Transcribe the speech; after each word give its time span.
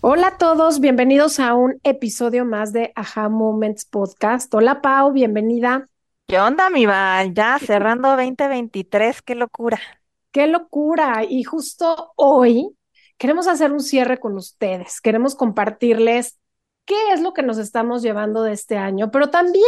Hola 0.00 0.28
a 0.28 0.38
todos, 0.38 0.78
bienvenidos 0.78 1.40
a 1.40 1.54
un 1.54 1.80
episodio 1.82 2.44
más 2.44 2.72
de 2.72 2.92
Aha 2.94 3.28
Moments 3.28 3.84
Podcast. 3.84 4.54
Hola 4.54 4.80
Pau, 4.80 5.12
bienvenida. 5.12 5.88
¿Qué 6.28 6.38
onda, 6.38 6.70
mi 6.70 6.86
Val? 6.86 7.34
Ya 7.34 7.58
cerrando 7.58 8.10
2023, 8.10 9.22
qué 9.22 9.34
locura. 9.34 9.80
Qué 10.30 10.46
locura. 10.46 11.24
Y 11.28 11.42
justo 11.42 12.12
hoy 12.14 12.76
queremos 13.16 13.48
hacer 13.48 13.72
un 13.72 13.80
cierre 13.80 14.18
con 14.18 14.36
ustedes. 14.36 15.00
Queremos 15.00 15.34
compartirles 15.34 16.38
qué 16.84 17.12
es 17.12 17.20
lo 17.20 17.34
que 17.34 17.42
nos 17.42 17.58
estamos 17.58 18.00
llevando 18.00 18.44
de 18.44 18.52
este 18.52 18.76
año, 18.76 19.10
pero 19.10 19.30
también 19.30 19.64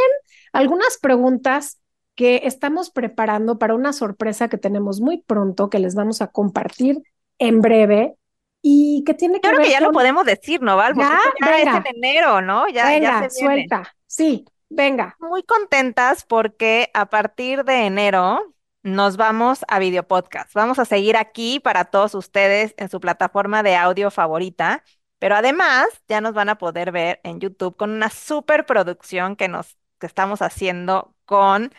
algunas 0.53 0.97
preguntas 0.99 1.81
que 2.15 2.43
estamos 2.45 2.91
preparando 2.91 3.59
para 3.59 3.75
una 3.75 3.93
sorpresa 3.93 4.47
que 4.47 4.59
tenemos 4.59 5.01
muy 5.01 5.23
pronto, 5.23 5.71
que 5.71 5.81
les 5.81 5.97
vamos 5.97 6.23
a 6.23 6.29
compartir 6.29 7.03
en 7.41 7.61
breve 7.63 8.15
y 8.63 9.03
que 9.05 9.15
tiene 9.15 9.41
que 9.41 9.49
Creo 9.49 9.59
ver 9.59 9.67
que 9.67 9.73
ya 9.73 9.81
lo 9.81 9.93
podemos 9.93 10.25
decir, 10.25 10.61
¿no, 10.63 10.77
Val? 10.77 10.95
ya, 10.95 11.19
ya 11.41 11.59
es 11.59 11.67
en 11.67 11.97
enero, 11.97 12.41
¿no? 12.43 12.69
Ya, 12.69 12.87
venga, 12.87 13.23
ya 13.23 13.31
se 13.31 13.41
viene. 13.47 13.69
suelta. 13.69 13.97
Sí, 14.07 14.45
venga. 14.69 15.17
Muy 15.19 15.43
contentas 15.43 16.25
porque 16.25 16.91
a 16.95 17.07
partir 17.07 17.65
de 17.65 17.87
enero 17.87 18.55
nos 18.83 19.17
vamos 19.17 19.65
a 19.69 19.79
video 19.79 20.07
podcast. 20.07 20.53
Vamos 20.55 20.79
a 20.79 20.85
seguir 20.85 21.17
aquí 21.17 21.61
para 21.61 21.85
todos 21.87 22.15
ustedes 22.15 22.75
en 22.77 22.89
su 22.89 23.01
plataforma 23.01 23.63
de 23.63 23.77
audio 23.77 24.11
favorita, 24.11 24.85
pero 25.19 25.37
además 25.37 25.87
ya 26.09 26.21
nos 26.21 26.35
van 26.35 26.49
a 26.49 26.59
poder 26.59 26.93
ver 26.93 27.21
en 27.25 27.41
YouTube 27.41 27.77
con 27.77 27.91
una 27.91 28.11
super 28.11 28.67
producción 28.67 29.37
que 29.37 29.49
nos 29.49 29.77
que 29.99 30.07
estamos 30.07 30.41
haciendo 30.43 31.15
con 31.27 31.73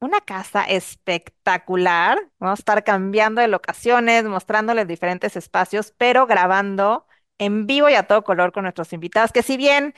una 0.00 0.20
casa 0.20 0.64
espectacular. 0.64 2.18
Vamos 2.38 2.58
a 2.58 2.62
estar 2.62 2.84
cambiando 2.84 3.40
de 3.40 3.48
locaciones, 3.48 4.24
mostrándoles 4.24 4.86
diferentes 4.88 5.36
espacios, 5.36 5.92
pero 5.98 6.26
grabando 6.26 7.06
en 7.38 7.66
vivo 7.66 7.88
y 7.88 7.94
a 7.94 8.04
todo 8.06 8.24
color 8.24 8.52
con 8.52 8.64
nuestros 8.64 8.92
invitados, 8.92 9.32
que 9.32 9.42
si 9.42 9.56
bien 9.56 9.94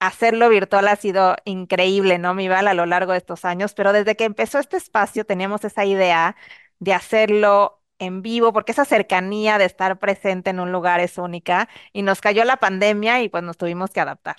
hacerlo 0.00 0.48
virtual 0.48 0.88
ha 0.88 0.96
sido 0.96 1.36
increíble, 1.44 2.18
¿no, 2.18 2.34
mi 2.34 2.48
Val, 2.48 2.68
a 2.68 2.74
lo 2.74 2.86
largo 2.86 3.12
de 3.12 3.18
estos 3.18 3.44
años, 3.44 3.74
pero 3.74 3.92
desde 3.92 4.16
que 4.16 4.24
empezó 4.24 4.58
este 4.58 4.76
espacio 4.76 5.24
teníamos 5.24 5.64
esa 5.64 5.84
idea 5.84 6.36
de 6.80 6.94
hacerlo 6.94 7.82
en 7.98 8.22
vivo, 8.22 8.52
porque 8.52 8.72
esa 8.72 8.84
cercanía 8.84 9.58
de 9.58 9.64
estar 9.66 9.98
presente 10.00 10.50
en 10.50 10.60
un 10.60 10.72
lugar 10.72 11.00
es 11.00 11.18
única 11.18 11.68
y 11.92 12.02
nos 12.02 12.20
cayó 12.20 12.44
la 12.44 12.56
pandemia 12.58 13.22
y 13.22 13.28
pues 13.28 13.44
nos 13.44 13.56
tuvimos 13.58 13.90
que 13.90 14.00
adaptar. 14.00 14.36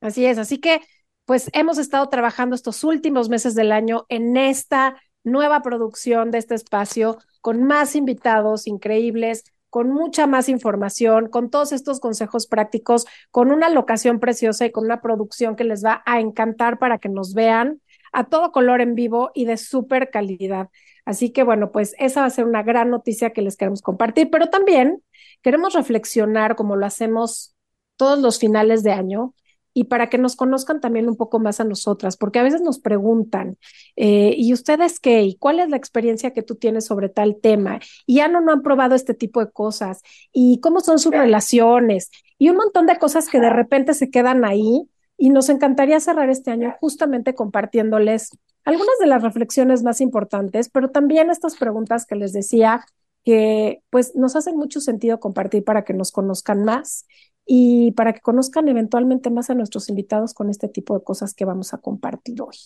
Así 0.00 0.26
es, 0.26 0.38
así 0.38 0.58
que 0.58 0.80
pues 1.24 1.50
hemos 1.52 1.78
estado 1.78 2.08
trabajando 2.08 2.54
estos 2.54 2.84
últimos 2.84 3.28
meses 3.28 3.54
del 3.54 3.72
año 3.72 4.06
en 4.08 4.36
esta 4.36 4.96
nueva 5.22 5.62
producción 5.62 6.30
de 6.30 6.38
este 6.38 6.54
espacio 6.54 7.18
con 7.40 7.62
más 7.64 7.96
invitados 7.96 8.66
increíbles, 8.66 9.44
con 9.70 9.90
mucha 9.90 10.26
más 10.26 10.48
información, 10.48 11.28
con 11.28 11.50
todos 11.50 11.72
estos 11.72 11.98
consejos 11.98 12.46
prácticos, 12.46 13.06
con 13.30 13.50
una 13.50 13.70
locación 13.70 14.20
preciosa 14.20 14.66
y 14.66 14.70
con 14.70 14.84
una 14.84 15.00
producción 15.00 15.56
que 15.56 15.64
les 15.64 15.84
va 15.84 16.02
a 16.06 16.20
encantar 16.20 16.78
para 16.78 16.98
que 16.98 17.08
nos 17.08 17.34
vean 17.34 17.80
a 18.12 18.24
todo 18.28 18.52
color 18.52 18.80
en 18.80 18.94
vivo 18.94 19.32
y 19.34 19.46
de 19.46 19.56
súper 19.56 20.10
calidad. 20.10 20.68
Así 21.04 21.30
que 21.30 21.42
bueno, 21.42 21.72
pues 21.72 21.94
esa 21.98 22.20
va 22.20 22.26
a 22.26 22.30
ser 22.30 22.44
una 22.44 22.62
gran 22.62 22.90
noticia 22.90 23.30
que 23.30 23.42
les 23.42 23.56
queremos 23.56 23.82
compartir, 23.82 24.30
pero 24.30 24.48
también 24.48 25.02
queremos 25.42 25.74
reflexionar 25.74 26.54
como 26.54 26.76
lo 26.76 26.86
hacemos 26.86 27.54
todos 27.96 28.18
los 28.18 28.38
finales 28.38 28.82
de 28.82 28.92
año 28.92 29.34
y 29.74 29.84
para 29.84 30.08
que 30.08 30.18
nos 30.18 30.36
conozcan 30.36 30.80
también 30.80 31.08
un 31.08 31.16
poco 31.16 31.40
más 31.40 31.60
a 31.60 31.64
nosotras, 31.64 32.16
porque 32.16 32.38
a 32.38 32.44
veces 32.44 32.62
nos 32.62 32.78
preguntan, 32.78 33.58
eh, 33.96 34.34
¿y 34.36 34.52
ustedes 34.52 35.00
qué? 35.00 35.22
¿Y 35.22 35.36
cuál 35.36 35.58
es 35.58 35.68
la 35.68 35.76
experiencia 35.76 36.32
que 36.32 36.42
tú 36.42 36.54
tienes 36.54 36.86
sobre 36.86 37.08
tal 37.08 37.36
tema? 37.42 37.80
¿Y 38.06 38.16
ya 38.16 38.28
no, 38.28 38.40
no 38.40 38.52
han 38.52 38.62
probado 38.62 38.94
este 38.94 39.14
tipo 39.14 39.44
de 39.44 39.50
cosas? 39.50 40.00
¿Y 40.32 40.60
cómo 40.60 40.80
son 40.80 40.98
sus 41.00 41.12
relaciones? 41.12 42.10
Y 42.38 42.48
un 42.50 42.56
montón 42.56 42.86
de 42.86 42.98
cosas 42.98 43.28
que 43.28 43.40
de 43.40 43.50
repente 43.50 43.94
se 43.94 44.10
quedan 44.10 44.44
ahí 44.44 44.88
y 45.18 45.30
nos 45.30 45.48
encantaría 45.48 45.98
cerrar 46.00 46.30
este 46.30 46.52
año 46.52 46.74
justamente 46.80 47.34
compartiéndoles 47.34 48.30
algunas 48.64 48.98
de 48.98 49.06
las 49.06 49.22
reflexiones 49.22 49.82
más 49.82 50.00
importantes, 50.00 50.70
pero 50.70 50.90
también 50.90 51.30
estas 51.30 51.56
preguntas 51.56 52.06
que 52.06 52.16
les 52.16 52.32
decía 52.32 52.84
que 53.24 53.82
pues 53.90 54.14
nos 54.14 54.36
hacen 54.36 54.56
mucho 54.56 54.80
sentido 54.80 55.20
compartir 55.20 55.64
para 55.64 55.84
que 55.84 55.94
nos 55.94 56.12
conozcan 56.12 56.64
más 56.64 57.06
y 57.46 57.92
para 57.92 58.12
que 58.12 58.20
conozcan 58.20 58.68
eventualmente 58.68 59.30
más 59.30 59.50
a 59.50 59.54
nuestros 59.54 59.88
invitados 59.88 60.34
con 60.34 60.50
este 60.50 60.68
tipo 60.68 60.98
de 60.98 61.04
cosas 61.04 61.34
que 61.34 61.44
vamos 61.44 61.74
a 61.74 61.78
compartir 61.78 62.40
hoy. 62.40 62.56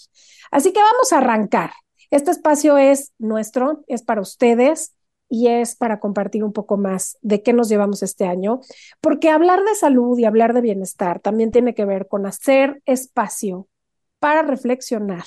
Así 0.51 0.73
que 0.73 0.81
vamos 0.81 1.13
a 1.13 1.19
arrancar. 1.19 1.71
Este 2.11 2.31
espacio 2.31 2.79
es 2.79 3.13
nuestro, 3.19 3.85
es 3.87 4.03
para 4.03 4.21
ustedes 4.21 4.95
y 5.29 5.49
es 5.49 5.77
para 5.77 6.01
compartir 6.01 6.43
un 6.43 6.53
poco 6.53 6.77
más 6.77 7.19
de 7.21 7.43
qué 7.43 7.53
nos 7.53 7.69
llevamos 7.69 8.03
este 8.03 8.27
año, 8.27 8.61
porque 9.01 9.29
hablar 9.29 9.63
de 9.63 9.75
salud 9.75 10.19
y 10.19 10.25
hablar 10.25 10.55
de 10.55 10.63
bienestar 10.63 11.21
también 11.21 11.51
tiene 11.51 11.75
que 11.75 11.85
ver 11.85 12.09
con 12.09 12.25
hacer 12.25 12.81
espacio 12.87 13.69
para 14.19 14.43
reflexionar 14.43 15.25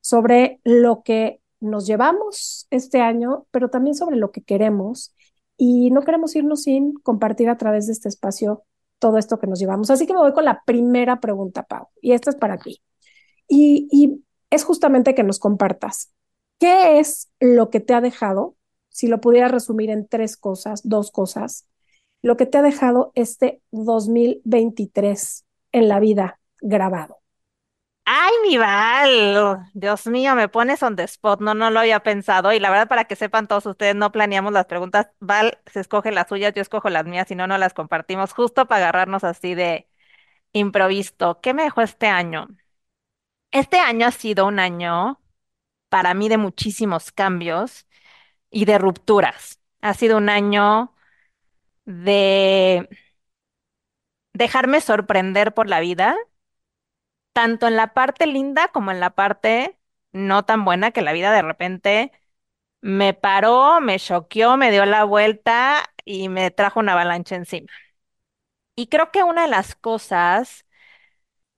sobre 0.00 0.60
lo 0.64 1.02
que 1.02 1.40
nos 1.60 1.86
llevamos 1.86 2.66
este 2.70 3.00
año, 3.00 3.46
pero 3.50 3.70
también 3.70 3.94
sobre 3.94 4.16
lo 4.16 4.30
que 4.30 4.42
queremos 4.42 5.14
y 5.56 5.90
no 5.90 6.02
queremos 6.02 6.34
irnos 6.36 6.62
sin 6.62 6.94
compartir 6.94 7.48
a 7.48 7.56
través 7.56 7.86
de 7.86 7.92
este 7.92 8.08
espacio 8.08 8.64
todo 8.98 9.18
esto 9.18 9.38
que 9.38 9.46
nos 9.46 9.58
llevamos. 9.58 9.90
Así 9.90 10.06
que 10.06 10.12
me 10.14 10.20
voy 10.20 10.32
con 10.32 10.44
la 10.44 10.62
primera 10.64 11.20
pregunta, 11.20 11.64
Pau, 11.64 11.88
y 12.00 12.12
esta 12.12 12.30
es 12.30 12.36
para 12.36 12.58
ti. 12.58 12.82
Y, 13.48 13.88
y 13.90 14.24
es 14.50 14.64
justamente 14.64 15.14
que 15.14 15.22
nos 15.22 15.38
compartas, 15.38 16.12
¿qué 16.58 16.98
es 16.98 17.30
lo 17.40 17.70
que 17.70 17.80
te 17.80 17.94
ha 17.94 18.00
dejado, 18.00 18.56
si 18.88 19.08
lo 19.08 19.20
pudieras 19.20 19.52
resumir 19.52 19.90
en 19.90 20.06
tres 20.08 20.36
cosas, 20.36 20.80
dos 20.84 21.10
cosas, 21.10 21.68
lo 22.22 22.36
que 22.36 22.46
te 22.46 22.58
ha 22.58 22.62
dejado 22.62 23.12
este 23.14 23.60
2023 23.70 25.44
en 25.72 25.88
la 25.88 26.00
vida 26.00 26.40
grabado? 26.60 27.18
Ay, 28.08 28.32
mi 28.44 28.56
Val, 28.56 29.68
Dios 29.74 30.06
mío, 30.06 30.36
me 30.36 30.48
pones 30.48 30.80
on 30.84 30.94
the 30.94 31.02
spot, 31.04 31.40
no, 31.40 31.54
no 31.54 31.70
lo 31.70 31.80
había 31.80 32.00
pensado. 32.04 32.52
Y 32.52 32.60
la 32.60 32.70
verdad, 32.70 32.86
para 32.88 33.04
que 33.06 33.16
sepan 33.16 33.48
todos 33.48 33.66
ustedes, 33.66 33.96
no 33.96 34.12
planeamos 34.12 34.52
las 34.52 34.66
preguntas. 34.66 35.08
Val 35.18 35.58
se 35.66 35.80
escoge 35.80 36.12
las 36.12 36.28
suyas, 36.28 36.52
yo 36.54 36.62
escojo 36.62 36.88
las 36.88 37.04
mías, 37.04 37.26
si 37.28 37.34
no, 37.34 37.46
no 37.48 37.58
las 37.58 37.74
compartimos, 37.74 38.32
justo 38.32 38.66
para 38.66 38.84
agarrarnos 38.84 39.24
así 39.24 39.54
de 39.56 39.88
improviso. 40.52 41.40
¿Qué 41.42 41.54
me 41.54 41.64
dejó 41.64 41.82
este 41.82 42.08
año? 42.08 42.48
Este 43.50 43.78
año 43.78 44.06
ha 44.06 44.10
sido 44.12 44.46
un 44.46 44.58
año 44.58 45.20
para 45.90 46.14
mí 46.14 46.28
de 46.28 46.38
muchísimos 46.38 47.12
cambios 47.12 47.86
y 48.50 48.66
de 48.66 48.78
rupturas. 48.78 49.60
Ha 49.82 49.94
sido 49.94 50.18
un 50.18 50.30
año 50.30 50.94
de 51.86 52.88
dejarme 54.34 54.80
sorprender 54.80 55.52
por 55.54 55.68
la 55.68 55.80
vida 55.80 56.16
tanto 57.36 57.68
en 57.68 57.76
la 57.76 57.92
parte 57.94 58.26
linda 58.26 58.68
como 58.68 58.90
en 58.92 58.98
la 59.00 59.10
parte 59.10 59.78
no 60.12 60.46
tan 60.46 60.64
buena, 60.64 60.92
que 60.92 61.02
la 61.02 61.12
vida 61.12 61.30
de 61.32 61.42
repente 61.42 62.12
me 62.82 63.14
paró, 63.14 63.80
me 63.82 63.98
choqueó, 64.00 64.56
me 64.56 64.70
dio 64.72 64.86
la 64.86 65.04
vuelta 65.04 65.84
y 66.04 66.28
me 66.30 66.50
trajo 66.50 66.80
una 66.80 66.92
avalancha 66.94 67.36
encima. 67.36 67.68
Y 68.74 68.88
creo 68.88 69.10
que 69.12 69.22
una 69.22 69.42
de 69.42 69.48
las 69.48 69.74
cosas 69.74 70.64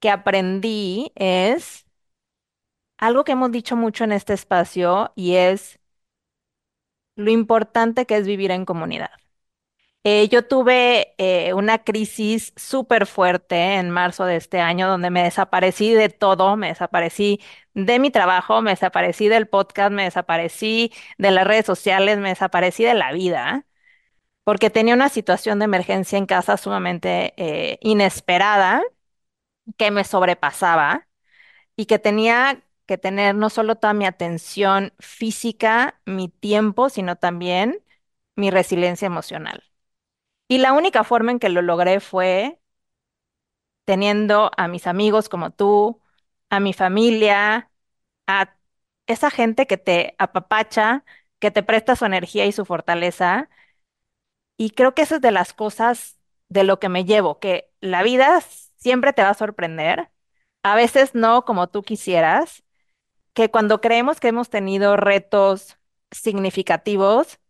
que 0.00 0.10
aprendí 0.10 1.12
es 1.16 1.86
algo 2.98 3.25
que 3.25 3.32
hemos 3.32 3.50
dicho 3.52 3.75
mucho 3.76 4.04
en 4.04 4.12
este 4.12 4.34
espacio 4.34 5.12
y 5.16 5.34
es 5.36 5.78
lo 7.16 7.30
importante 7.30 8.06
que 8.06 8.16
es 8.16 8.26
vivir 8.26 8.50
en 8.50 8.64
comunidad. 8.64 9.10
Eh, 10.04 10.28
yo 10.28 10.46
tuve 10.46 11.14
eh, 11.18 11.52
una 11.54 11.84
crisis 11.84 12.52
súper 12.56 13.04
fuerte 13.06 13.74
en 13.74 13.90
marzo 13.90 14.24
de 14.24 14.36
este 14.36 14.60
año 14.60 14.88
donde 14.88 15.10
me 15.10 15.22
desaparecí 15.22 15.92
de 15.92 16.08
todo, 16.08 16.56
me 16.56 16.68
desaparecí 16.68 17.40
de 17.74 17.98
mi 17.98 18.10
trabajo, 18.10 18.62
me 18.62 18.70
desaparecí 18.70 19.28
del 19.28 19.48
podcast, 19.48 19.92
me 19.92 20.04
desaparecí 20.04 20.92
de 21.18 21.30
las 21.30 21.46
redes 21.46 21.66
sociales, 21.66 22.18
me 22.18 22.30
desaparecí 22.30 22.84
de 22.84 22.94
la 22.94 23.12
vida, 23.12 23.66
porque 24.44 24.70
tenía 24.70 24.94
una 24.94 25.10
situación 25.10 25.58
de 25.60 25.66
emergencia 25.66 26.18
en 26.18 26.26
casa 26.26 26.56
sumamente 26.58 27.34
eh, 27.38 27.78
inesperada 27.82 28.82
que 29.78 29.90
me 29.90 30.04
sobrepasaba 30.04 31.08
y 31.76 31.86
que 31.86 31.98
tenía 32.00 32.62
que 32.86 32.98
tener 32.98 33.34
no 33.36 33.50
solo 33.50 33.76
toda 33.76 33.94
mi 33.94 34.06
atención 34.06 34.92
física, 35.00 36.00
mi 36.06 36.28
tiempo, 36.30 36.90
sino 36.90 37.16
también 37.16 37.82
mi 38.36 38.50
resiliencia 38.50 39.06
emocional. 39.06 39.67
Y 40.48 40.58
la 40.58 40.72
única 40.72 41.04
forma 41.04 41.30
en 41.32 41.38
que 41.38 41.48
lo 41.48 41.62
logré 41.62 42.00
fue 42.00 42.58
teniendo 43.84 44.50
a 44.56 44.68
mis 44.68 44.86
amigos 44.86 45.28
como 45.28 45.50
tú, 45.50 46.00
a 46.50 46.60
mi 46.60 46.72
familia, 46.72 47.70
a 48.26 48.56
esa 49.06 49.30
gente 49.30 49.66
que 49.66 49.78
te 49.78 50.14
apapacha, 50.18 51.04
que 51.38 51.50
te 51.50 51.62
presta 51.62 51.96
su 51.96 52.04
energía 52.06 52.46
y 52.46 52.52
su 52.52 52.64
fortaleza. 52.64 53.48
Y 54.56 54.70
creo 54.70 54.94
que 54.94 55.02
esa 55.02 55.16
es 55.16 55.20
de 55.20 55.30
las 55.32 55.52
cosas 55.52 56.18
de 56.48 56.64
lo 56.64 56.78
que 56.80 56.88
me 56.88 57.04
llevo, 57.04 57.38
que 57.38 57.70
la 57.80 58.02
vida 58.02 58.40
siempre 58.76 59.12
te 59.12 59.22
va 59.22 59.30
a 59.30 59.34
sorprender, 59.34 60.10
a 60.62 60.74
veces 60.76 61.14
no 61.14 61.44
como 61.44 61.68
tú 61.68 61.82
quisieras, 61.82 62.64
que 63.34 63.50
cuando 63.50 63.80
creemos 63.80 64.20
que 64.20 64.28
hemos 64.28 64.50
tenido 64.50 64.96
retos 64.96 65.78
significativos, 66.12 67.40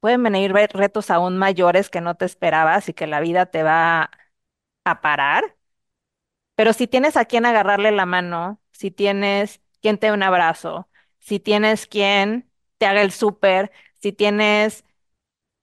pueden 0.00 0.22
venir 0.22 0.52
re- 0.52 0.68
retos 0.72 1.10
aún 1.10 1.38
mayores 1.38 1.90
que 1.90 2.00
no 2.00 2.14
te 2.16 2.24
esperabas 2.26 2.88
y 2.88 2.94
que 2.94 3.06
la 3.06 3.20
vida 3.20 3.46
te 3.46 3.62
va 3.62 4.10
a 4.84 5.00
parar. 5.02 5.56
Pero 6.54 6.72
si 6.72 6.86
tienes 6.86 7.16
a 7.16 7.24
quien 7.24 7.46
agarrarle 7.46 7.90
la 7.92 8.06
mano, 8.06 8.60
si 8.72 8.90
tienes 8.90 9.60
quien 9.80 9.98
te 9.98 10.08
dé 10.08 10.12
un 10.12 10.22
abrazo, 10.22 10.88
si 11.18 11.40
tienes 11.40 11.86
quien 11.86 12.50
te 12.78 12.86
haga 12.86 13.02
el 13.02 13.12
súper, 13.12 13.70
si 14.00 14.12
tienes 14.12 14.84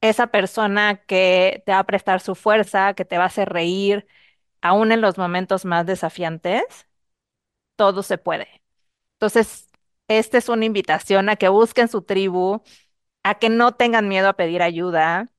esa 0.02 0.28
persona 0.30 0.98
que 1.06 1.64
te 1.66 1.74
va 1.74 1.80
a 1.80 1.86
prestar 1.86 2.22
su 2.22 2.36
fuerza, 2.36 2.94
que 2.96 3.06
te 3.06 3.18
va 3.18 3.26
a 3.26 3.28
hacer 3.28 3.50
reír, 3.50 4.08
aún 4.62 4.92
en 4.94 5.02
los 5.02 5.18
momentos 5.20 5.66
más 5.66 5.86
desafiantes, 5.86 6.64
todo 7.76 8.04
se 8.04 8.18
puede. 8.18 8.48
Entonces, 9.16 9.70
esta 10.08 10.38
es 10.38 10.50
una 10.50 10.66
invitación 10.66 11.30
a 11.30 11.36
que 11.38 11.50
busquen 11.50 11.88
su 11.90 12.02
tribu, 12.04 12.62
a 13.30 13.36
que 13.40 13.50
no 13.50 13.74
tengan 13.76 14.08
miedo 14.08 14.30
a 14.30 14.34
pedir 14.38 14.62
ayuda, 14.62 15.32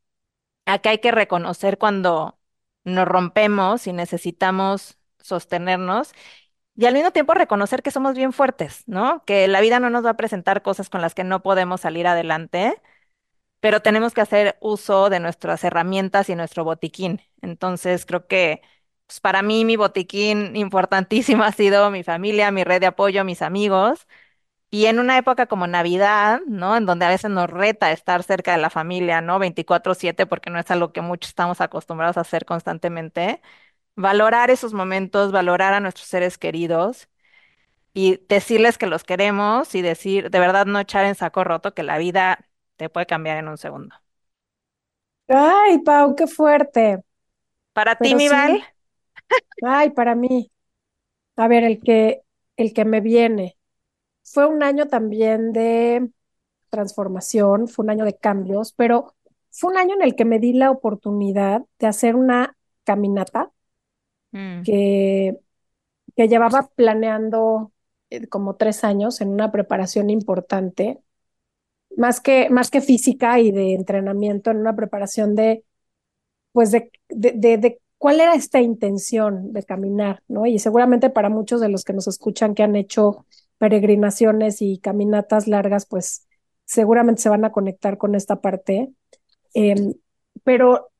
a 0.67 0.79
que 0.81 0.88
hay 0.90 0.99
que 1.00 1.12
reconocer 1.12 1.79
cuando 1.79 2.38
nos 2.85 3.06
rompemos 3.08 3.87
y 3.87 3.93
necesitamos 3.93 4.99
sostenernos 5.20 6.12
y 6.76 6.87
al 6.87 6.94
mismo 6.94 7.12
tiempo 7.12 7.35
reconocer 7.35 7.82
que 7.82 7.90
somos 7.90 8.14
bien 8.17 8.32
fuertes, 8.32 8.85
¿no? 8.87 9.25
Que 9.26 9.49
la 9.49 9.61
vida 9.61 9.81
no 9.81 9.90
nos 9.90 10.05
va 10.06 10.11
a 10.11 10.17
presentar 10.17 10.62
cosas 10.62 10.90
con 10.90 11.02
las 11.02 11.14
que 11.14 11.25
no 11.25 11.43
podemos 11.43 11.81
salir 11.82 12.06
adelante, 12.06 12.81
pero 13.61 13.82
tenemos 13.82 14.14
que 14.14 14.20
hacer 14.20 14.56
uso 14.61 15.11
de 15.11 15.20
nuestras 15.20 15.64
herramientas 15.64 16.29
y 16.31 16.34
nuestro 16.37 16.64
botiquín. 16.64 17.20
Entonces, 17.43 18.06
creo 18.06 18.26
que 18.26 18.62
pues, 19.06 19.20
para 19.20 19.43
mí 19.43 19.64
mi 19.64 19.76
botiquín 19.76 20.56
importantísimo 20.56 21.44
ha 21.44 21.52
sido 21.52 21.91
mi 21.91 22.05
familia, 22.05 22.50
mi 22.52 22.64
red 22.64 22.81
de 22.81 22.87
apoyo, 22.87 23.25
mis 23.25 23.43
amigos. 23.43 24.06
Y 24.70 24.87
en 24.87 24.99
una 24.99 25.17
época 25.19 25.47
como 25.47 25.67
Navidad, 25.67 26.41
¿no? 26.47 26.76
En 26.76 26.85
donde 26.87 27.06
a 27.06 27.09
veces 27.09 27.31
nos 27.31 27.49
reta 27.49 27.91
estar 27.93 28.23
cerca 28.23 28.53
de 28.53 28.59
la 28.59 28.69
familia, 28.70 29.20
¿no? 29.23 29.38
24/7, 29.38 30.26
porque 30.26 30.50
no 30.50 30.59
es 30.59 30.70
algo 30.70 30.93
que 30.93 31.00
muchos 31.00 31.31
estamos 31.31 31.61
acostumbrados 31.62 32.19
a 32.19 32.20
hacer 32.23 32.44
constantemente. 32.44 33.41
Valorar 33.97 34.50
esos 34.50 34.75
momentos, 34.75 35.32
valorar 35.32 35.75
a 35.75 35.81
nuestros 35.81 36.09
seres 36.09 36.38
queridos 36.38 37.09
y 37.94 38.20
decirles 38.29 38.79
que 38.79 38.87
los 38.87 39.05
queremos 39.05 39.75
y 39.75 39.82
decir, 39.82 40.31
de 40.31 40.41
verdad, 40.41 40.67
no 40.67 40.81
echar 40.81 41.05
en 41.06 41.15
saco 41.17 41.44
roto 41.44 41.75
que 41.75 41.82
la 41.85 41.99
vida 41.99 42.47
te 42.76 42.91
puede 42.91 43.06
cambiar 43.06 43.38
en 43.38 43.49
un 43.49 43.59
segundo. 43.59 43.97
Ay, 45.29 45.79
Pau, 45.85 46.15
qué 46.17 46.26
fuerte. 46.26 46.99
Para 47.73 47.97
ti, 48.00 48.11
Pero 48.11 48.19
mi 48.19 48.29
Val, 48.29 48.53
sí, 48.53 48.69
ay, 49.62 49.91
para 49.91 50.15
mí. 50.15 50.50
A 51.37 51.49
ver, 51.49 51.65
el 51.65 51.81
que, 51.82 52.23
el 52.59 52.75
que 52.75 52.87
me 52.87 53.03
viene. 53.03 53.57
Fue 54.32 54.46
un 54.46 54.62
año 54.62 54.86
también 54.88 55.52
de 55.52 56.10
transformación, 56.70 57.69
fue 57.69 57.84
un 57.84 57.90
año 57.92 58.04
de 58.04 58.16
cambios, 58.19 58.72
pero 58.75 59.14
fue 59.50 59.72
un 59.72 59.78
año 59.78 59.94
en 59.96 60.02
el 60.02 60.16
que 60.16 60.25
me 60.26 60.38
di 60.40 60.52
la 60.54 60.70
oportunidad 60.70 61.64
de 61.78 61.86
hacer 61.86 62.16
una 62.16 62.56
caminata 62.84 63.52
mm, 64.32 64.62
que, 64.62 65.36
que 66.16 66.28
llevaba 66.28 66.70
planeando 66.76 67.72
eh, 68.10 68.28
como 68.28 68.56
tres 68.56 68.84
años 68.84 69.20
en 69.20 69.30
una 69.30 69.52
preparación 69.52 70.10
importante, 70.10 71.00
más 71.96 72.20
que, 72.20 72.50
más 72.50 72.70
que 72.70 72.81
física 72.81 73.40
y 73.40 73.52
de 73.52 73.74
entrenamiento, 73.74 74.50
en 74.50 74.58
una 74.58 74.76
preparación 74.76 75.34
de, 75.34 75.64
pues 76.52 76.70
de, 76.72 76.90
de, 77.08 77.32
de, 77.34 77.58
de 77.58 77.81
cuál 77.98 78.20
era 78.20 78.34
esta 78.34 78.60
intención 78.60 79.52
de 79.52 79.64
caminar, 79.64 80.22
¿no? 80.28 80.46
Y 80.46 80.58
seguramente 80.58 81.10
para 81.10 81.31
muchos 81.31 81.60
de 81.60 81.69
los 81.69 81.84
que 81.84 81.92
nos 81.94 82.08
escuchan 82.08 82.54
que 82.54 82.62
han 82.64 82.76
hecho 82.76 83.26
peregrinaciones 83.58 84.62
y 84.62 84.78
caminatas 84.78 85.46
largas, 85.49 85.87
pues 85.87 86.26
seguramente 86.64 87.22
se 87.22 87.28
van 87.28 87.44
a 87.44 87.52
conectar 87.52 87.99
con 87.99 88.14
esta 88.14 88.40
parte. 88.40 88.93
Em, 89.55 89.94
pero 90.44 90.90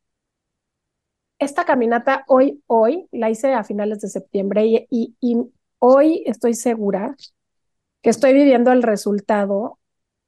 esta 1.39 1.65
caminata 1.65 2.25
hoy, 2.27 2.63
hoy, 2.67 3.09
la 3.13 3.31
hice 3.31 3.55
a 3.55 3.65
finales 3.65 4.01
de 4.01 4.09
septiembre 4.09 4.67
y, 4.67 5.17
y, 5.21 5.37
hoy 5.79 6.25
estoy 6.27 6.55
segura 6.55 7.15
que 8.03 8.11
estoy 8.11 8.33
viviendo 8.33 8.73
el 8.73 8.83
resultado 8.83 9.79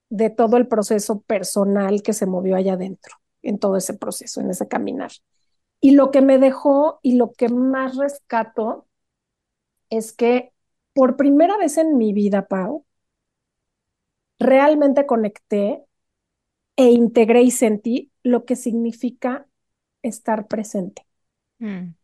de 0.08 0.30
todo 0.30 0.56
el 0.56 0.68
proceso 0.68 1.20
personal 1.22 2.02
que 2.02 2.12
se 2.12 2.26
movió 2.26 2.56
allá 2.56 2.74
adentro, 2.74 3.16
en 3.42 3.58
todo 3.58 3.76
ese 3.76 3.94
proceso, 3.94 4.40
en 4.40 4.50
ese 4.50 4.68
caminar. 4.68 5.10
Y 5.80 5.92
lo 5.92 6.10
que 6.10 6.20
me 6.20 6.38
dejó 6.38 7.00
y 7.02 7.16
lo 7.16 7.32
que 7.32 7.48
más 7.48 7.96
rescato 7.96 8.86
es 9.88 10.12
que 10.12 10.52
por 11.00 11.16
primera 11.16 11.56
vez 11.56 11.78
en 11.78 11.96
mi 11.98 12.12
vida, 12.12 12.46
Pau, 12.46 12.84
realmente 14.38 15.06
conecté 15.06 15.84
e 16.76 16.86
integré 16.92 17.42
y 17.42 17.50
sentí 17.52 18.12
lo 18.24 18.44
que 18.46 18.56
significa 18.56 19.46
estar 20.02 20.48
presente. 20.48 21.06
mm, 21.60 21.94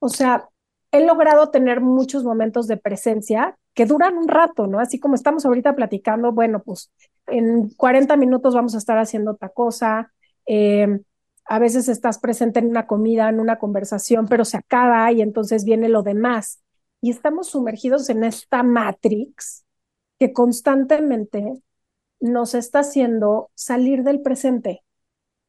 O 0.00 0.08
sea, 0.08 0.48
he 0.92 1.04
logrado 1.04 1.50
tener 1.50 1.80
muchos 1.80 2.24
momentos 2.24 2.66
de 2.68 2.76
presencia 2.76 3.58
que 3.74 3.86
duran 3.86 4.16
un 4.16 4.28
rato, 4.28 4.66
¿no? 4.66 4.80
Así 4.80 4.98
como 5.00 5.14
estamos 5.14 5.44
ahorita 5.46 5.74
platicando, 5.76 6.32
bueno, 6.32 6.62
pues 6.62 6.90
en 7.26 7.68
40 7.76 8.16
minutos 8.16 8.54
vamos 8.54 8.74
a 8.74 8.78
estar 8.78 8.98
haciendo 8.98 9.32
otra 9.32 9.50
cosa. 9.50 10.12
Eh, 10.46 10.88
a 11.46 11.58
veces 11.58 11.88
estás 11.88 12.18
presente 12.18 12.58
en 12.60 12.66
una 12.68 12.86
comida, 12.86 13.28
en 13.28 13.40
una 13.40 13.58
conversación, 13.58 14.26
pero 14.28 14.44
se 14.44 14.56
acaba 14.58 15.10
y 15.12 15.22
entonces 15.22 15.64
viene 15.64 15.88
lo 15.88 16.02
demás. 16.02 16.60
Y 17.00 17.10
estamos 17.10 17.48
sumergidos 17.48 18.08
en 18.08 18.24
esta 18.24 18.62
matrix 18.62 19.64
que 20.18 20.32
constantemente 20.32 21.54
nos 22.20 22.54
está 22.54 22.80
haciendo 22.80 23.50
salir 23.54 24.02
del 24.02 24.20
presente 24.20 24.82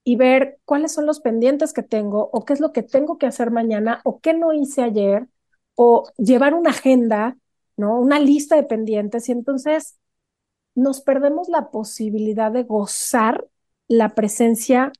y 0.04 0.16
ver 0.16 0.60
cuáles 0.66 0.94
son 0.94 1.06
los 1.06 1.19
pendientes 1.19 1.74
que 1.74 1.84
tengo 1.84 2.30
o 2.31 2.46
qué 2.46 2.54
es 2.54 2.60
lo 2.60 2.74
que 2.74 2.84
tengo 2.84 3.18
que 3.18 3.28
hacer 3.28 3.51
mañana 3.51 4.02
o 4.04 4.19
qué 4.19 4.33
no 4.33 4.54
hice 4.54 4.83
ayer 4.83 5.28
o 5.76 6.09
llevar 6.18 6.54
una 6.54 6.71
agenda, 6.71 7.38
¿no? 7.78 8.00
Una 8.00 8.19
lista 8.19 8.56
de 8.56 8.64
pendientes 8.64 9.30
y 9.30 9.31
entonces 9.33 9.97
nos 10.76 11.02
perdemos 11.02 11.50
la 11.50 11.71
posibilidad 11.71 12.52
de 12.52 12.64
gozar 12.64 13.47
la 13.88 14.09
presencia 14.16 14.92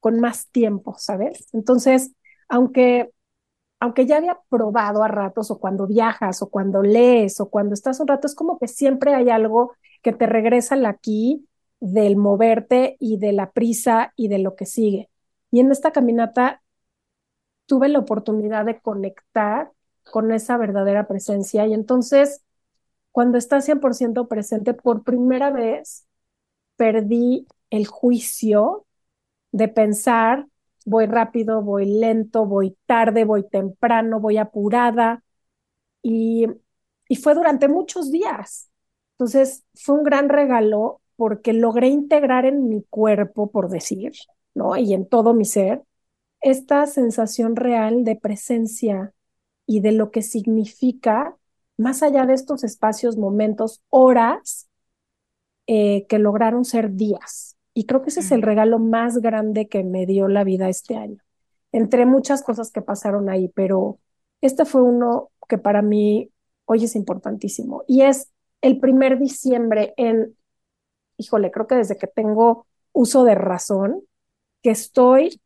con 0.00 0.20
más 0.20 0.48
tiempo, 0.48 0.94
¿sabes? 0.98 1.48
Entonces, 1.52 2.12
aunque 2.48 3.10
aunque 3.80 4.06
ya 4.06 4.16
había 4.16 4.38
probado 4.48 5.02
a 5.02 5.08
ratos 5.08 5.50
o 5.50 5.58
cuando 5.58 5.86
viajas 5.86 6.42
o 6.42 6.50
cuando 6.50 6.82
lees 6.82 7.40
o 7.40 7.48
cuando 7.50 7.74
estás 7.74 8.00
un 8.00 8.08
rato, 8.08 8.26
es 8.26 8.34
como 8.34 8.58
que 8.58 8.68
siempre 8.68 9.14
hay 9.14 9.30
algo 9.30 9.72
que 10.02 10.12
te 10.12 10.26
regresa 10.26 10.74
al 10.74 10.86
aquí 10.86 11.46
del 11.80 12.16
moverte 12.16 12.96
y 12.98 13.18
de 13.18 13.32
la 13.32 13.52
prisa 13.52 14.12
y 14.16 14.28
de 14.28 14.38
lo 14.38 14.56
que 14.56 14.66
sigue. 14.66 15.10
Y 15.50 15.60
en 15.60 15.70
esta 15.70 15.92
caminata 15.92 16.62
tuve 17.66 17.88
la 17.88 18.00
oportunidad 18.00 18.64
de 18.64 18.80
conectar 18.80 19.70
con 20.10 20.32
esa 20.32 20.56
verdadera 20.56 21.06
presencia 21.06 21.66
y 21.66 21.74
entonces 21.74 22.42
cuando 23.12 23.38
estás 23.38 23.64
100% 23.64 24.28
presente, 24.28 24.74
por 24.74 25.02
primera 25.04 25.50
vez 25.50 26.06
perdí 26.76 27.46
el 27.70 27.86
juicio 27.86 28.86
de 29.52 29.68
pensar 29.68 30.46
voy 30.88 31.06
rápido, 31.06 31.62
voy 31.62 31.86
lento, 31.86 32.46
voy 32.46 32.76
tarde, 32.86 33.24
voy 33.24 33.48
temprano, 33.48 34.20
voy 34.20 34.38
apurada. 34.38 35.22
Y, 36.02 36.46
y 37.08 37.16
fue 37.16 37.34
durante 37.34 37.68
muchos 37.68 38.10
días. 38.12 38.70
Entonces, 39.14 39.64
fue 39.74 39.96
un 39.96 40.04
gran 40.04 40.28
regalo 40.28 41.00
porque 41.16 41.52
logré 41.52 41.88
integrar 41.88 42.46
en 42.46 42.68
mi 42.68 42.82
cuerpo, 42.84 43.50
por 43.50 43.68
decir, 43.68 44.12
¿no? 44.54 44.76
Y 44.76 44.94
en 44.94 45.08
todo 45.08 45.34
mi 45.34 45.44
ser, 45.44 45.82
esta 46.40 46.86
sensación 46.86 47.56
real 47.56 48.04
de 48.04 48.16
presencia 48.16 49.12
y 49.66 49.80
de 49.80 49.92
lo 49.92 50.10
que 50.12 50.22
significa, 50.22 51.36
más 51.76 52.02
allá 52.02 52.26
de 52.26 52.34
estos 52.34 52.64
espacios, 52.64 53.16
momentos, 53.18 53.82
horas, 53.90 54.68
eh, 55.66 56.06
que 56.08 56.18
lograron 56.18 56.64
ser 56.64 56.92
días. 56.94 57.57
Y 57.78 57.86
creo 57.86 58.02
que 58.02 58.08
ese 58.08 58.18
es 58.18 58.32
el 58.32 58.42
regalo 58.42 58.80
más 58.80 59.18
grande 59.18 59.68
que 59.68 59.84
me 59.84 60.04
dio 60.04 60.26
la 60.26 60.42
vida 60.42 60.68
este 60.68 60.96
año, 60.96 61.22
entre 61.70 62.06
muchas 62.06 62.42
cosas 62.42 62.72
que 62.72 62.82
pasaron 62.82 63.30
ahí, 63.30 63.50
pero 63.54 64.00
este 64.40 64.64
fue 64.64 64.82
uno 64.82 65.30
que 65.48 65.58
para 65.58 65.80
mí 65.80 66.32
hoy 66.64 66.82
es 66.82 66.96
importantísimo. 66.96 67.84
Y 67.86 68.02
es 68.02 68.32
el 68.62 68.80
primer 68.80 69.20
diciembre 69.20 69.94
en, 69.96 70.36
híjole, 71.18 71.52
creo 71.52 71.68
que 71.68 71.76
desde 71.76 71.96
que 71.96 72.08
tengo 72.08 72.66
uso 72.90 73.22
de 73.22 73.36
razón, 73.36 74.02
que 74.60 74.70
estoy 74.70 75.40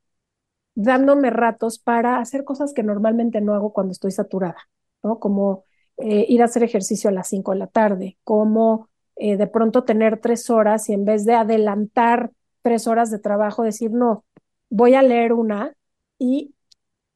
dándome 0.75 1.29
ratos 1.29 1.79
para 1.79 2.17
hacer 2.17 2.45
cosas 2.45 2.73
que 2.73 2.83
normalmente 2.83 3.43
no 3.43 3.53
hago 3.55 3.75
cuando 3.75 3.93
estoy 3.93 4.11
saturada, 4.11 4.71
¿no? 5.03 5.19
Como 5.19 5.67
eh, 5.99 6.25
ir 6.31 6.41
a 6.41 6.47
hacer 6.47 6.63
ejercicio 6.63 7.11
a 7.11 7.13
las 7.13 7.29
5 7.29 7.53
de 7.53 7.59
la 7.59 7.67
tarde, 7.67 8.17
como 8.25 8.89
eh, 9.23 9.37
de 9.37 9.47
pronto 9.47 9.85
tener 9.85 10.19
tres 10.21 10.51
horas 10.51 10.89
y 10.89 10.95
en 10.95 11.05
vez 11.05 11.25
de 11.25 11.35
adelantar 11.35 12.33
tres 12.63 12.89
horas 12.89 13.11
de 13.13 13.21
trabajo, 13.21 13.63
decir, 13.63 13.93
no, 13.93 14.25
voy 14.71 14.95
a 14.95 15.03
leer 15.03 15.33
una 15.33 15.75
y, 16.19 16.55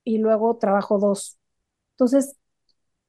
y 0.04 0.18
luego 0.18 0.56
trabajo 0.58 0.98
dos. 0.98 1.38
Entonces, 1.94 2.36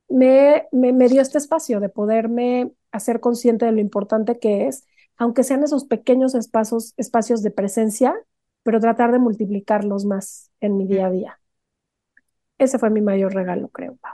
me, 0.09 0.67
me, 0.71 0.93
me 0.93 1.09
dio 1.09 1.21
este 1.21 1.37
espacio 1.37 1.79
de 1.79 1.89
poderme 1.89 2.71
hacer 2.91 3.19
consciente 3.19 3.65
de 3.65 3.71
lo 3.73 3.81
importante 3.81 4.39
que 4.39 4.67
es, 4.67 4.85
aunque 5.17 5.43
sean 5.43 5.63
esos 5.63 5.85
pequeños 5.85 6.35
espacios, 6.35 6.93
espacios 6.97 7.43
de 7.43 7.51
presencia, 7.51 8.15
pero 8.63 8.79
tratar 8.79 9.11
de 9.11 9.19
multiplicarlos 9.19 10.05
más 10.05 10.51
en 10.61 10.77
mi 10.77 10.87
día 10.87 11.07
a 11.07 11.11
día. 11.11 11.39
Ese 12.59 12.77
fue 12.79 12.91
mi 12.91 13.01
mayor 13.01 13.33
regalo, 13.33 13.69
creo, 13.69 13.95
Pau. 13.97 14.13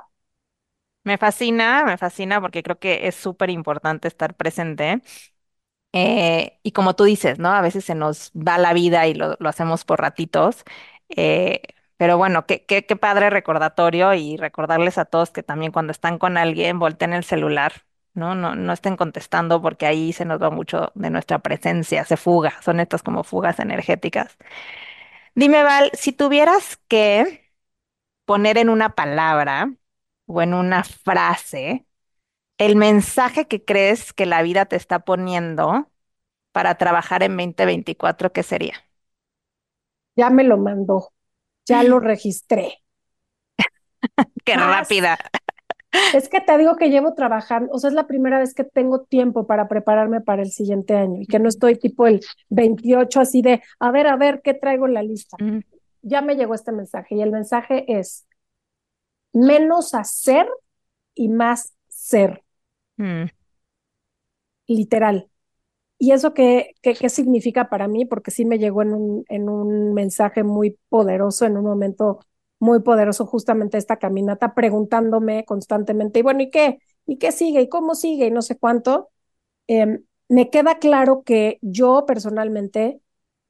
Me 1.03 1.17
fascina, 1.17 1.83
me 1.85 1.97
fascina 1.97 2.39
porque 2.41 2.63
creo 2.63 2.79
que 2.79 3.07
es 3.07 3.15
súper 3.15 3.49
importante 3.49 4.07
estar 4.07 4.35
presente. 4.35 5.01
Eh, 5.93 6.59
y 6.63 6.71
como 6.73 6.95
tú 6.95 7.05
dices, 7.05 7.39
¿no? 7.39 7.49
A 7.53 7.61
veces 7.61 7.85
se 7.85 7.95
nos 7.95 8.31
va 8.33 8.57
la 8.57 8.73
vida 8.73 9.07
y 9.07 9.13
lo, 9.15 9.37
lo 9.39 9.49
hacemos 9.49 9.85
por 9.85 10.01
ratitos. 10.01 10.63
eh, 11.09 11.61
pero 11.97 12.17
bueno, 12.17 12.45
qué, 12.47 12.65
qué, 12.65 12.85
qué 12.85 12.95
padre 12.97 13.29
recordatorio 13.29 14.13
y 14.15 14.37
recordarles 14.37 14.97
a 14.97 15.05
todos 15.05 15.31
que 15.31 15.43
también 15.43 15.71
cuando 15.71 15.91
están 15.91 16.17
con 16.19 16.37
alguien, 16.37 16.79
volteen 16.79 17.13
el 17.13 17.23
celular, 17.25 17.85
¿no? 18.13 18.35
No, 18.35 18.55
no 18.55 18.73
estén 18.73 18.97
contestando 18.97 19.61
porque 19.61 19.85
ahí 19.87 20.13
se 20.13 20.25
nos 20.25 20.41
va 20.41 20.49
mucho 20.51 20.91
de 20.95 21.09
nuestra 21.11 21.39
presencia, 21.39 22.05
se 22.05 22.17
fuga, 22.17 22.55
son 22.63 22.79
estas 22.81 23.03
como 23.03 23.23
fugas 23.23 23.59
energéticas. 23.59 24.37
Dime, 25.35 25.63
Val, 25.63 25.91
si 25.93 26.11
tuvieras 26.13 26.77
que 26.87 27.51
poner 28.25 28.57
en 28.57 28.69
una 28.69 28.95
palabra 28.95 29.73
o 30.33 30.41
en 30.41 30.53
una 30.53 30.83
frase 30.83 31.85
el 32.59 32.75
mensaje 32.77 33.47
que 33.47 33.63
crees 33.65 34.13
que 34.13 34.25
la 34.27 34.41
vida 34.43 34.65
te 34.67 34.75
está 34.77 34.99
poniendo 35.05 35.91
para 36.53 36.77
trabajar 36.77 37.23
en 37.23 37.37
2024, 37.37 38.33
¿qué 38.33 38.43
sería? 38.43 38.75
Ya 40.15 40.29
me 40.31 40.43
lo 40.43 40.57
mandó, 40.57 41.09
ya 41.67 41.83
lo 41.83 41.99
registré. 42.01 42.83
Qué 44.45 44.55
Más, 44.55 44.57
rápida. 44.57 45.17
es 46.11 46.29
que 46.29 46.41
te 46.41 46.57
digo 46.57 46.75
que 46.75 46.89
llevo 46.89 47.13
trabajando, 47.15 47.71
o 47.73 47.79
sea, 47.79 47.89
es 47.89 47.93
la 47.95 48.07
primera 48.07 48.39
vez 48.39 48.53
que 48.53 48.63
tengo 48.63 49.01
tiempo 49.03 49.47
para 49.47 49.67
prepararme 49.67 50.21
para 50.21 50.43
el 50.43 50.51
siguiente 50.51 50.95
año 50.95 51.21
y 51.21 51.27
que 51.27 51.39
no 51.39 51.49
estoy 51.49 51.75
tipo 51.77 52.07
el 52.07 52.21
28 52.49 53.19
así 53.21 53.41
de, 53.41 53.61
a 53.79 53.91
ver, 53.91 54.07
a 54.07 54.15
ver, 54.17 54.41
¿qué 54.43 54.53
traigo 54.53 54.87
en 54.87 54.93
la 54.93 55.03
lista? 55.03 55.39
Mm, 55.41 55.61
Ya 56.03 56.21
me 56.21 56.35
llegó 56.35 56.55
este 56.55 56.71
mensaje 56.73 57.15
y 57.15 57.21
el 57.21 57.31
mensaje 57.31 57.85
es 57.99 58.27
menos 59.33 59.93
hacer 59.93 60.47
y 61.15 61.29
más 61.29 61.73
ser, 61.89 62.43
mm, 62.97 63.25
literal. 64.67 65.29
¿Y 65.99 66.11
eso 66.11 66.33
qué, 66.33 66.75
qué, 66.81 66.95
qué 66.95 67.09
significa 67.09 67.69
para 67.69 67.87
mí? 67.87 68.05
Porque 68.05 68.31
sí 68.31 68.45
me 68.45 68.59
llegó 68.59 68.81
en 68.83 68.93
un, 68.93 69.25
en 69.29 69.49
un 69.49 69.93
mensaje 69.93 70.43
muy 70.43 70.79
poderoso, 70.89 71.45
en 71.45 71.57
un 71.57 71.65
momento 71.65 72.19
muy 72.59 72.81
poderoso, 72.81 73.25
justamente 73.25 73.77
esta 73.77 73.97
caminata, 73.97 74.55
preguntándome 74.55 75.45
constantemente, 75.45 76.19
y 76.19 76.23
bueno, 76.23 76.41
¿y 76.43 76.49
qué? 76.51 76.79
¿Y 77.05 77.17
qué 77.17 77.31
sigue? 77.31 77.61
¿Y 77.61 77.69
cómo 77.69 77.95
sigue? 77.95 78.27
Y 78.27 78.31
no 78.31 78.41
sé 78.41 78.57
cuánto. 78.57 79.09
Eh, 79.67 79.99
me 80.29 80.49
queda 80.49 80.79
claro 80.79 81.23
que 81.23 81.59
yo 81.61 82.05
personalmente, 82.07 83.01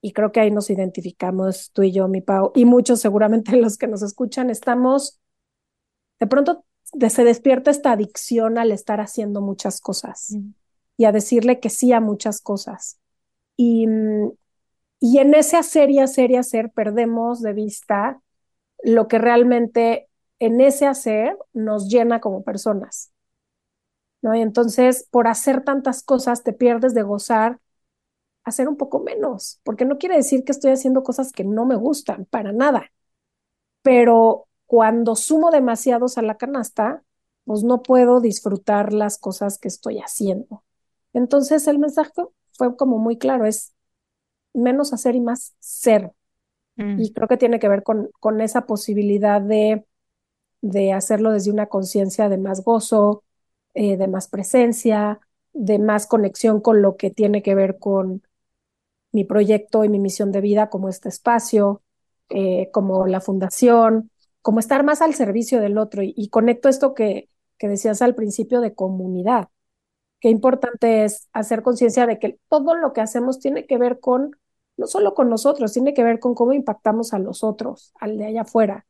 y 0.01 0.13
creo 0.13 0.31
que 0.31 0.41
ahí 0.41 0.51
nos 0.51 0.69
identificamos 0.69 1.71
tú 1.73 1.83
y 1.83 1.91
yo, 1.93 2.07
mi 2.07 2.21
Pau, 2.21 2.51
y 2.55 2.65
muchos 2.65 3.01
seguramente 3.01 3.55
los 3.57 3.77
que 3.77 3.87
nos 3.87 4.03
escuchan, 4.03 4.49
estamos, 4.49 5.19
de 6.23 6.27
pronto 6.27 6.63
se 7.09 7.25
despierta 7.25 7.69
esta 7.69 7.91
adicción 7.91 8.57
al 8.57 8.71
estar 8.71 9.01
haciendo 9.01 9.41
muchas 9.41 9.81
cosas 9.81 10.31
mm, 10.31 10.51
y 10.95 11.03
a 11.03 11.11
decirle 11.11 11.59
que 11.59 11.69
sí 11.69 11.91
a 11.91 11.99
muchas 11.99 12.39
cosas. 12.39 12.97
Y, 13.57 13.85
y 15.01 15.17
en 15.17 15.33
ese 15.33 15.57
hacer 15.57 15.89
y 15.89 15.99
hacer 15.99 16.31
y 16.31 16.37
hacer 16.37 16.71
perdemos 16.71 17.41
de 17.41 17.51
vista 17.51 18.21
lo 18.83 19.09
que 19.09 19.17
realmente 19.17 20.07
en 20.39 20.61
ese 20.61 20.85
hacer 20.85 21.37
nos 21.51 21.89
llena 21.89 22.21
como 22.21 22.45
personas, 22.45 23.11
¿no? 24.21 24.33
Y 24.33 24.39
entonces, 24.39 25.05
por 25.11 25.27
hacer 25.27 25.65
tantas 25.65 26.03
cosas, 26.03 26.43
te 26.43 26.53
pierdes 26.53 26.93
de 26.93 27.03
gozar 27.03 27.59
hacer 28.45 28.69
un 28.69 28.77
poco 28.77 29.01
menos, 29.01 29.59
porque 29.63 29.83
no 29.83 29.97
quiere 29.97 30.15
decir 30.15 30.45
que 30.45 30.53
estoy 30.53 30.71
haciendo 30.71 31.03
cosas 31.03 31.33
que 31.33 31.43
no 31.43 31.65
me 31.65 31.75
gustan, 31.75 32.25
para 32.25 32.53
nada, 32.53 32.91
pero 33.81 34.47
cuando 34.73 35.15
sumo 35.15 35.51
demasiados 35.51 36.17
a 36.17 36.23
la 36.23 36.37
canasta, 36.37 37.03
pues 37.45 37.63
no 37.63 37.83
puedo 37.83 38.21
disfrutar 38.21 38.91
las 38.93 39.19
cosas 39.19 39.59
que 39.59 39.67
estoy 39.67 39.99
haciendo. 39.99 40.63
Entonces, 41.13 41.67
el 41.67 41.77
mensaje 41.79 42.11
fue 42.53 42.75
como 42.75 42.97
muy 42.97 43.19
claro, 43.19 43.45
es 43.45 43.73
menos 44.53 44.93
hacer 44.93 45.15
y 45.15 45.21
más 45.21 45.55
ser. 45.59 46.11
mm, 46.77 46.97
Y 46.97 47.13
creo 47.13 47.27
que 47.29 47.37
tiene 47.37 47.59
que 47.59 47.69
ver 47.69 47.83
con, 47.83 48.09
con 48.19 48.41
esa 48.41 48.65
posibilidad 48.67 49.41
de, 49.41 49.85
de 50.61 50.93
hacerlo 50.93 51.31
desde 51.31 51.51
una 51.51 51.67
conciencia 51.67 52.29
de 52.29 52.37
más 52.39 52.63
gozo, 52.63 53.23
eh, 53.75 53.97
de 53.97 54.07
más 54.07 54.27
presencia, 54.29 55.19
de 55.53 55.79
más 55.79 56.07
conexión 56.07 56.61
con 56.61 56.81
lo 56.81 56.97
que 56.97 57.11
tiene 57.11 57.43
que 57.43 57.55
ver 57.55 57.79
con 57.79 58.23
mi 59.11 59.23
proyecto 59.25 59.83
y 59.83 59.89
mi 59.89 59.99
misión 59.99 60.31
de 60.31 60.41
vida, 60.41 60.69
como 60.69 60.89
este 60.89 61.09
espacio, 61.09 61.83
eh, 62.29 62.69
como 62.71 63.07
la 63.07 63.21
fundación, 63.21 64.11
como 64.43 64.59
estar 64.59 64.83
más 64.83 65.01
al 65.01 65.15
servicio 65.15 65.61
del 65.61 65.79
otro. 65.79 66.03
Y, 66.03 66.29
conecto 66.29 66.69
esto 66.69 66.93
que, 66.93 67.29
que 67.57 67.69
decías 67.69 68.03
al 68.03 68.15
principio 68.15 68.61
de 68.61 68.75
comunidad. 68.75 69.49
Qué 70.19 70.29
importante 70.29 71.05
es 71.05 71.29
hacer 71.33 71.63
conciencia 71.63 72.07
de 72.07 72.19
que 72.19 72.39
todo 72.49 72.75
lo 72.75 72.93
que 72.93 73.01
hacemos 73.01 73.39
tiene 73.39 73.65
que 73.67 73.77
ver 73.77 73.99
con, 73.99 74.31
no 74.77 74.87
solo 74.87 75.15
con 75.15 75.29
nosotros, 75.29 75.73
tiene 75.73 75.93
que 75.93 76.03
ver 76.03 76.19
con 76.19 76.35
cómo 76.35 76.53
impactamos 76.53 77.13
a 77.13 77.19
los 77.19 77.43
otros, 77.43 77.93
al 77.99 78.17
de 78.17 78.25
allá 78.27 78.41
afuera. 78.43 78.85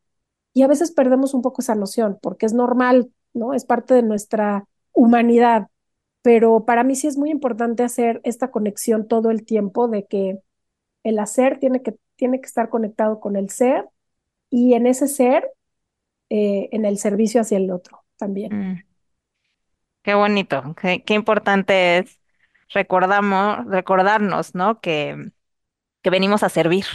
Y 0.54 0.64
a 0.64 0.68
veces 0.68 0.92
perdemos 0.92 1.34
un 1.34 1.42
poco 1.44 1.62
esa 1.62 1.76
noción, 1.76 2.20
porque 2.22 2.46
es 2.48 2.54
normal, 2.54 3.12
¿no? 3.34 3.54
Es 3.54 3.66
parte 3.66 3.94
de 3.96 4.04
nuestra 4.04 4.68
humanidad. 4.94 5.70
Pero 6.24 6.66
para 6.66 6.84
mí 6.84 6.96
sí 6.96 7.08
es 7.08 7.18
muy 7.18 7.32
importante 7.32 7.84
hacer 7.84 8.22
esta 8.24 8.52
conexión 8.52 9.08
todo 9.08 9.32
el 9.32 9.46
tiempo 9.46 9.88
de 9.88 10.06
que 10.08 10.40
el 11.04 11.20
hacer 11.20 11.60
tiene 11.60 11.84
que, 11.84 11.96
tiene 12.16 12.42
que 12.42 12.48
estar 12.48 12.70
conectado 12.70 13.20
con 13.20 13.36
el 13.36 13.50
ser 13.50 13.90
y 14.54 14.76
en 14.76 14.88
ese 14.88 15.08
ser, 15.10 15.52
eh, 16.30 16.70
en 16.74 16.86
el 16.86 16.98
servicio 17.00 17.42
hacia 17.42 17.58
el 17.60 17.72
otro 17.72 18.06
también. 18.18 18.52
mm. 18.52 18.84
Qué 20.02 20.14
bonito, 20.16 20.76
qué, 20.82 21.04
qué 21.04 21.14
importante 21.14 21.98
es 22.00 22.20
recordamos, 22.70 23.66
recordarnos, 23.68 24.54
¿no? 24.56 24.82
Que, 24.82 25.32
que 26.04 26.10
venimos 26.12 26.44
a 26.44 26.50
servir, 26.50 26.86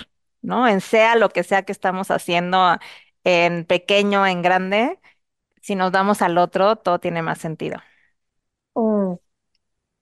¿no? 0.42 0.68
En 0.68 0.80
sea 0.82 1.16
lo 1.16 1.30
que 1.30 1.44
sea 1.44 1.64
que 1.64 1.72
estamos 1.72 2.10
haciendo, 2.10 2.78
en 3.24 3.64
pequeño, 3.66 4.26
en 4.26 4.42
grande, 4.42 5.00
si 5.62 5.74
nos 5.76 5.92
damos 5.92 6.22
al 6.22 6.38
otro, 6.38 6.76
todo 6.76 7.00
tiene 7.00 7.22
más 7.22 7.38
sentido. 7.38 7.80
Oh. 8.74 9.20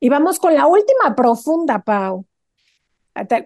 Y 0.01 0.09
vamos 0.11 0.39
con 0.41 0.55
la 0.55 0.67
última 0.67 1.15
profunda, 1.17 1.81
Pau. 1.85 2.27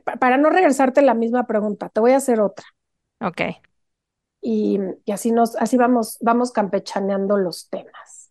Pa- 0.04 0.16
Para 0.18 0.36
no 0.36 0.50
regresarte 0.50 1.02
la 1.02 1.14
misma 1.14 1.46
pregunta, 1.46 1.88
te 1.88 2.00
voy 2.00 2.12
a 2.12 2.16
hacer 2.18 2.40
otra. 2.40 2.66
Ok. 3.20 3.40
Y, 4.40 4.78
y 5.04 5.12
así 5.12 5.32
nos, 5.32 5.56
así 5.56 5.76
vamos, 5.76 6.18
vamos 6.20 6.52
campechaneando 6.52 7.36
los 7.36 7.68
temas. 7.70 8.30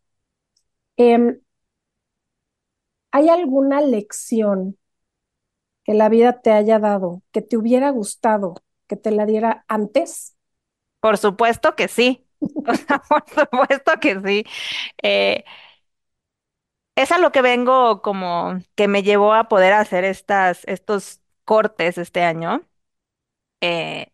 Em, 0.98 1.42
¿hay 3.12 3.30
alguna 3.30 3.82
lección 3.82 4.78
que 5.84 5.94
la 5.94 6.10
vida 6.10 6.42
te 6.42 6.52
haya 6.52 6.80
dado, 6.80 7.22
que 7.32 7.42
te 7.42 7.58
hubiera 7.58 7.90
gustado 7.92 8.56
que 8.88 8.96
te 8.96 9.12
la 9.12 9.26
diera 9.26 9.66
antes? 9.68 10.36
Por 11.00 11.18
supuesto 11.18 11.76
que 11.76 11.88
sí. 11.88 12.26
O 12.68 12.74
sea, 12.74 13.02
por 13.10 13.24
supuesto 13.30 13.92
que 14.00 14.20
sí. 14.22 14.44
Eh, 15.04 15.44
es 16.96 17.12
a 17.12 17.18
lo 17.20 17.32
que 17.32 17.42
vengo 17.42 18.02
como 18.02 18.60
que 18.76 18.88
me 18.88 19.04
llevó 19.04 19.34
a 19.34 19.48
poder 19.50 19.74
hacer 19.74 20.04
estas, 20.06 20.64
estos 20.66 21.22
cortes 21.46 21.98
este 21.98 22.24
año 22.24 22.62
eh, 23.62 24.14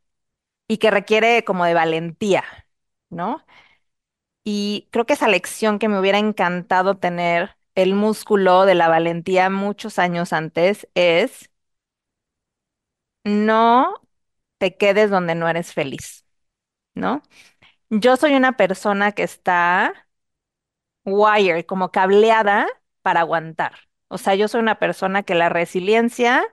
y 0.68 0.78
que 0.78 0.92
requiere 0.92 1.44
como 1.46 1.66
de 1.66 1.74
valentía, 1.74 2.44
¿no? 3.10 3.44
Y 4.44 4.88
creo 4.92 5.06
que 5.06 5.14
esa 5.14 5.28
lección 5.28 5.80
que 5.80 5.90
me 5.90 6.00
hubiera 6.00 6.20
encantado 6.20 6.98
tener 6.98 7.56
el 7.76 7.96
músculo 7.96 8.66
de 8.66 8.76
la 8.76 8.88
valentía 8.88 9.50
muchos 9.50 10.00
años 10.00 10.34
antes 10.34 10.88
es 10.96 11.50
no 13.24 14.02
te 14.58 14.78
quedes 14.78 15.10
donde 15.10 15.36
no 15.36 15.50
eres 15.50 15.74
feliz, 15.74 16.26
¿no? 16.96 17.24
Yo 17.92 18.18
soy 18.18 18.36
una 18.36 18.58
persona 18.58 19.14
que 19.14 19.24
está 19.24 20.08
wired, 21.06 21.66
como 21.66 21.92
cableada 21.92 22.68
para 23.02 23.22
aguantar. 23.22 23.74
O 24.08 24.18
sea, 24.18 24.36
yo 24.36 24.48
soy 24.48 24.62
una 24.62 24.80
persona 24.80 25.24
que 25.24 25.36
la 25.36 25.50
resiliencia 25.50 26.44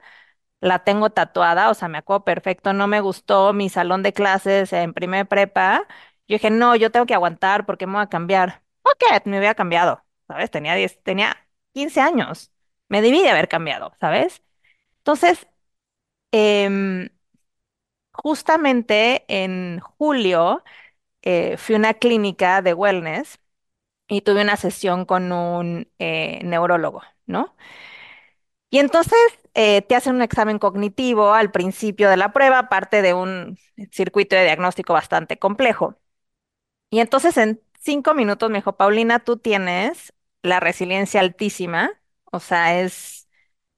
la 0.62 0.84
tengo 0.84 1.10
tatuada, 1.10 1.70
o 1.70 1.74
sea, 1.74 1.88
me 1.88 1.98
acuerdo 1.98 2.24
perfecto, 2.24 2.72
no 2.74 2.88
me 2.88 3.02
gustó 3.02 3.52
mi 3.54 3.70
salón 3.70 4.02
de 4.04 4.14
clases 4.14 4.72
en 4.74 4.94
primer 4.94 5.28
prepa. 5.28 5.86
Yo 6.28 6.36
dije, 6.36 6.50
no, 6.50 6.76
yo 6.76 6.92
tengo 6.92 7.06
que 7.06 7.14
aguantar 7.14 7.66
porque 7.66 7.86
me 7.88 7.94
voy 7.94 8.02
a 8.04 8.08
cambiar. 8.08 8.62
Ok, 8.84 9.26
me 9.26 9.38
hubiera 9.38 9.54
cambiado, 9.56 10.04
¿sabes? 10.28 10.50
Tenía 10.52 10.74
10, 10.76 11.02
tenía 11.04 11.36
15 11.74 12.00
años. 12.02 12.52
Me 12.88 13.02
debí 13.02 13.22
de 13.22 13.30
haber 13.30 13.48
cambiado, 13.48 13.94
¿sabes? 14.00 14.42
Entonces, 14.98 15.48
em, 16.32 17.08
justamente 18.12 19.24
en 19.28 19.80
julio 19.80 20.62
eh, 21.22 21.56
fui 21.58 21.76
a 21.76 21.78
una 21.78 21.94
clínica 21.94 22.62
de 22.62 22.74
wellness 22.74 23.40
y 24.08 24.22
tuve 24.22 24.42
una 24.42 24.56
sesión 24.56 25.06
con 25.06 25.32
un 25.32 25.90
eh, 26.00 26.40
neurólogo, 26.44 27.02
¿no? 27.26 27.56
Y 28.72 28.80
entonces 28.80 29.18
eh, 29.54 29.82
te 29.84 29.96
hacen 29.96 30.16
un 30.16 30.22
examen 30.22 30.58
cognitivo 30.60 31.34
al 31.34 31.52
principio 31.52 32.10
de 32.10 32.18
la 32.18 32.34
prueba, 32.34 32.70
parte 32.70 33.02
de 33.02 33.14
un 33.14 33.58
circuito 33.92 34.36
de 34.36 34.44
diagnóstico 34.44 34.94
bastante 34.94 35.38
complejo. 35.38 35.96
Y 36.90 37.00
entonces 37.00 37.36
en 37.38 37.62
cinco 37.80 38.14
minutos 38.14 38.50
me 38.50 38.58
dijo, 38.58 38.76
Paulina, 38.76 39.20
tú 39.20 39.38
tienes 39.38 40.12
la 40.42 40.60
resiliencia 40.60 41.20
altísima, 41.20 41.90
o 42.32 42.40
sea, 42.40 42.80
es, 42.80 43.28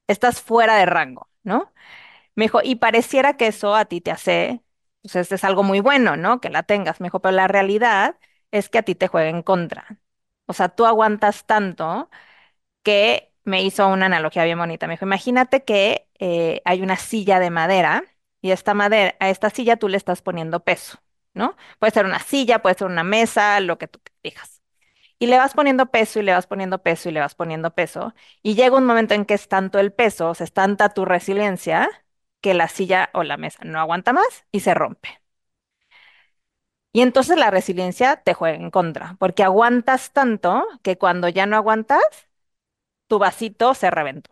estás 0.07 0.41
fuera 0.41 0.77
de 0.77 0.85
rango, 0.87 1.29
¿no? 1.43 1.73
Me 2.35 2.45
dijo, 2.45 2.61
y 2.63 2.75
pareciera 2.75 3.37
que 3.37 3.47
eso 3.47 3.75
a 3.75 3.85
ti 3.85 4.01
te 4.01 4.11
hace, 4.11 4.63
pues 5.03 5.31
es 5.31 5.43
algo 5.43 5.63
muy 5.63 5.79
bueno, 5.81 6.17
¿no? 6.17 6.41
Que 6.41 6.49
la 6.49 6.63
tengas. 6.63 7.01
Me 7.01 7.07
dijo, 7.07 7.21
pero 7.21 7.35
la 7.35 7.47
realidad 7.47 8.17
es 8.51 8.69
que 8.69 8.79
a 8.79 8.83
ti 8.83 8.95
te 8.95 9.07
juega 9.07 9.29
en 9.29 9.43
contra. 9.43 9.99
O 10.47 10.53
sea, 10.53 10.69
tú 10.69 10.85
aguantas 10.85 11.45
tanto 11.45 12.09
que 12.83 13.33
me 13.45 13.63
hizo 13.63 13.87
una 13.87 14.07
analogía 14.07 14.43
bien 14.45 14.57
bonita. 14.59 14.87
Me 14.87 14.93
dijo, 14.95 15.05
imagínate 15.05 15.63
que 15.63 16.07
eh, 16.19 16.61
hay 16.65 16.81
una 16.81 16.97
silla 16.97 17.39
de 17.39 17.49
madera 17.51 18.03
y 18.41 18.51
esta 18.51 18.73
madera, 18.73 19.15
a 19.19 19.29
esta 19.29 19.49
silla 19.49 19.77
tú 19.77 19.87
le 19.89 19.97
estás 19.97 20.21
poniendo 20.21 20.63
peso, 20.63 20.99
¿no? 21.33 21.55
Puede 21.79 21.91
ser 21.93 22.05
una 22.05 22.19
silla, 22.19 22.61
puede 22.61 22.75
ser 22.75 22.87
una 22.87 23.03
mesa, 23.03 23.59
lo 23.59 23.77
que 23.77 23.87
tú 23.87 23.99
digas. 24.23 24.61
Y 25.19 25.27
le 25.27 25.37
vas 25.37 25.53
poniendo 25.53 25.87
peso 25.91 26.19
y 26.19 26.23
le 26.23 26.33
vas 26.33 26.47
poniendo 26.47 26.83
peso 26.83 27.09
y 27.09 27.11
le 27.13 27.19
vas 27.21 27.35
poniendo 27.35 27.73
peso. 27.75 28.13
Y 28.43 28.55
llega 28.55 28.77
un 28.77 28.85
momento 28.85 29.13
en 29.13 29.25
que 29.25 29.35
es 29.35 29.47
tanto 29.47 29.79
el 29.79 29.93
peso, 29.93 30.29
o 30.31 30.35
sea, 30.35 30.45
es 30.45 30.53
tanta 30.53 30.89
tu 30.89 31.05
resiliencia, 31.05 31.89
que 32.41 32.53
la 32.53 32.67
silla 32.69 33.09
o 33.13 33.23
la 33.23 33.37
mesa 33.37 33.59
no 33.65 33.79
aguanta 33.79 34.13
más 34.13 34.45
y 34.51 34.61
se 34.61 34.73
rompe. 34.73 35.21
Y 36.93 37.01
entonces 37.01 37.37
la 37.37 37.51
resiliencia 37.51 38.17
te 38.23 38.33
juega 38.33 38.57
en 38.57 38.71
contra, 38.71 39.17
porque 39.19 39.43
aguantas 39.43 40.11
tanto 40.13 40.65
que 40.81 40.97
cuando 40.97 41.27
ya 41.29 41.45
no 41.45 41.57
aguantas, 41.57 41.99
tu 43.15 43.19
vasito 43.19 43.73
se 43.73 43.91
reventó. 43.91 44.31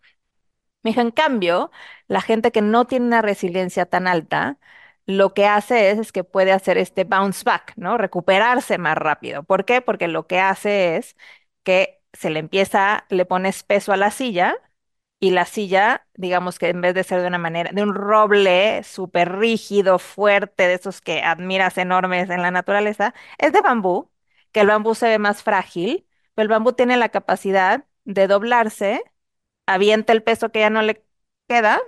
Me 0.84 0.92
en 0.92 1.12
cambio, 1.12 1.72
la 2.08 2.22
gente 2.22 2.52
que 2.52 2.62
no 2.62 2.86
tiene 2.88 3.06
una 3.08 3.22
resiliencia 3.22 3.86
tan 3.86 4.08
alta, 4.08 4.60
lo 5.06 5.34
que 5.34 5.48
hace 5.48 5.92
es, 5.92 6.00
es 6.00 6.12
que 6.12 6.24
puede 6.26 6.52
hacer 6.52 6.78
este 6.78 7.06
bounce 7.06 7.44
back, 7.46 7.74
¿no? 7.78 7.98
Recuperarse 7.98 8.78
más 8.78 8.98
rápido. 8.98 9.44
¿Por 9.44 9.66
qué? 9.66 9.82
Porque 9.82 10.08
lo 10.10 10.28
que 10.28 10.40
hace 10.40 10.98
es 10.98 11.16
que 11.64 12.02
se 12.14 12.30
le 12.30 12.40
empieza, 12.40 13.06
le 13.10 13.26
pones 13.26 13.64
peso 13.64 13.94
a 13.94 13.98
la 13.98 14.12
silla 14.12 14.56
y 15.20 15.32
la 15.32 15.46
silla, 15.46 16.06
digamos 16.16 16.60
que 16.60 16.70
en 16.70 16.82
vez 16.82 16.94
de 16.96 17.04
ser 17.04 17.22
de 17.22 17.28
una 17.28 17.38
manera, 17.38 17.72
de 17.74 17.84
un 17.84 17.96
roble 17.96 18.84
súper 18.84 19.32
rígido, 19.38 20.00
fuerte, 20.00 20.68
de 20.68 20.74
esos 20.76 21.00
que 21.02 21.22
admiras 21.24 21.78
enormes 21.78 22.30
en 22.30 22.42
la 22.42 22.52
naturaleza, 22.52 23.14
es 23.38 23.54
de 23.54 23.62
bambú, 23.62 24.10
que 24.52 24.62
el 24.62 24.68
bambú 24.68 24.96
se 24.96 25.08
ve 25.08 25.20
más 25.20 25.42
frágil, 25.44 26.06
pero 26.36 26.44
el 26.44 26.50
bambú 26.50 26.74
tiene 26.74 26.98
la 26.98 27.10
capacidad 27.10 27.86
de 28.06 28.28
doblarse, 28.28 29.04
avienta 29.68 30.14
el 30.14 30.24
peso 30.24 30.52
que 30.52 30.60
ya 30.62 30.70
no 30.70 30.82
le 30.82 31.06
queda 31.48 31.82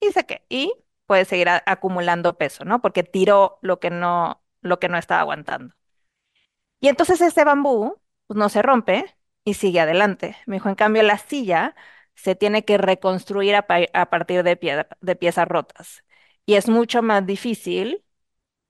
y 0.00 0.12
se 0.12 0.26
que 0.26 0.44
y 0.48 0.72
puede 1.06 1.24
seguir 1.24 1.48
acumulando 1.66 2.38
peso, 2.38 2.64
¿no? 2.64 2.82
Porque 2.82 3.04
tiró 3.04 3.58
lo 3.62 3.80
que 3.80 3.90
no, 3.90 4.42
lo 4.62 4.80
que 4.80 4.88
no 4.88 4.98
estaba 4.98 5.22
aguantando. 5.22 5.74
Y 6.80 6.88
entonces 6.88 7.20
ese 7.20 7.44
bambú 7.44 8.00
pues, 8.26 8.38
no 8.38 8.48
se 8.48 8.62
rompe 8.62 9.04
y 9.44 9.54
sigue 9.54 9.80
adelante. 9.80 10.36
Me 10.46 10.56
dijo, 10.56 10.68
en 10.68 10.74
cambio, 10.74 11.02
la 11.02 11.18
silla 11.18 11.74
se 12.14 12.34
tiene 12.34 12.64
que 12.64 12.78
reconstruir 12.78 13.54
a, 13.56 13.66
partir 14.10 14.42
de, 14.42 14.86
de 15.00 15.16
piezas 15.16 15.48
rotas. 15.48 16.04
Y 16.46 16.54
es 16.54 16.68
mucho 16.68 17.02
más 17.02 17.26
difícil 17.26 18.04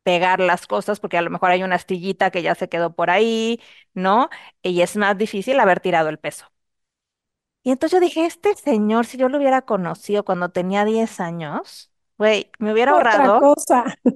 pegar 0.03 0.41
las 0.41 0.67
cosas 0.67 1.01
porque 1.01 1.19
a 1.19 1.23
lo 1.23 1.31
mejor 1.31 1.51
hay 1.53 1.62
una 1.65 1.77
astillita 1.77 2.31
que 2.31 2.43
ya 2.43 2.55
se 2.55 2.69
quedó 2.69 2.95
por 2.95 3.11
ahí, 3.11 3.61
¿no? 3.95 4.31
Y 4.62 4.83
es 4.83 4.97
más 4.97 5.19
difícil 5.19 5.61
haber 5.61 5.81
tirado 5.81 6.09
el 6.11 6.19
peso. 6.19 6.53
Y 7.62 7.71
entonces 7.71 7.99
yo 7.99 8.01
dije, 8.05 8.25
este 8.27 8.55
señor, 8.55 9.07
si 9.07 9.18
yo 9.18 9.29
lo 9.29 9.38
hubiera 9.38 9.62
conocido 9.62 10.25
cuando 10.25 10.51
tenía 10.51 10.85
10 10.85 11.21
años, 11.21 11.90
güey, 12.16 12.51
me 12.59 12.73
hubiera 12.73 12.92
ahorrado 12.92 13.51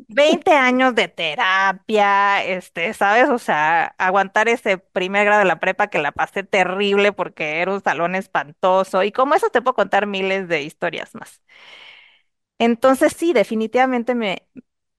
20 0.09 0.52
años 0.55 0.94
de 0.94 1.09
terapia, 1.09 2.44
este, 2.44 2.94
¿sabes? 2.94 3.31
O 3.31 3.38
sea, 3.38 3.94
aguantar 3.98 4.48
ese 4.48 4.78
primer 4.78 5.24
grado 5.26 5.40
de 5.40 5.46
la 5.46 5.61
prepa 5.61 5.88
que 5.88 5.98
la 5.98 6.12
pasé 6.12 6.44
terrible 6.44 7.12
porque 7.12 7.61
era 7.61 7.72
un 7.74 7.83
salón 7.83 8.14
espantoso. 8.16 9.02
Y 9.05 9.12
como 9.12 9.35
eso 9.35 9.50
te 9.50 9.62
puedo 9.62 9.74
contar 9.76 10.07
miles 10.07 10.48
de 10.48 10.62
historias 10.62 11.14
más. 11.14 11.42
Entonces 12.59 13.12
sí, 13.16 13.33
definitivamente 13.33 14.14
me, 14.14 14.46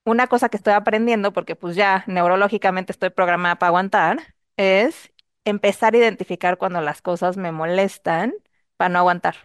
una 0.05 0.27
cosa 0.27 0.49
que 0.49 0.57
estoy 0.57 0.73
aprendiendo, 0.73 1.33
porque 1.33 1.55
pues 1.55 1.75
ya 1.75 2.03
neurológicamente 2.07 2.91
estoy 2.93 3.11
programada 3.11 3.57
para 3.59 3.69
aguantar, 3.69 4.35
es 4.57 5.12
empezar 5.45 5.93
a 5.93 5.97
identificar 5.97 6.57
cuando 6.57 6.81
las 6.81 7.01
cosas 7.01 7.37
me 7.37 7.51
molestan 7.51 8.33
para 8.77 8.89
no 8.89 8.99
aguantar. 8.99 9.35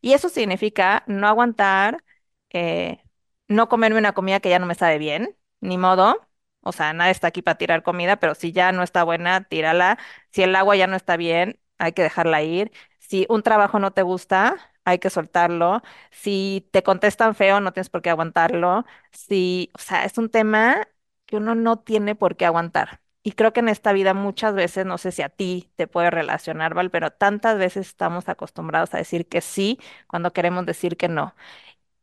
Y 0.00 0.12
eso 0.12 0.28
significa 0.28 1.04
no 1.06 1.28
aguantar, 1.28 2.04
eh, 2.50 3.02
no 3.48 3.68
comerme 3.68 3.98
una 3.98 4.12
comida 4.14 4.40
que 4.40 4.50
ya 4.50 4.58
no 4.58 4.66
me 4.66 4.74
sabe 4.74 4.98
bien, 4.98 5.36
ni 5.60 5.78
modo. 5.78 6.26
O 6.60 6.72
sea, 6.72 6.92
nada 6.92 7.10
está 7.10 7.28
aquí 7.28 7.42
para 7.42 7.58
tirar 7.58 7.82
comida, 7.82 8.16
pero 8.18 8.34
si 8.34 8.52
ya 8.52 8.72
no 8.72 8.82
está 8.82 9.04
buena, 9.04 9.44
tírala. 9.44 9.98
Si 10.30 10.42
el 10.42 10.56
agua 10.56 10.76
ya 10.76 10.86
no 10.86 10.96
está 10.96 11.16
bien, 11.16 11.60
hay 11.78 11.92
que 11.92 12.02
dejarla 12.02 12.42
ir. 12.42 12.72
Si 12.98 13.26
un 13.28 13.42
trabajo 13.42 13.78
no 13.78 13.92
te 13.92 14.02
gusta, 14.02 14.56
hay 14.84 14.98
que 14.98 15.10
soltarlo. 15.10 15.82
Si 16.10 16.68
te 16.72 16.82
contestan 16.82 17.34
feo, 17.34 17.60
no 17.60 17.72
tienes 17.72 17.90
por 17.90 18.00
qué 18.02 18.10
aguantarlo. 18.10 18.84
Si, 19.12 19.70
o 19.74 19.78
sea, 19.78 20.04
es 20.04 20.16
un 20.18 20.30
tema 20.30 20.88
que 21.26 21.36
uno 21.36 21.54
no 21.54 21.78
tiene 21.80 22.14
por 22.14 22.36
qué 22.36 22.46
aguantar. 22.46 23.00
Y 23.24 23.32
creo 23.34 23.54
que 23.54 23.60
en 23.60 23.70
esta 23.70 23.92
vida 23.94 24.14
muchas 24.14 24.54
veces, 24.54 24.86
no 24.86 24.98
sé 24.98 25.12
si 25.12 25.22
a 25.22 25.30
ti 25.30 25.72
te 25.76 25.88
puede 25.88 26.10
relacionar, 26.12 26.74
Val, 26.74 26.90
pero 26.92 27.10
tantas 27.12 27.58
veces 27.58 27.88
estamos 27.88 28.28
acostumbrados 28.28 28.94
a 28.94 28.98
decir 28.98 29.28
que 29.28 29.40
sí 29.42 29.80
cuando 30.08 30.32
queremos 30.34 30.66
decir 30.66 30.96
que 30.98 31.08
no. 31.08 31.34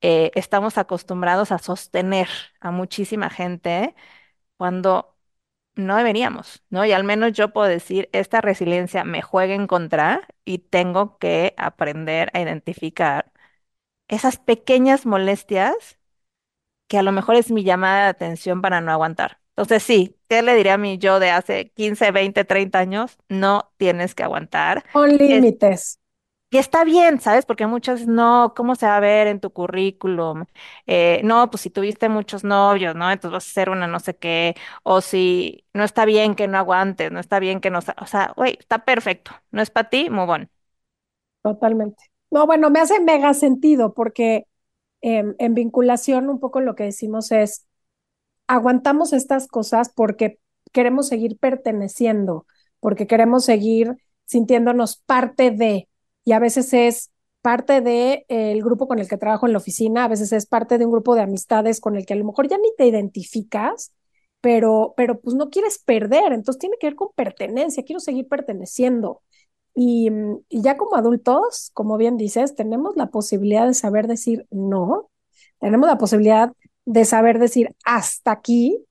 Eh, 0.02 0.32
estamos 0.36 0.78
acostumbrados 0.78 1.52
a 1.52 1.60
sostener 1.60 2.30
a 2.62 2.72
muchísima 2.72 3.30
gente 3.30 3.96
cuando 4.58 5.18
no 5.76 5.98
deberíamos, 5.98 6.64
¿no? 6.70 6.86
Y 6.86 6.94
al 6.94 7.04
menos 7.06 7.34
yo 7.34 7.54
puedo 7.54 7.68
decir, 7.70 8.10
esta 8.14 8.42
resiliencia 8.42 9.04
me 9.06 9.22
juega 9.24 9.56
en 9.56 9.68
contra 9.68 10.28
y 10.46 10.60
tengo 10.60 11.18
que 11.20 11.56
aprender 11.58 12.32
a 12.34 12.42
identificar 12.42 13.32
esas 14.10 14.38
pequeñas 14.40 15.06
molestias 15.08 16.00
que 16.90 17.00
a 17.00 17.04
lo 17.04 17.14
mejor 17.14 17.36
es 17.38 17.52
mi 17.52 17.64
llamada 17.66 18.06
de 18.06 18.10
atención 18.12 18.62
para 18.64 18.82
no 18.82 18.94
aguantar. 18.94 19.41
Entonces, 19.56 19.84
sí, 19.84 20.18
¿qué 20.30 20.42
le 20.42 20.56
diría 20.56 20.76
a 20.76 20.78
mí 20.78 20.98
yo 20.98 21.20
de 21.20 21.30
hace 21.32 21.70
15, 21.72 22.12
20, 22.12 22.46
30 22.46 22.80
años? 22.80 23.18
No 23.30 23.72
tienes 23.78 24.16
que 24.16 24.24
aguantar. 24.24 24.84
Con 24.94 25.10
límites. 25.18 26.00
Y 26.54 26.58
está 26.58 26.84
bien, 26.84 27.22
¿sabes? 27.22 27.46
Porque 27.46 27.66
muchas 27.66 28.08
no, 28.08 28.54
¿cómo 28.58 28.76
se 28.76 28.86
va 28.86 28.98
a 28.98 29.00
ver 29.00 29.28
en 29.28 29.40
tu 29.40 29.52
currículum? 29.54 30.46
Eh, 30.86 31.22
no, 31.24 31.50
pues 31.50 31.62
si 31.62 31.70
tuviste 31.70 32.10
muchos 32.10 32.44
novios, 32.44 32.94
¿no? 32.94 33.10
Entonces 33.10 33.32
vas 33.34 33.48
a 33.48 33.52
ser 33.54 33.70
una 33.70 33.88
no 33.88 34.02
sé 34.02 34.18
qué. 34.18 34.56
O 34.84 35.00
si 35.00 35.66
no 35.74 35.86
está 35.86 36.04
bien 36.04 36.36
que 36.36 36.50
no 36.50 36.58
aguantes, 36.58 37.10
no 37.12 37.22
está 37.22 37.40
bien 37.40 37.62
que 37.62 37.70
no... 37.70 37.80
O 37.80 38.06
sea, 38.06 38.34
güey, 38.36 38.58
está 38.60 38.84
perfecto. 38.84 39.32
No 39.52 39.62
es 39.62 39.70
para 39.70 39.90
ti, 39.90 40.10
muy 40.10 40.26
bueno. 40.26 40.50
Totalmente. 41.42 42.04
No, 42.30 42.46
bueno, 42.46 42.70
me 42.70 42.80
hace 42.80 43.00
mega 43.00 43.34
sentido 43.34 43.94
porque 43.94 44.48
em, 45.02 45.36
en 45.40 45.54
vinculación 45.56 46.30
un 46.30 46.40
poco 46.40 46.62
lo 46.62 46.76
que 46.76 46.86
decimos 46.86 47.32
es, 47.32 47.68
aguantamos 48.52 49.14
estas 49.14 49.48
cosas 49.48 49.90
porque 49.96 50.38
queremos 50.74 51.08
seguir 51.08 51.38
perteneciendo, 51.38 52.46
porque 52.82 53.08
queremos 53.08 53.46
seguir 53.46 53.96
sintiéndonos 54.26 54.98
parte 55.06 55.52
de, 55.52 55.88
y 56.26 56.34
a 56.34 56.40
veces 56.40 56.74
es 56.74 57.12
parte 57.42 57.76
del 57.76 57.84
de, 57.84 58.26
el 58.28 58.62
grupo 58.62 58.90
con 58.90 59.00
el 59.00 59.08
que 59.08 59.18
trabajo 59.18 59.48
en 59.48 59.54
la 59.54 59.60
oficina, 59.60 60.04
a 60.04 60.08
veces 60.10 60.34
es 60.34 60.46
parte 60.48 60.78
de 60.78 60.86
un 60.86 60.92
grupo 60.92 61.16
de 61.16 61.22
amistades 61.22 61.80
con 61.80 61.96
el 61.96 62.06
que 62.06 62.14
a 62.14 62.18
lo 62.18 62.26
mejor 62.26 62.50
ya 62.50 62.58
ni 62.58 62.76
te 62.78 62.86
identificas, 62.86 63.94
pero, 64.42 64.94
pero 64.98 65.22
pues 65.22 65.34
no 65.34 65.50
quieres 65.50 65.80
perder, 65.80 66.34
entonces 66.34 66.60
tiene 66.60 66.76
que 66.78 66.88
ver 66.88 66.96
con 66.96 67.10
pertenencia, 67.16 67.84
quiero 67.86 68.02
seguir 68.02 68.28
perteneciendo. 68.28 69.22
Y, 69.74 70.10
y 70.50 70.62
ya 70.62 70.76
como 70.76 70.98
adultos, 70.98 71.72
como 71.74 71.96
bien 71.96 72.18
dices, 72.18 72.56
tenemos 72.56 72.98
la 72.98 73.08
posibilidad 73.08 73.66
de 73.66 73.74
saber 73.74 74.08
decir 74.08 74.46
no, 74.52 75.10
tenemos 75.60 75.88
la 75.88 75.98
posibilidad 75.98 76.52
de 76.86 77.06
saber 77.06 77.40
decir 77.40 77.76
hasta 77.86 78.32
aquí 78.32 78.86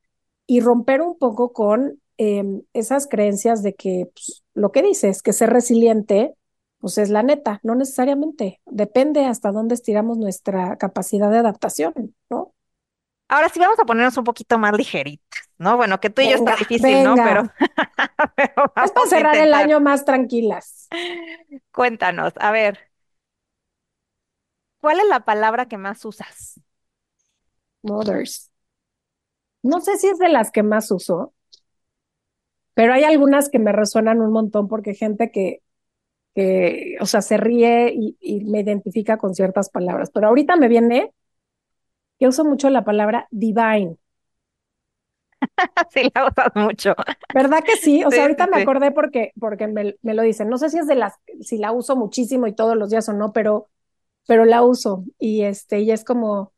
y 0.47 0.61
romper 0.61 1.03
un 1.03 1.19
poco 1.19 1.53
con 1.53 2.01
em, 2.17 2.63
esas 2.73 3.07
creencias 3.07 3.63
de 3.63 3.75
que 3.75 4.09
pues, 4.15 4.43
lo 4.55 4.73
que 4.73 4.83
dices, 4.83 5.23
que 5.23 5.33
ser 5.33 5.51
resiliente 5.51 6.35
pues 6.81 6.97
es 6.97 7.11
la 7.11 7.23
neta, 7.23 7.61
no 7.63 7.75
necesariamente. 7.75 8.61
Depende 8.65 9.27
hasta 9.27 9.53
dónde 9.53 9.75
estiramos 9.75 10.17
nuestra 10.17 10.77
capacidad 10.77 11.31
de 11.31 11.39
adaptación, 11.39 12.15
¿no? 12.31 12.55
Ahora 13.29 13.49
sí 13.49 13.61
vamos 13.61 13.79
a 13.79 13.85
ponernos 13.85 14.17
un 14.17 14.25
poquito 14.25 14.59
más 14.59 14.73
ligeritas, 14.77 15.51
¿no? 15.59 15.77
Bueno, 15.77 16.01
que 16.01 16.11
tú 16.11 16.23
y 16.23 16.31
yo 16.31 16.37
está 16.37 16.53
Venga, 16.53 16.57
difícil, 16.57 17.05
¿no? 17.05 17.15
Pero, 17.15 17.45
pero 18.35 18.73
Es 18.83 18.91
para 18.93 19.07
cerrar 19.07 19.37
el 19.37 19.55
año 19.55 19.79
más 19.81 20.05
tranquilas. 20.05 20.89
Cuéntanos, 21.71 22.33
a 22.41 22.51
ver, 22.51 22.91
¿cuál 24.81 25.01
es 25.01 25.07
la 25.07 25.21
palabra 25.21 25.67
que 25.67 25.77
más 25.77 26.05
usas? 26.05 26.61
Mothers. 27.83 28.51
No 29.63 29.81
sé 29.81 29.97
si 29.97 30.07
es 30.09 30.19
de 30.19 30.29
las 30.29 30.51
que 30.51 30.63
más 30.63 30.91
uso, 30.91 31.33
pero 32.75 32.93
hay 32.95 33.05
algunas 33.05 33.49
que 33.51 33.59
me 33.59 33.73
resuenan 33.73 34.21
un 34.21 34.33
montón 34.33 34.69
porque 34.69 34.95
gente 34.95 35.31
que, 35.31 35.63
que, 36.35 36.97
o 37.01 37.07
sea, 37.07 37.23
se 37.23 37.37
ríe 37.39 37.93
y, 37.95 38.17
y 38.21 38.45
me 38.47 38.61
identifica 38.63 39.19
con 39.19 39.35
ciertas 39.35 39.71
palabras. 39.71 40.11
Pero 40.13 40.29
ahorita 40.29 40.57
me 40.57 40.69
viene 40.69 41.13
que 42.19 42.29
uso 42.29 42.45
mucho 42.45 42.71
la 42.71 42.85
palabra 42.85 43.27
divine. 43.33 43.97
Sí, 45.91 46.11
la 46.15 46.27
usas 46.27 46.53
mucho. 46.55 46.95
¿Verdad 47.33 47.63
que 47.65 47.77
sí? 47.77 48.03
O 48.05 48.11
sea, 48.11 48.23
Sí, 48.23 48.25
ahorita 48.25 48.47
sí, 48.47 48.49
me 48.49 48.57
acordé 48.57 48.91
porque, 48.91 49.33
porque 49.39 49.69
me, 49.69 49.97
me 50.03 50.15
lo 50.15 50.23
dicen. 50.23 50.49
No 50.49 50.59
sé 50.59 50.69
si 50.71 50.79
es 50.79 50.87
de 50.89 50.97
las, 50.97 51.15
si 51.41 51.59
la 51.59 51.73
uso 51.73 51.97
muchísimo 51.97 52.47
y 52.47 52.55
todos 52.55 52.77
los 52.77 52.91
días 52.91 53.09
o 53.09 53.13
no, 53.13 53.33
pero, 53.33 53.69
pero 54.27 54.45
la 54.47 54.63
uso. 54.65 55.05
Y 55.19 55.43
este, 55.45 55.81
y 55.81 55.91
es 55.93 56.05
como 56.05 56.53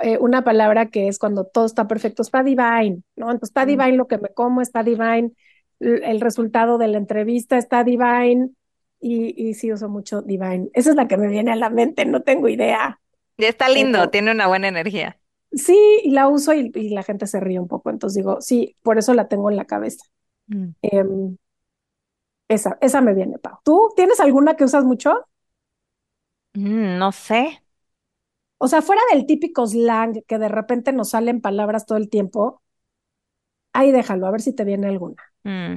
eh, 0.00 0.18
una 0.18 0.44
palabra 0.44 0.90
que 0.90 1.08
es 1.08 1.18
cuando 1.18 1.44
todo 1.46 1.66
está 1.66 1.86
perfecto, 1.88 2.22
está 2.22 2.42
divine, 2.42 3.02
¿no? 3.16 3.26
Entonces 3.30 3.50
está 3.50 3.66
divine 3.66 3.96
lo 3.96 4.08
que 4.08 4.18
me 4.18 4.30
como, 4.30 4.60
está 4.62 4.82
divine 4.82 5.32
el 5.80 6.20
resultado 6.20 6.78
de 6.78 6.88
la 6.88 6.98
entrevista, 6.98 7.58
está 7.58 7.84
divine. 7.84 8.50
Y, 9.00 9.34
y 9.36 9.54
sí 9.54 9.72
uso 9.72 9.88
mucho 9.88 10.22
divine. 10.22 10.70
Esa 10.74 10.90
es 10.90 10.96
la 10.96 11.08
que 11.08 11.16
me 11.16 11.26
viene 11.28 11.50
a 11.52 11.56
la 11.56 11.70
mente, 11.70 12.04
no 12.04 12.22
tengo 12.22 12.48
idea. 12.48 13.00
Y 13.36 13.44
está 13.44 13.68
lindo, 13.68 14.08
tiene 14.10 14.30
una 14.32 14.46
buena 14.46 14.68
energía. 14.68 15.18
sí, 15.52 15.76
y 16.04 16.10
la 16.10 16.28
uso 16.28 16.54
y, 16.54 16.70
y 16.74 16.90
la 16.90 17.02
gente 17.02 17.26
se 17.26 17.40
ríe 17.40 17.60
un 17.60 17.68
poco. 17.68 17.90
Entonces 17.90 18.16
digo, 18.16 18.40
sí, 18.40 18.76
por 18.82 18.98
eso 18.98 19.14
la 19.14 19.28
tengo 19.28 19.50
en 19.50 19.56
la 19.56 19.64
cabeza. 19.66 20.04
Mm. 20.48 20.74
Em, 20.82 21.36
esa, 22.48 22.78
esa 22.80 23.00
me 23.00 23.14
viene, 23.14 23.38
Pau. 23.38 23.58
¿Tú 23.64 23.92
tienes 23.96 24.20
alguna 24.20 24.56
que 24.56 24.64
usas 24.64 24.84
mucho? 24.84 25.26
Mm, 26.54 26.98
no 26.98 27.12
sé. 27.12 27.61
O 28.64 28.68
sea, 28.68 28.80
fuera 28.82 29.02
del 29.12 29.26
típico 29.26 29.66
slang 29.66 30.22
que 30.28 30.38
de 30.38 30.48
repente 30.48 30.92
nos 30.92 31.10
salen 31.10 31.40
palabras 31.42 31.86
todo 31.86 31.98
el 31.98 32.08
tiempo, 32.10 32.62
ahí 33.72 33.92
déjalo, 33.92 34.26
a 34.26 34.30
ver 34.30 34.40
si 34.42 34.52
te 34.54 34.64
viene 34.64 34.88
alguna. 34.88 35.22
Mm. 35.44 35.76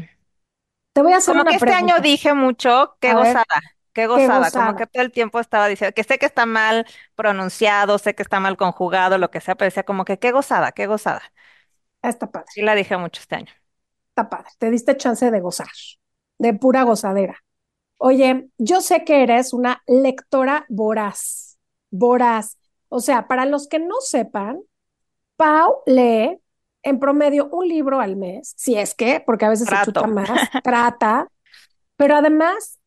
Te 0.93 1.01
voy 1.01 1.13
a 1.13 1.17
hacer 1.17 1.33
Como 1.33 1.45
que 1.45 1.55
una 1.55 1.57
este 1.57 1.73
año 1.73 1.99
dije 2.01 2.33
mucho, 2.33 2.97
qué 3.01 3.13
A 3.13 3.19
ver, 3.19 3.39
gozada, 3.39 3.45
qué 3.93 4.05
qué 4.13 4.27
gozada, 4.27 4.51
como 4.51 4.75
gozada. 4.75 4.75
que 4.75 4.85
todo 4.87 5.03
el 5.03 5.11
tiempo 5.11 5.39
estaba 5.39 5.67
diciendo, 5.67 5.93
que 5.95 6.03
sé 6.03 6.19
que 6.19 6.25
está 6.27 6.45
mal 6.45 6.85
pronunciado, 7.15 7.97
sé 7.97 8.13
que 8.15 8.21
está 8.23 8.39
mal 8.39 8.57
conjugado, 8.57 9.17
lo 9.17 9.31
que 9.31 9.41
sea, 9.41 9.55
pero 9.55 9.67
decía 9.67 9.83
como 9.83 10.05
que 10.05 10.19
qué 10.19 10.31
gozada, 10.31 10.71
qué 10.71 10.85
gozada. 10.87 11.21
Ah, 12.01 12.09
Está 12.09 12.31
padre, 12.31 12.51
Sí 12.53 12.61
la 12.63 12.73
dije 12.75 12.97
mucho 12.97 13.21
este 13.21 13.35
año. 13.35 13.51
está 14.09 14.29
padre. 14.29 14.49
Te 14.59 14.71
diste 14.71 14.97
chance 14.97 15.29
de 15.31 15.39
gozar, 15.41 15.67
de 16.39 16.53
pura 16.53 16.83
gozadera. 16.83 17.37
Oye, 17.97 18.49
yo 18.57 18.81
sé 18.81 19.05
que 19.05 19.23
eres 19.23 19.53
una 19.53 19.83
lectora 19.87 20.65
voraz, 20.69 21.57
voraz. 21.91 22.57
O 22.89 22.99
sea, 22.99 23.27
para 23.27 23.45
los 23.45 23.67
que 23.67 23.79
no 23.79 23.95
sepan, 23.99 24.61
Pau 25.35 25.81
lee 25.85 26.39
en 26.83 26.99
promedio 26.99 27.49
un 27.49 27.67
libro 27.67 27.99
al 27.99 28.15
mes, 28.15 28.53
si 28.57 28.75
es 28.75 28.93
que, 28.93 29.21
porque 29.25 29.45
a 29.45 29.49
veces 29.49 29.67
se 29.67 29.75
chuta 29.83 30.05
más, 30.05 30.29
trata, 30.63 31.29
pero 31.95 32.15
además 32.15 32.79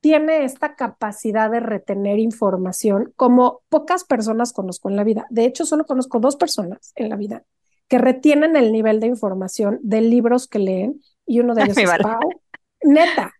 tiene 0.00 0.44
esta 0.44 0.74
capacidad 0.74 1.50
de 1.50 1.60
retener 1.60 2.18
información 2.18 3.12
como 3.14 3.60
pocas 3.68 4.04
personas 4.04 4.52
conozco 4.52 4.88
en 4.88 4.96
la 4.96 5.04
vida. 5.04 5.26
De 5.30 5.44
hecho, 5.44 5.64
solo 5.64 5.84
conozco 5.84 6.18
dos 6.18 6.36
personas 6.36 6.92
en 6.96 7.08
la 7.08 7.16
vida 7.16 7.44
que 7.88 7.98
retienen 7.98 8.56
el 8.56 8.72
nivel 8.72 9.00
de 9.00 9.06
información 9.06 9.78
de 9.82 10.00
libros 10.00 10.48
que 10.48 10.58
leen 10.58 11.00
y 11.26 11.40
uno 11.40 11.54
de 11.54 11.62
ellos 11.64 11.76
es 11.76 11.86
vale. 11.86 12.02
Pau. 12.02 12.20
Neta, 12.82 13.32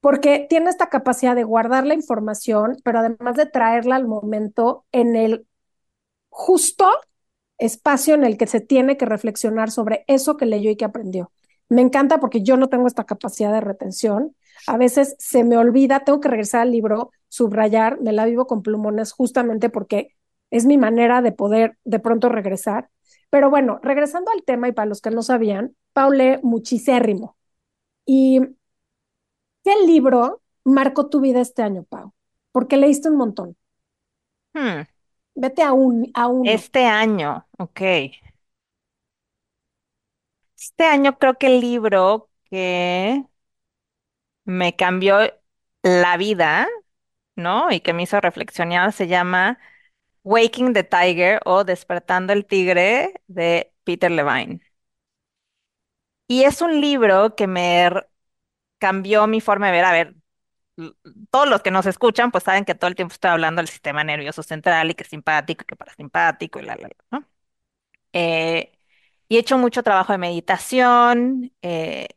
porque 0.00 0.46
tiene 0.48 0.70
esta 0.70 0.88
capacidad 0.88 1.36
de 1.36 1.44
guardar 1.44 1.86
la 1.86 1.94
información, 1.94 2.76
pero 2.82 3.00
además 3.00 3.36
de 3.36 3.46
traerla 3.46 3.96
al 3.96 4.08
momento 4.08 4.84
en 4.90 5.16
el 5.16 5.46
justo 6.30 6.88
espacio 7.58 8.14
en 8.14 8.24
el 8.24 8.36
que 8.38 8.46
se 8.46 8.60
tiene 8.60 8.96
que 8.96 9.06
reflexionar 9.06 9.70
sobre 9.70 10.04
eso 10.08 10.36
que 10.36 10.46
leyó 10.46 10.70
y 10.70 10.76
que 10.76 10.84
aprendió. 10.84 11.32
Me 11.68 11.82
encanta 11.82 12.18
porque 12.20 12.42
yo 12.42 12.56
no 12.56 12.68
tengo 12.68 12.86
esta 12.86 13.04
capacidad 13.04 13.52
de 13.52 13.60
retención. 13.60 14.34
A 14.66 14.76
veces 14.76 15.14
se 15.18 15.44
me 15.44 15.56
olvida, 15.56 16.00
tengo 16.04 16.20
que 16.20 16.28
regresar 16.28 16.62
al 16.62 16.72
libro, 16.72 17.10
subrayar, 17.28 18.00
me 18.00 18.12
la 18.12 18.26
vivo 18.26 18.46
con 18.46 18.62
plumones 18.62 19.12
justamente 19.12 19.70
porque 19.70 20.16
es 20.50 20.66
mi 20.66 20.78
manera 20.78 21.22
de 21.22 21.32
poder 21.32 21.78
de 21.84 22.00
pronto 22.00 22.28
regresar. 22.28 22.90
Pero 23.30 23.50
bueno, 23.50 23.78
regresando 23.82 24.30
al 24.32 24.42
tema 24.42 24.68
y 24.68 24.72
para 24.72 24.86
los 24.88 25.00
que 25.00 25.10
no 25.10 25.22
sabían, 25.22 25.76
Pau 25.92 26.10
lee 26.12 26.38
muchísimo. 26.42 27.36
¿Y 28.06 28.40
qué 29.64 29.72
libro 29.86 30.42
marcó 30.64 31.08
tu 31.08 31.20
vida 31.20 31.40
este 31.40 31.62
año, 31.62 31.84
Pau? 31.84 32.12
Porque 32.52 32.76
leíste 32.76 33.08
un 33.08 33.16
montón. 33.16 33.56
Hmm, 34.54 34.82
Vete 35.42 35.62
a, 35.62 35.72
un, 35.72 35.96
a 36.14 36.28
uno. 36.28 36.50
Este 36.52 36.84
año, 36.86 37.46
ok. 37.58 37.80
Este 40.56 40.84
año 40.84 41.18
creo 41.18 41.34
que 41.38 41.46
el 41.48 41.60
libro 41.60 42.30
que 42.50 43.24
me 44.44 44.76
cambió 44.76 45.18
la 45.82 46.16
vida, 46.16 46.68
¿no? 47.36 47.70
Y 47.72 47.80
que 47.80 47.92
me 47.94 48.04
hizo 48.04 48.20
reflexionar 48.20 48.92
se 48.92 49.08
llama 49.08 49.58
Waking 50.24 50.74
the 50.74 50.84
Tiger 50.84 51.40
o 51.46 51.64
Despertando 51.64 52.32
el 52.32 52.46
Tigre 52.46 53.14
de 53.28 53.72
Peter 53.84 54.10
Levine. 54.10 54.60
Y 56.28 56.44
es 56.44 56.62
un 56.62 56.80
libro 56.80 57.34
que 57.34 57.46
me 57.46 57.90
cambió 58.78 59.26
mi 59.26 59.40
forma 59.40 59.66
de 59.68 59.72
ver. 59.72 59.84
A 59.86 59.92
ver, 59.92 60.14
todos 61.30 61.48
los 61.48 61.62
que 61.62 61.70
nos 61.70 61.86
escuchan, 61.86 62.30
pues 62.30 62.44
saben 62.44 62.64
que 62.64 62.74
todo 62.74 62.88
el 62.88 62.94
tiempo 62.96 63.12
estoy 63.14 63.30
hablando 63.30 63.60
del 63.60 63.68
sistema 63.68 64.04
nervioso 64.04 64.42
central 64.42 64.90
y 64.90 64.94
que 64.94 65.04
simpático 65.04 65.62
y 65.62 65.66
que 65.66 65.76
parasimpático 65.76 66.60
y 66.60 66.62
la, 66.64 66.76
la, 66.76 66.88
la. 67.10 67.26
Eh, 68.12 68.72
y 69.28 69.36
he 69.36 69.40
hecho 69.40 69.58
mucho 69.58 69.82
trabajo 69.82 70.12
de 70.12 70.18
meditación. 70.18 71.52
eh, 71.62 72.08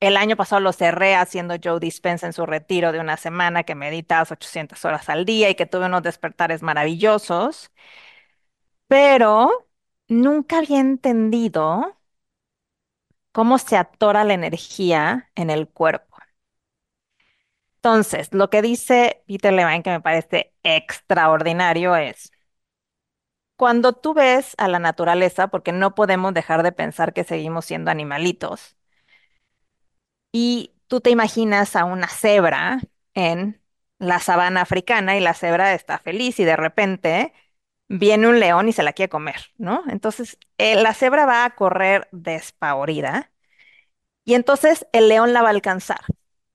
el 0.00 0.16
año 0.16 0.36
pasado 0.36 0.60
lo 0.60 0.72
cerré 0.72 1.16
haciendo 1.16 1.56
Joe 1.62 1.80
Dispenza 1.80 2.26
en 2.26 2.32
su 2.32 2.46
retiro 2.46 2.92
de 2.92 3.00
una 3.00 3.16
semana 3.16 3.64
que 3.64 3.74
meditas 3.74 4.30
800 4.32 4.84
horas 4.84 5.08
al 5.08 5.24
día 5.24 5.50
y 5.50 5.54
que 5.56 5.66
tuve 5.66 5.86
unos 5.86 6.02
despertares 6.04 6.62
maravillosos, 6.62 7.72
pero 8.86 9.68
nunca 10.08 10.58
había 10.58 10.80
entendido 10.80 11.96
cómo 13.32 13.56
se 13.58 13.76
atora 13.78 14.22
la 14.24 14.34
energía 14.34 15.30
en 15.34 15.48
el 15.50 15.68
cuerpo. 15.68 16.07
Entonces, 17.78 18.28
lo 18.32 18.50
que 18.50 18.62
dice 18.62 19.22
Peter 19.26 19.52
Levine, 19.52 19.82
que 19.82 19.90
me 19.90 20.00
parece 20.00 20.52
extraordinario, 20.64 21.96
es 21.96 22.30
cuando 23.56 23.92
tú 23.92 24.14
ves 24.14 24.54
a 24.58 24.68
la 24.68 24.78
naturaleza, 24.78 25.48
porque 25.48 25.70
no 25.72 25.94
podemos 25.94 26.32
dejar 26.34 26.62
de 26.62 26.72
pensar 26.72 27.12
que 27.12 27.24
seguimos 27.24 27.64
siendo 27.66 27.90
animalitos, 27.90 28.76
y 30.32 30.74
tú 30.88 31.00
te 31.00 31.10
imaginas 31.10 31.76
a 31.76 31.84
una 31.84 32.08
cebra 32.08 32.80
en 33.14 33.60
la 33.98 34.20
sabana 34.20 34.62
africana 34.62 35.16
y 35.16 35.20
la 35.20 35.34
cebra 35.34 35.74
está 35.74 35.98
feliz 35.98 36.38
y 36.40 36.44
de 36.44 36.56
repente 36.56 37.32
viene 37.88 38.28
un 38.28 38.40
león 38.40 38.68
y 38.68 38.72
se 38.72 38.82
la 38.82 38.92
quiere 38.92 39.10
comer, 39.10 39.36
¿no? 39.58 39.82
Entonces, 39.88 40.38
eh, 40.58 40.76
la 40.82 40.94
cebra 40.94 41.26
va 41.26 41.44
a 41.44 41.54
correr 41.56 42.08
despavorida 42.12 43.32
y 44.24 44.34
entonces 44.34 44.86
el 44.92 45.08
león 45.08 45.32
la 45.32 45.42
va 45.42 45.48
a 45.48 45.52
alcanzar 45.52 46.00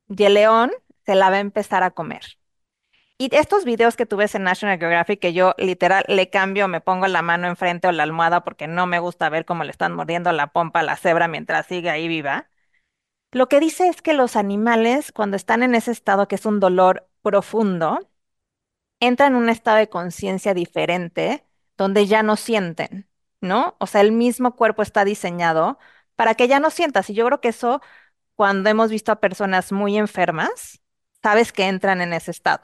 y 0.09 0.23
el 0.25 0.35
león 0.35 0.71
se 1.05 1.15
la 1.15 1.29
va 1.29 1.37
a 1.37 1.39
empezar 1.39 1.83
a 1.83 1.91
comer. 1.91 2.23
Y 3.17 3.29
estos 3.35 3.63
videos 3.63 3.95
que 3.95 4.05
tú 4.05 4.19
en 4.21 4.43
National 4.43 4.79
Geographic, 4.79 5.19
que 5.19 5.33
yo 5.33 5.53
literal 5.57 6.03
le 6.07 6.29
cambio, 6.29 6.67
me 6.67 6.81
pongo 6.81 7.07
la 7.07 7.21
mano 7.21 7.47
enfrente 7.47 7.87
o 7.87 7.91
la 7.91 8.03
almohada 8.03 8.43
porque 8.43 8.67
no 8.67 8.87
me 8.87 8.99
gusta 8.99 9.29
ver 9.29 9.45
cómo 9.45 9.63
le 9.63 9.71
están 9.71 9.93
mordiendo 9.93 10.31
la 10.31 10.47
pompa 10.47 10.81
a 10.81 10.83
la 10.83 10.97
cebra 10.97 11.27
mientras 11.27 11.67
sigue 11.67 11.89
ahí 11.89 12.07
viva. 12.07 12.49
Lo 13.31 13.49
que 13.49 13.59
dice 13.59 13.87
es 13.87 14.01
que 14.01 14.13
los 14.13 14.35
animales, 14.35 15.11
cuando 15.11 15.37
están 15.37 15.63
en 15.63 15.75
ese 15.75 15.91
estado 15.91 16.27
que 16.27 16.35
es 16.35 16.45
un 16.45 16.59
dolor 16.59 17.09
profundo, 17.21 17.99
entran 18.99 19.33
en 19.33 19.39
un 19.39 19.49
estado 19.49 19.77
de 19.77 19.89
conciencia 19.89 20.53
diferente 20.53 21.45
donde 21.77 22.07
ya 22.07 22.23
no 22.23 22.35
sienten, 22.37 23.09
¿no? 23.41 23.75
O 23.79 23.87
sea, 23.87 24.01
el 24.01 24.11
mismo 24.11 24.55
cuerpo 24.55 24.81
está 24.83 25.05
diseñado 25.05 25.79
para 26.15 26.35
que 26.35 26.47
ya 26.47 26.59
no 26.59 26.69
sientas. 26.71 27.09
Y 27.09 27.15
yo 27.15 27.25
creo 27.25 27.41
que 27.41 27.49
eso, 27.49 27.81
cuando 28.35 28.69
hemos 28.69 28.91
visto 28.91 29.11
a 29.11 29.21
personas 29.21 29.71
muy 29.71 29.97
enfermas, 29.97 30.82
sabes 31.23 31.51
que 31.53 31.67
entran 31.67 32.01
en 32.01 32.13
ese 32.13 32.31
estado. 32.31 32.63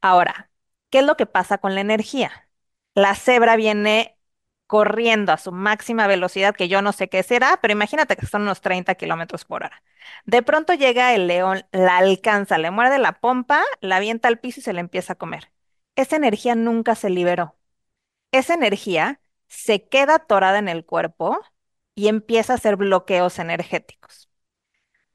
Ahora, 0.00 0.50
¿qué 0.90 0.98
es 1.00 1.04
lo 1.04 1.16
que 1.16 1.26
pasa 1.26 1.58
con 1.58 1.74
la 1.74 1.80
energía? 1.80 2.48
La 2.94 3.14
cebra 3.14 3.56
viene 3.56 4.18
corriendo 4.66 5.32
a 5.32 5.38
su 5.38 5.52
máxima 5.52 6.06
velocidad, 6.06 6.54
que 6.54 6.68
yo 6.68 6.82
no 6.82 6.92
sé 6.92 7.08
qué 7.08 7.22
será, 7.22 7.58
pero 7.62 7.72
imagínate 7.72 8.16
que 8.16 8.26
son 8.26 8.42
unos 8.42 8.60
30 8.60 8.94
kilómetros 8.96 9.44
por 9.44 9.64
hora. 9.64 9.82
De 10.24 10.42
pronto 10.42 10.74
llega 10.74 11.14
el 11.14 11.26
león, 11.28 11.64
la 11.72 11.98
alcanza, 11.98 12.58
le 12.58 12.70
muerde 12.70 12.98
la 12.98 13.20
pompa, 13.20 13.62
la 13.80 13.96
avienta 13.96 14.28
al 14.28 14.38
piso 14.40 14.60
y 14.60 14.62
se 14.62 14.72
la 14.72 14.80
empieza 14.80 15.14
a 15.14 15.16
comer. 15.16 15.50
Esa 15.96 16.16
energía 16.16 16.54
nunca 16.54 16.94
se 16.94 17.10
liberó. 17.10 17.56
Esa 18.32 18.54
energía 18.54 19.20
se 19.48 19.88
queda 19.88 20.16
atorada 20.16 20.58
en 20.58 20.68
el 20.68 20.84
cuerpo 20.86 21.40
y 21.94 22.08
empieza 22.08 22.54
a 22.54 22.56
hacer 22.56 22.76
bloqueos 22.76 23.38
energéticos. 23.40 24.28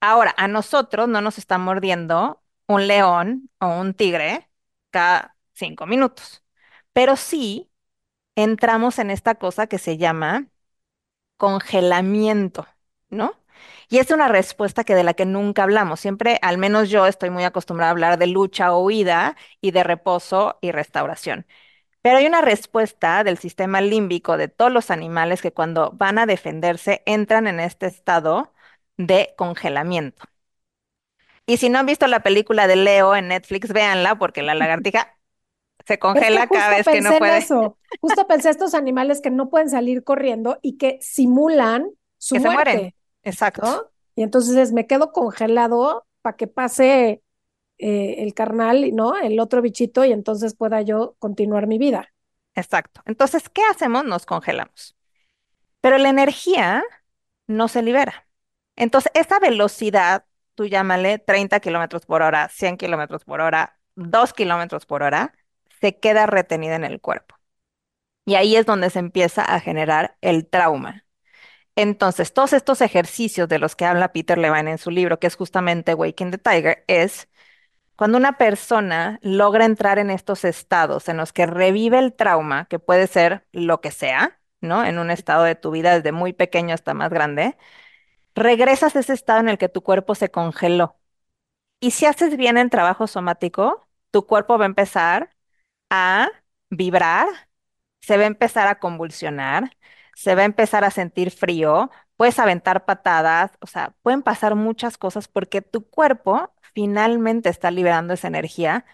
Ahora, 0.02 0.34
a 0.38 0.48
nosotros 0.48 1.08
no 1.10 1.22
nos 1.22 1.38
está 1.38 1.58
mordiendo 1.60 2.44
un 2.68 2.88
león 2.88 3.50
o 3.60 3.68
un 3.80 3.94
tigre 3.94 4.50
cada 4.90 5.38
cinco 5.54 5.86
minutos, 5.86 6.44
pero 6.94 7.16
sí 7.16 7.72
entramos 8.36 9.00
en 9.00 9.12
esta 9.12 9.36
cosa 9.36 9.68
que 9.68 9.80
se 9.80 9.98
llama 9.98 10.48
congelamiento, 11.38 12.68
¿no? 13.10 13.36
Y 13.90 14.00
es 14.00 14.12
una 14.12 14.28
respuesta 14.28 14.84
que 14.84 14.96
de 14.96 15.04
la 15.04 15.14
que 15.14 15.26
nunca 15.26 15.64
hablamos. 15.64 16.00
Siempre, 16.00 16.40
al 16.42 16.58
menos 16.58 16.90
yo, 16.90 17.06
estoy 17.08 17.30
muy 17.30 17.44
acostumbrada 17.44 17.90
a 17.90 17.94
hablar 17.94 18.18
de 18.20 18.28
lucha 18.28 18.74
o 18.74 18.80
huida 18.86 19.36
y 19.62 19.72
de 19.72 19.84
reposo 19.84 20.58
y 20.62 20.72
restauración. 20.72 21.46
Pero 22.02 22.18
hay 22.18 22.26
una 22.28 22.42
respuesta 22.42 23.24
del 23.24 23.38
sistema 23.38 23.82
límbico 23.82 24.38
de 24.38 24.48
todos 24.48 24.72
los 24.72 24.92
animales 24.92 25.42
que 25.42 25.54
cuando 25.54 25.92
van 25.94 26.18
a 26.20 26.26
defenderse 26.26 27.04
entran 27.06 27.48
en 27.48 27.60
este 27.60 27.86
estado 27.88 28.54
de 28.98 29.34
congelamiento. 29.38 30.24
Y 31.46 31.58
si 31.58 31.70
no 31.70 31.80
han 31.80 31.86
visto 31.86 32.08
la 32.08 32.22
película 32.22 32.68
de 32.68 32.76
Leo 32.76 33.16
en 33.16 33.30
Netflix, 33.30 33.74
véanla 33.74 34.16
porque 34.16 34.42
la 34.42 34.56
lagartija 34.56 35.18
se 35.86 36.00
congela 36.00 36.48
cada 36.48 36.70
vez 36.70 36.88
que 36.88 37.02
no 37.02 37.18
puede. 37.18 37.38
Eso. 37.38 37.78
Justo 38.00 38.28
pensé 38.28 38.50
estos 38.50 38.74
animales 38.74 39.22
que 39.22 39.32
no 39.32 39.50
pueden 39.50 39.70
salir 39.70 40.04
corriendo 40.04 40.60
y 40.62 40.78
que 40.78 41.00
simulan 41.02 41.90
su 42.18 42.36
que 42.36 42.42
muerte. 42.42 42.72
se 42.72 42.78
mueren. 42.78 42.96
Exacto. 43.24 43.92
Y 44.16 44.24
entonces 44.24 44.72
me 44.72 44.88
quedo 44.88 45.12
congelado 45.12 46.06
para 46.22 46.38
que 46.38 46.48
pase 46.48 47.22
eh, 47.78 48.16
el 48.20 48.34
carnal, 48.34 48.96
¿no? 48.96 49.18
El 49.18 49.40
otro 49.40 49.62
bichito 49.62 50.06
y 50.06 50.12
entonces 50.12 50.56
pueda 50.56 50.82
yo 50.82 51.16
continuar 51.20 51.68
mi 51.68 51.78
vida. 51.78 52.14
Exacto. 52.54 53.02
Entonces, 53.06 53.50
¿qué 53.50 53.62
hacemos? 53.72 54.06
Nos 54.06 54.26
congelamos. 54.26 54.96
Pero 55.80 55.98
la 55.98 56.10
energía 56.10 56.84
no 57.48 57.68
se 57.68 57.82
libera. 57.82 58.28
Entonces, 58.76 59.12
esa 59.16 59.40
velocidad, 59.40 60.26
tú 60.56 60.66
llámale 60.66 61.20
30 61.20 61.60
kilómetros 61.60 62.06
por 62.06 62.22
hora, 62.22 62.50
100 62.50 62.78
kilómetros 62.78 63.26
por 63.26 63.42
hora, 63.42 63.80
2 63.96 64.34
kilómetros 64.34 64.86
por 64.86 65.04
hora, 65.04 65.34
se 65.80 66.00
queda 66.00 66.26
retenida 66.26 66.76
en 66.76 66.84
el 66.86 67.02
cuerpo. 67.02 67.36
Y 68.26 68.36
ahí 68.36 68.56
es 68.56 68.66
donde 68.66 68.90
se 68.90 69.00
empieza 69.00 69.44
a 69.44 69.60
generar 69.60 70.18
el 70.22 70.48
trauma. 70.48 71.06
Entonces, 71.76 72.34
todos 72.34 72.54
estos 72.54 72.82
ejercicios 72.82 73.50
de 73.50 73.60
los 73.60 73.76
que 73.76 73.86
habla 73.86 74.12
Peter 74.14 74.38
Levine 74.38 74.72
en 74.72 74.78
su 74.78 74.92
libro, 74.92 75.20
que 75.20 75.28
es 75.28 75.36
justamente 75.36 75.94
Waking 75.94 76.32
the 76.32 76.38
Tiger, 76.38 76.84
es 76.88 77.30
cuando 77.96 78.18
una 78.18 78.38
persona 78.38 79.20
logra 79.22 79.66
entrar 79.66 80.00
en 80.00 80.10
estos 80.12 80.46
estados 80.46 81.10
en 81.10 81.18
los 81.18 81.34
que 81.34 81.46
revive 81.46 82.00
el 82.00 82.14
trauma, 82.14 82.66
que 82.68 82.80
puede 82.80 83.08
ser 83.08 83.48
lo 83.52 83.82
que 83.82 83.92
sea, 83.92 84.40
¿no? 84.62 84.86
En 84.86 85.00
un 85.00 85.12
estado 85.12 85.44
de 85.44 85.56
tu 85.56 85.72
vida 85.72 85.96
desde 85.96 86.12
muy 86.12 86.34
pequeño 86.34 86.74
hasta 86.74 86.94
más 86.94 87.12
grande, 87.12 87.58
regresas 88.36 88.96
a 88.96 89.00
ese 89.00 89.14
estado 89.14 89.40
en 89.42 89.50
el 89.50 89.58
que 89.58 89.70
tu 89.70 89.82
cuerpo 89.84 90.16
se 90.16 90.32
congeló. 90.32 90.98
Y 91.80 91.92
si 91.92 92.06
haces 92.06 92.38
bien 92.38 92.58
el 92.58 92.70
trabajo 92.70 93.08
somático, 93.08 93.88
tu 94.12 94.26
cuerpo 94.28 94.58
va 94.58 94.66
a 94.66 94.68
empezar 94.68 95.32
a 95.90 96.30
vibrar, 96.70 97.28
se 98.02 98.18
va 98.18 98.24
a 98.24 98.28
empezar 98.28 98.68
a 98.68 98.80
convulsionar, 98.80 99.78
se 100.16 100.36
va 100.36 100.44
a 100.44 100.46
empezar 100.46 100.84
a 100.86 100.92
sentir 100.92 101.32
frío, 101.32 101.92
puedes 102.18 102.40
aventar 102.40 102.86
patadas, 102.86 103.52
o 103.62 103.68
sea, 103.68 103.96
pueden 104.04 104.24
pasar 104.24 104.56
muchas 104.56 104.98
cosas 104.98 105.28
porque 105.28 105.62
tu 105.62 105.90
cuerpo 105.90 106.54
finalmente 106.74 107.50
está 107.50 107.72
liberando 107.72 108.14
esa 108.14 108.28
energía 108.30 108.86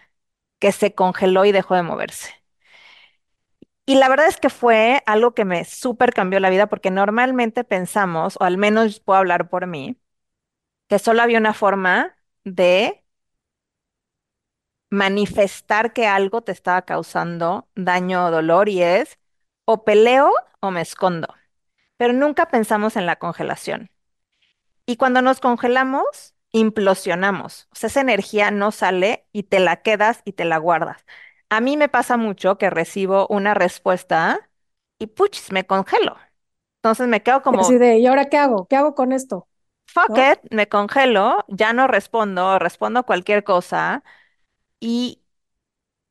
que 0.60 0.72
se 0.72 0.94
congeló 0.94 1.46
y 1.46 1.52
dejó 1.52 1.76
de 1.76 1.84
moverse. 1.84 2.37
Y 3.88 3.94
la 3.96 4.08
verdad 4.10 4.26
es 4.28 4.36
que 4.38 4.50
fue 4.50 5.02
algo 5.06 5.32
que 5.34 5.46
me 5.46 5.64
súper 5.64 6.12
cambió 6.12 6.40
la 6.40 6.50
vida 6.50 6.66
porque 6.68 6.90
normalmente 6.90 7.64
pensamos, 7.64 8.36
o 8.38 8.44
al 8.44 8.58
menos 8.58 9.00
puedo 9.00 9.18
hablar 9.18 9.48
por 9.48 9.66
mí, 9.66 9.98
que 10.88 10.98
solo 11.00 11.22
había 11.22 11.38
una 11.38 11.54
forma 11.54 12.16
de 12.44 13.04
manifestar 14.90 15.92
que 15.92 16.06
algo 16.06 16.42
te 16.42 16.52
estaba 16.52 16.82
causando 16.82 17.68
daño 17.74 18.26
o 18.26 18.30
dolor 18.30 18.68
y 18.68 18.82
es 18.82 19.18
o 19.64 19.84
peleo 19.84 20.32
o 20.60 20.70
me 20.70 20.80
escondo. 20.82 21.28
Pero 21.96 22.12
nunca 22.14 22.48
pensamos 22.50 22.96
en 22.96 23.06
la 23.06 23.16
congelación. 23.18 23.90
Y 24.86 24.96
cuando 24.96 25.22
nos 25.22 25.40
congelamos, 25.40 26.34
implosionamos. 26.52 27.68
O 27.72 27.76
sea, 27.76 27.88
esa 27.88 28.00
energía 28.00 28.50
no 28.50 28.72
sale 28.72 29.26
y 29.32 29.44
te 29.44 29.60
la 29.60 29.82
quedas 29.82 30.22
y 30.24 30.32
te 30.32 30.44
la 30.44 30.58
guardas. 30.58 31.04
A 31.50 31.60
mí 31.60 31.76
me 31.76 31.88
pasa 31.88 32.16
mucho 32.16 32.58
que 32.58 32.70
recibo 32.70 33.26
una 33.28 33.54
respuesta 33.54 34.50
y 34.98 35.06
puchis, 35.08 35.52
me 35.52 35.66
congelo. 35.66 36.16
Entonces 36.78 37.08
me 37.08 37.22
quedo 37.22 37.42
como, 37.42 37.60
Así 37.60 37.76
de, 37.78 37.98
¿y 37.98 38.06
ahora 38.06 38.28
qué 38.30 38.36
hago? 38.38 38.66
¿Qué 38.66 38.76
hago 38.76 38.94
con 38.94 39.12
esto? 39.12 39.48
fuck 39.86 40.16
¿no? 40.16 40.32
it, 40.32 40.40
me 40.50 40.68
congelo, 40.68 41.44
ya 41.48 41.72
no 41.72 41.86
respondo, 41.86 42.58
respondo 42.58 43.04
cualquier 43.04 43.44
cosa 43.44 44.02
y 44.80 45.22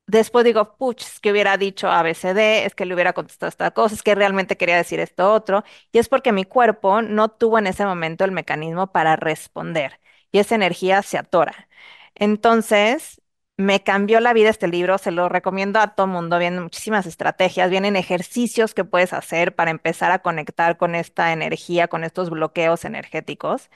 después 0.06 0.44
digo, 0.44 0.76
puch, 0.78 1.02
es 1.02 1.20
que 1.20 1.32
hubiera 1.32 1.56
dicho 1.58 1.88
ABCD, 1.90 2.66
es 2.66 2.74
que 2.74 2.86
le 2.86 2.94
hubiera 2.94 3.12
contestado 3.14 3.48
esta 3.50 3.70
cosa, 3.72 3.94
es 3.94 4.02
que 4.02 4.14
realmente 4.14 4.56
quería 4.56 4.76
decir 4.76 5.00
esto 5.00 5.32
otro, 5.34 5.64
y 5.92 5.98
es 5.98 6.08
porque 6.08 6.32
mi 6.32 6.44
cuerpo 6.44 7.02
no 7.02 7.28
tuvo 7.30 7.58
en 7.58 7.66
ese 7.68 7.84
momento 7.86 8.24
el 8.24 8.32
mecanismo 8.32 8.92
para 8.92 9.16
responder 9.16 10.00
y 10.32 10.38
esa 10.40 10.54
energía 10.56 11.02
se 11.02 11.18
atora. 11.18 11.68
Entonces, 12.14 13.20
me 13.58 13.82
cambió 13.84 14.20
la 14.20 14.32
vida 14.34 14.50
este 14.50 14.68
libro, 14.68 14.98
se 14.98 15.10
lo 15.12 15.28
recomiendo 15.28 15.80
a 15.80 15.94
todo 15.96 16.06
mundo, 16.08 16.38
vienen 16.38 16.62
muchísimas 16.64 17.06
estrategias, 17.06 17.70
vienen 17.70 17.96
ejercicios 17.96 18.74
que 18.74 18.84
puedes 18.84 19.12
hacer 19.12 19.54
para 19.56 19.72
empezar 19.72 20.12
a 20.12 20.20
conectar 20.20 20.78
con 20.78 20.94
esta 20.96 21.32
energía, 21.32 21.88
con 21.88 22.04
estos 22.04 22.30
bloqueos 22.30 22.84
energéticos. 22.86 23.70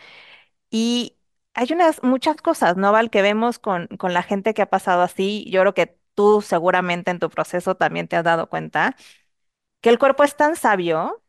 Y 0.71 1.19
hay 1.55 1.69
unas 1.73 2.03
muchas 2.03 2.37
cosas, 2.39 2.77
¿no, 2.77 2.93
Val, 2.93 3.11
que 3.11 3.23
vemos 3.23 3.59
con, 3.59 3.89
con 3.99 4.15
la 4.15 4.23
gente 4.23 4.55
que 4.55 4.63
ha 4.63 4.71
pasado 4.71 5.03
así. 5.03 5.47
Yo 5.51 5.61
creo 5.63 5.75
que 5.75 5.99
tú 6.15 6.43
seguramente 6.43 7.11
en 7.11 7.19
tu 7.21 7.31
proceso 7.31 7.77
también 7.77 8.09
te 8.09 8.17
has 8.17 8.25
dado 8.25 8.49
cuenta 8.49 8.97
que 9.81 9.91
el 9.91 9.99
cuerpo 9.99 10.25
es 10.25 10.37
tan 10.37 10.57
sabio 10.57 11.23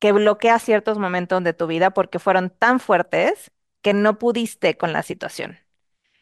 que 0.00 0.12
bloquea 0.12 0.58
ciertos 0.60 0.98
momentos 0.98 1.44
de 1.44 1.54
tu 1.54 1.66
vida 1.68 1.90
porque 1.92 2.18
fueron 2.20 2.50
tan 2.50 2.80
fuertes 2.80 3.52
que 3.82 3.94
no 3.94 4.18
pudiste 4.18 4.76
con 4.78 4.92
la 4.94 5.02
situación. 5.04 5.58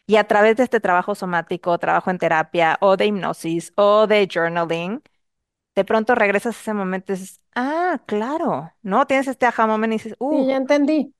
Y 0.06 0.16
a 0.16 0.24
través 0.28 0.56
de 0.56 0.64
este 0.64 0.80
trabajo 0.80 1.14
somático, 1.14 1.78
trabajo 1.78 2.10
en 2.10 2.18
terapia 2.18 2.76
o 2.80 2.96
de 2.96 3.06
hipnosis 3.06 3.72
o 3.76 4.06
de 4.06 4.28
journaling, 4.32 5.02
de 5.76 5.84
pronto 5.84 6.14
regresas 6.14 6.56
a 6.56 6.60
ese 6.60 6.74
momento 6.74 7.12
y 7.12 7.16
dices, 7.16 7.40
ah, 7.54 8.02
claro, 8.06 8.72
¿no? 8.82 9.06
Tienes 9.06 9.28
este 9.28 9.46
aha 9.46 9.66
moment 9.66 9.92
y 9.94 9.96
dices, 9.96 10.16
Sí, 10.18 10.20
uh, 10.20 10.46
ya 10.46 10.56
entendí. 10.56 11.14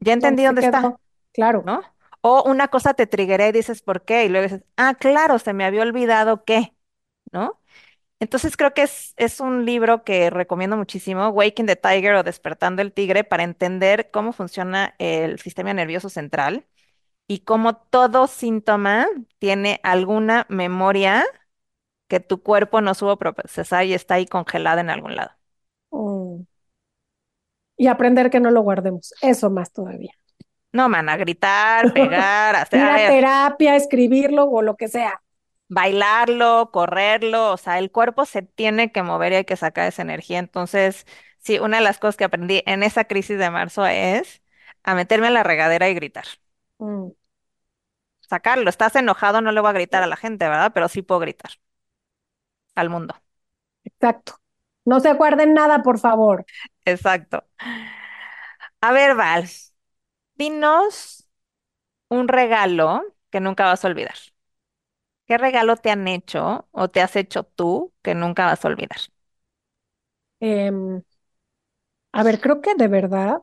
ya 0.00 0.12
entendí 0.12 0.44
dónde 0.44 0.62
está. 0.62 0.96
Claro. 1.32 1.62
¿no? 1.64 1.82
O 2.20 2.44
una 2.48 2.68
cosa 2.68 2.94
te 2.94 3.06
triggeré 3.06 3.48
y 3.48 3.52
dices, 3.52 3.82
¿por 3.82 4.04
qué? 4.04 4.24
Y 4.24 4.28
luego 4.28 4.44
dices, 4.44 4.64
ah, 4.76 4.94
claro, 4.98 5.38
se 5.38 5.52
me 5.52 5.64
había 5.64 5.82
olvidado 5.82 6.44
qué, 6.44 6.74
¿no? 7.32 7.60
Entonces 8.20 8.56
creo 8.56 8.74
que 8.74 8.82
es, 8.84 9.14
es 9.16 9.40
un 9.40 9.66
libro 9.66 10.04
que 10.04 10.30
recomiendo 10.30 10.76
muchísimo, 10.76 11.28
Waking 11.30 11.66
the 11.66 11.76
Tiger 11.76 12.14
o 12.16 12.22
Despertando 12.24 12.82
el 12.82 12.92
Tigre, 12.92 13.24
para 13.24 13.44
entender 13.44 14.10
cómo 14.12 14.32
funciona 14.32 14.94
el 14.98 15.38
sistema 15.40 15.74
nervioso 15.74 16.08
central 16.08 16.66
y 17.26 17.40
cómo 17.40 17.76
todo 17.76 18.26
síntoma 18.26 19.06
tiene 19.38 19.80
alguna 19.82 20.46
memoria 20.48 21.24
que 22.08 22.20
tu 22.20 22.42
cuerpo 22.42 22.80
no 22.80 22.94
supo 22.94 23.18
procesar 23.18 23.86
y 23.86 23.94
está 23.94 24.14
ahí 24.16 24.26
congelada 24.26 24.80
en 24.82 24.90
algún 24.90 25.16
lado. 25.16 25.32
Mm. 25.92 26.42
Y 27.76 27.86
aprender 27.88 28.30
que 28.30 28.40
no 28.40 28.50
lo 28.50 28.62
guardemos. 28.62 29.12
Eso 29.20 29.50
más 29.50 29.72
todavía. 29.72 30.12
No, 30.72 30.88
man, 30.88 31.08
a 31.08 31.16
gritar, 31.16 31.92
pegar, 31.92 32.56
hacer, 32.56 32.80
Ir 32.82 32.90
a 32.90 33.04
terapia, 33.06 33.76
escribirlo 33.76 34.44
o 34.46 34.62
lo 34.62 34.76
que 34.76 34.88
sea. 34.88 35.22
bailarlo, 35.68 36.70
correrlo, 36.72 37.52
o 37.52 37.56
sea, 37.56 37.78
el 37.78 37.90
cuerpo 37.90 38.26
se 38.26 38.42
tiene 38.42 38.92
que 38.92 39.02
mover 39.02 39.32
y 39.32 39.36
hay 39.36 39.44
que 39.44 39.56
sacar 39.56 39.88
esa 39.88 40.02
energía. 40.02 40.38
Entonces, 40.38 41.06
sí, 41.38 41.58
una 41.58 41.78
de 41.78 41.82
las 41.84 41.98
cosas 41.98 42.16
que 42.16 42.24
aprendí 42.24 42.62
en 42.66 42.82
esa 42.82 43.04
crisis 43.04 43.38
de 43.38 43.50
marzo 43.50 43.86
es 43.86 44.42
a 44.82 44.94
meterme 44.94 45.28
a 45.28 45.30
la 45.30 45.42
regadera 45.42 45.88
y 45.88 45.94
gritar. 45.94 46.26
Mm. 46.82 47.12
Sacarlo. 48.20 48.68
Estás 48.70 48.96
enojado, 48.96 49.40
no 49.42 49.52
le 49.52 49.60
voy 49.60 49.70
a 49.70 49.72
gritar 49.74 50.02
a 50.02 50.06
la 50.08 50.16
gente, 50.16 50.48
¿verdad? 50.48 50.72
Pero 50.74 50.88
sí 50.88 51.02
puedo 51.02 51.20
gritar 51.20 51.52
al 52.74 52.90
mundo. 52.90 53.14
Exacto. 53.84 54.34
No 54.84 55.00
se 55.00 55.12
guarden 55.14 55.54
nada, 55.54 55.82
por 55.82 55.98
favor. 55.98 56.44
Exacto. 56.84 57.44
A 58.80 58.92
ver, 58.92 59.14
Val, 59.16 59.48
dinos 60.36 61.26
un 62.10 62.28
regalo 62.28 63.02
que 63.30 63.40
nunca 63.40 63.66
vas 63.66 63.84
a 63.84 63.88
olvidar. 63.88 64.16
¿Qué 65.26 65.38
regalo 65.38 65.76
te 65.76 65.90
han 65.90 66.06
hecho 66.08 66.68
o 66.72 66.88
te 66.90 67.00
has 67.00 67.16
hecho 67.16 67.44
tú 67.44 67.92
que 68.02 68.14
nunca 68.14 68.46
vas 68.46 68.64
a 68.64 68.68
olvidar? 68.68 68.98
Em, 70.40 71.02
a 72.12 72.22
ver, 72.22 72.40
creo 72.40 72.60
que 72.62 72.74
de 72.74 72.88
verdad 72.88 73.42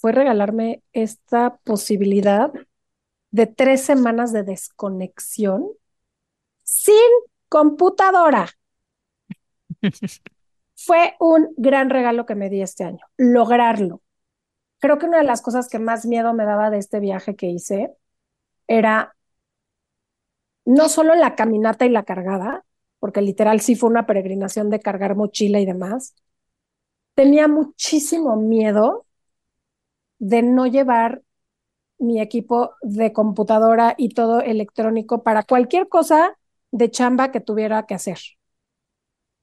fue 0.00 0.12
regalarme 0.12 0.82
esta 0.92 1.56
posibilidad 1.64 2.52
de 3.32 3.46
tres 3.46 3.82
semanas 3.82 4.32
de 4.32 4.44
desconexión 4.44 5.68
sin 6.62 6.94
computadora. 7.48 8.48
Fue 10.76 11.16
un 11.18 11.52
gran 11.56 11.90
regalo 11.90 12.24
que 12.26 12.36
me 12.36 12.48
di 12.48 12.62
este 12.62 12.84
año, 12.84 13.04
lograrlo. 13.16 14.02
Creo 14.78 14.98
que 14.98 15.06
una 15.06 15.18
de 15.18 15.24
las 15.24 15.42
cosas 15.42 15.68
que 15.68 15.80
más 15.80 16.06
miedo 16.06 16.32
me 16.32 16.44
daba 16.44 16.70
de 16.70 16.78
este 16.78 17.00
viaje 17.00 17.34
que 17.34 17.46
hice 17.46 17.92
era 18.68 19.16
no 20.64 20.88
solo 20.88 21.16
la 21.16 21.34
caminata 21.34 21.86
y 21.86 21.88
la 21.88 22.04
cargada, 22.04 22.64
porque 23.00 23.22
literal 23.22 23.60
sí 23.60 23.74
fue 23.74 23.90
una 23.90 24.06
peregrinación 24.06 24.70
de 24.70 24.78
cargar 24.78 25.16
mochila 25.16 25.58
y 25.58 25.66
demás, 25.66 26.14
tenía 27.14 27.48
muchísimo 27.48 28.36
miedo 28.36 29.07
de 30.18 30.42
no 30.42 30.66
llevar 30.66 31.22
mi 31.98 32.20
equipo 32.20 32.74
de 32.82 33.12
computadora 33.12 33.94
y 33.98 34.10
todo 34.10 34.40
electrónico 34.40 35.22
para 35.22 35.42
cualquier 35.42 35.88
cosa 35.88 36.36
de 36.70 36.90
chamba 36.90 37.30
que 37.30 37.40
tuviera 37.40 37.86
que 37.86 37.94
hacer. 37.94 38.18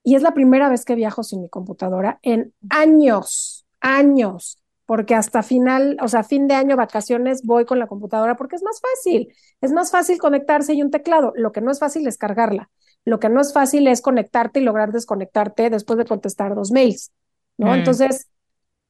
Y 0.03 0.15
es 0.15 0.21
la 0.21 0.33
primera 0.33 0.69
vez 0.69 0.85
que 0.85 0.95
viajo 0.95 1.23
sin 1.23 1.41
mi 1.41 1.49
computadora 1.49 2.19
en 2.21 2.53
años, 2.69 3.65
años, 3.81 4.61
porque 4.85 5.15
hasta 5.15 5.41
final, 5.41 5.97
o 6.01 6.07
sea, 6.07 6.23
fin 6.23 6.47
de 6.47 6.53
año, 6.53 6.75
vacaciones, 6.75 7.41
voy 7.43 7.65
con 7.65 7.79
la 7.79 7.88
computadora 7.88 8.35
porque 8.35 8.55
es 8.55 8.63
más 8.63 8.79
fácil. 8.79 9.33
Es 9.61 9.71
más 9.71 9.91
fácil 9.91 10.19
conectarse 10.19 10.73
y 10.73 10.83
un 10.83 10.91
teclado. 10.91 11.33
Lo 11.35 11.51
que 11.51 11.61
no 11.61 11.71
es 11.71 11.79
fácil 11.79 12.05
es 12.07 12.17
cargarla. 12.17 12.69
Lo 13.03 13.19
que 13.19 13.29
no 13.29 13.41
es 13.41 13.51
fácil 13.51 13.88
es 13.88 14.01
conectarte 14.01 14.59
y 14.59 14.63
lograr 14.63 14.91
desconectarte 14.91 15.71
después 15.71 15.97
de 15.97 16.05
contestar 16.05 16.53
dos 16.53 16.71
mails, 16.71 17.11
¿no? 17.57 17.71
Mm. 17.71 17.73
Entonces, 17.73 18.29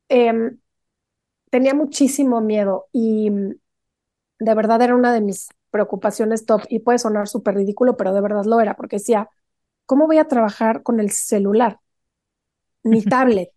em, 0.10 0.58
tenía 1.56 1.74
muchísimo 1.74 2.41
miedo 2.41 2.89
y 2.91 3.30
de 3.30 4.54
verdad 4.54 4.82
era 4.82 4.94
una 4.94 5.13
de 5.13 5.22
mis 5.22 5.48
preocupaciones 5.72 6.46
top 6.46 6.63
y 6.68 6.80
puede 6.80 7.00
sonar 7.00 7.30
súper 7.30 7.56
ridículo, 7.56 7.96
pero 7.96 8.13
de 8.13 8.20
verdad 8.20 8.44
lo 8.44 8.60
era, 8.60 8.76
porque 8.76 8.98
decía, 8.98 9.30
¿cómo 9.86 10.06
voy 10.06 10.18
a 10.18 10.28
trabajar 10.28 10.84
con 10.84 11.00
el 11.00 11.12
celular? 11.12 11.80
Mi 12.84 13.02
tablet. 13.04 13.54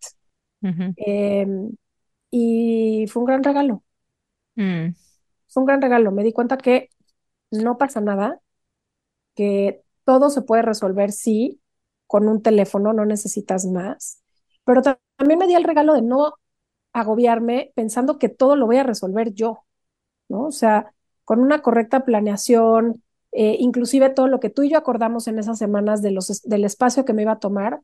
Em, 0.95 1.71
y 2.31 3.05
fue 3.09 3.19
un 3.19 3.25
gran 3.25 3.43
regalo. 3.43 3.83
Mm. 4.55 4.95
Fue 5.49 5.61
un 5.61 5.67
gran 5.67 5.81
regalo. 5.81 6.13
Me 6.13 6.23
di 6.23 6.31
cuenta 6.31 6.55
que 6.55 6.87
no 7.51 7.77
pasa 7.77 7.99
nada, 7.99 8.39
que 9.35 9.81
todo 10.05 10.29
se 10.29 10.41
puede 10.41 10.61
resolver, 10.61 11.11
sí, 11.11 11.59
con 12.07 12.29
un 12.29 12.41
teléfono, 12.41 12.93
no 12.93 13.03
necesitas 13.03 13.65
más. 13.65 14.23
Pero 14.63 14.81
también 14.81 15.37
me 15.37 15.47
di 15.47 15.55
el 15.55 15.65
regalo 15.65 15.95
de 15.95 16.01
no 16.01 16.35
agobiarme 17.01 17.71
pensando 17.75 18.17
que 18.17 18.29
todo 18.29 18.55
lo 18.55 18.65
voy 18.65 18.77
a 18.77 18.83
resolver 18.83 19.33
yo, 19.33 19.65
¿no? 20.29 20.45
O 20.47 20.51
sea, 20.51 20.93
con 21.25 21.41
una 21.41 21.61
correcta 21.61 22.05
planeación, 22.05 23.03
eh, 23.31 23.57
inclusive 23.59 24.09
todo 24.09 24.27
lo 24.27 24.39
que 24.39 24.49
tú 24.49 24.63
y 24.63 24.71
yo 24.71 24.77
acordamos 24.77 25.27
en 25.27 25.39
esas 25.39 25.57
semanas 25.59 26.01
de 26.01 26.11
los, 26.11 26.41
del 26.43 26.65
espacio 26.65 27.05
que 27.05 27.13
me 27.13 27.23
iba 27.23 27.33
a 27.33 27.39
tomar, 27.39 27.81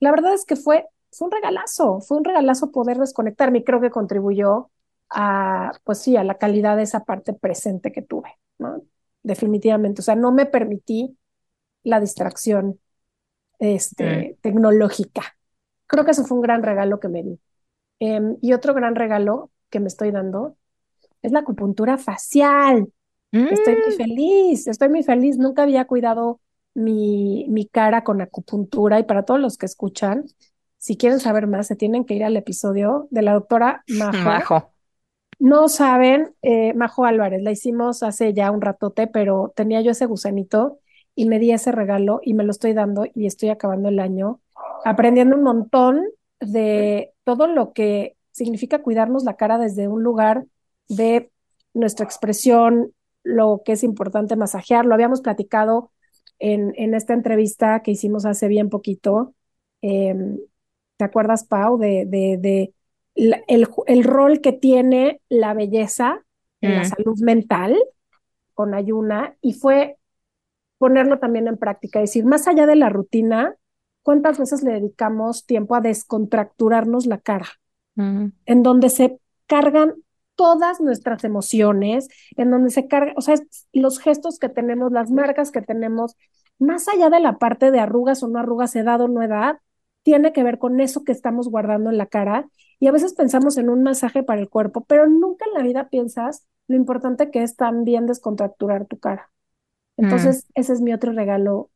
la 0.00 0.10
verdad 0.10 0.34
es 0.34 0.44
que 0.44 0.56
fue, 0.56 0.86
fue 1.10 1.26
un 1.28 1.32
regalazo, 1.32 2.00
fue 2.00 2.18
un 2.18 2.24
regalazo 2.24 2.70
poder 2.70 2.98
desconectarme 2.98 3.58
y 3.58 3.64
creo 3.64 3.80
que 3.80 3.90
contribuyó 3.90 4.70
a, 5.10 5.72
pues 5.84 5.98
sí, 5.98 6.16
a 6.16 6.24
la 6.24 6.38
calidad 6.38 6.76
de 6.76 6.82
esa 6.82 7.04
parte 7.04 7.32
presente 7.32 7.92
que 7.92 8.02
tuve, 8.02 8.30
¿no? 8.58 8.82
Definitivamente, 9.22 10.02
o 10.02 10.04
sea, 10.04 10.14
no 10.16 10.32
me 10.32 10.46
permití 10.46 11.16
la 11.82 12.00
distracción 12.00 12.80
este, 13.58 14.38
tecnológica. 14.42 15.36
Creo 15.86 16.04
que 16.04 16.10
eso 16.12 16.24
fue 16.24 16.36
un 16.36 16.42
gran 16.42 16.62
regalo 16.62 17.00
que 17.00 17.08
me 17.08 17.22
di. 17.22 17.40
Em, 17.98 18.36
y 18.42 18.52
otro 18.52 18.74
gran 18.74 18.94
regalo 18.94 19.50
que 19.70 19.80
me 19.80 19.88
estoy 19.88 20.10
dando 20.10 20.56
es 21.22 21.32
la 21.32 21.40
acupuntura 21.40 21.98
facial. 21.98 22.88
Estoy 23.32 23.74
muy 23.74 23.94
mm. 23.94 23.96
feliz, 23.96 24.66
estoy 24.66 24.88
muy 24.88 25.02
feliz. 25.02 25.36
Nunca 25.36 25.64
había 25.64 25.86
cuidado 25.86 26.40
mi, 26.74 27.46
mi 27.48 27.66
cara 27.66 28.04
con 28.04 28.20
acupuntura 28.20 28.98
y 28.98 29.04
para 29.04 29.24
todos 29.24 29.40
los 29.40 29.58
que 29.58 29.66
escuchan, 29.66 30.24
si 30.78 30.96
quieren 30.96 31.20
saber 31.20 31.46
más, 31.46 31.66
se 31.66 31.76
tienen 31.76 32.04
que 32.04 32.14
ir 32.14 32.24
al 32.24 32.36
episodio 32.36 33.08
de 33.10 33.22
la 33.22 33.32
doctora 33.32 33.82
Majo. 33.88 34.18
Majo. 34.18 34.72
No 35.38 35.68
saben, 35.68 36.34
eh, 36.42 36.72
Majo 36.74 37.04
Álvarez, 37.04 37.42
la 37.42 37.50
hicimos 37.50 38.02
hace 38.02 38.32
ya 38.32 38.50
un 38.50 38.62
ratote, 38.62 39.06
pero 39.06 39.52
tenía 39.54 39.82
yo 39.82 39.90
ese 39.90 40.06
gusanito 40.06 40.78
y 41.14 41.28
me 41.28 41.38
di 41.38 41.52
ese 41.52 41.72
regalo 41.72 42.20
y 42.22 42.34
me 42.34 42.44
lo 42.44 42.50
estoy 42.50 42.72
dando 42.72 43.04
y 43.14 43.26
estoy 43.26 43.50
acabando 43.50 43.88
el 43.88 43.98
año 43.98 44.40
aprendiendo 44.84 45.36
un 45.36 45.42
montón 45.42 46.04
de 46.40 47.12
todo 47.24 47.46
lo 47.46 47.72
que 47.72 48.16
significa 48.30 48.82
cuidarnos 48.82 49.24
la 49.24 49.36
cara 49.36 49.58
desde 49.58 49.88
un 49.88 50.02
lugar 50.02 50.46
de 50.88 51.30
nuestra 51.74 52.04
expresión, 52.04 52.92
lo 53.22 53.62
que 53.64 53.72
es 53.72 53.82
importante 53.82 54.36
masajear. 54.36 54.84
Lo 54.84 54.94
habíamos 54.94 55.20
platicado 55.20 55.90
en, 56.38 56.72
en 56.76 56.94
esta 56.94 57.14
entrevista 57.14 57.82
que 57.82 57.92
hicimos 57.92 58.26
hace 58.26 58.48
bien 58.48 58.68
poquito. 58.68 59.34
Em, 59.82 60.38
¿Te 60.96 61.04
acuerdas, 61.04 61.44
Pau, 61.44 61.78
de, 61.78 62.06
de, 62.06 62.38
de 62.38 62.74
el, 63.14 63.68
el, 63.86 64.04
rol 64.04 64.40
que 64.40 64.52
tiene 64.52 65.20
la 65.28 65.54
belleza 65.54 66.24
en 66.60 66.74
la 66.74 66.82
mm. 66.82 66.86
salud 66.86 67.18
mental 67.20 67.76
con 68.54 68.74
ayuna? 68.74 69.36
Y 69.40 69.54
fue 69.54 69.96
ponerlo 70.78 71.18
también 71.18 71.48
en 71.48 71.56
práctica, 71.56 72.00
es 72.00 72.10
decir, 72.10 72.24
más 72.24 72.46
allá 72.48 72.66
de 72.66 72.76
la 72.76 72.90
rutina, 72.90 73.56
¿cuántas 74.06 74.38
veces 74.38 74.62
le 74.62 74.74
dedicamos 74.74 75.46
tiempo 75.46 75.74
a 75.74 75.80
descontracturarnos 75.80 77.06
la 77.06 77.18
cara? 77.18 77.48
En 77.96 78.62
donde 78.62 78.88
se 78.88 79.18
cargan 79.48 79.94
todas 80.36 80.80
nuestras 80.80 81.24
emociones, 81.24 82.06
en 82.36 82.52
donde 82.52 82.70
se 82.70 82.86
carga, 82.86 83.14
o 83.16 83.20
sea, 83.20 83.34
los 83.72 83.98
gestos 83.98 84.38
que 84.38 84.48
tenemos, 84.48 84.92
las 84.92 85.10
marcas 85.10 85.50
que 85.50 85.60
tenemos, 85.60 86.14
más 86.60 86.86
allá 86.86 87.10
de 87.10 87.18
la 87.18 87.38
parte 87.38 87.72
de 87.72 87.80
arrugas 87.80 88.22
o 88.22 88.28
no 88.28 88.38
arrugas, 88.38 88.76
edad 88.76 89.00
o 89.00 89.08
no 89.08 89.24
edad, 89.24 89.58
tiene 90.04 90.32
que 90.32 90.44
ver 90.44 90.60
con 90.60 90.78
eso 90.78 91.02
que 91.02 91.10
estamos 91.10 91.48
guardando 91.48 91.90
en 91.90 91.98
la 91.98 92.06
cara. 92.06 92.48
Y 92.78 92.86
a 92.86 92.92
veces 92.92 93.12
pensamos 93.14 93.56
en 93.56 93.68
un 93.68 93.82
masaje 93.82 94.22
para 94.22 94.40
el 94.40 94.48
cuerpo, 94.48 94.84
pero 94.84 95.08
nunca 95.08 95.46
en 95.46 95.54
la 95.54 95.64
vida 95.64 95.88
piensas 95.88 96.46
lo 96.68 96.76
importante 96.76 97.32
que 97.32 97.42
es 97.42 97.56
también 97.56 98.06
descontracturar 98.06 98.86
tu 98.86 99.00
cara. 99.00 99.32
Entonces, 99.96 100.46
ese 100.54 100.74
es 100.74 100.80
mi 100.80 100.92
otro 100.92 101.10
regalo 101.10 101.70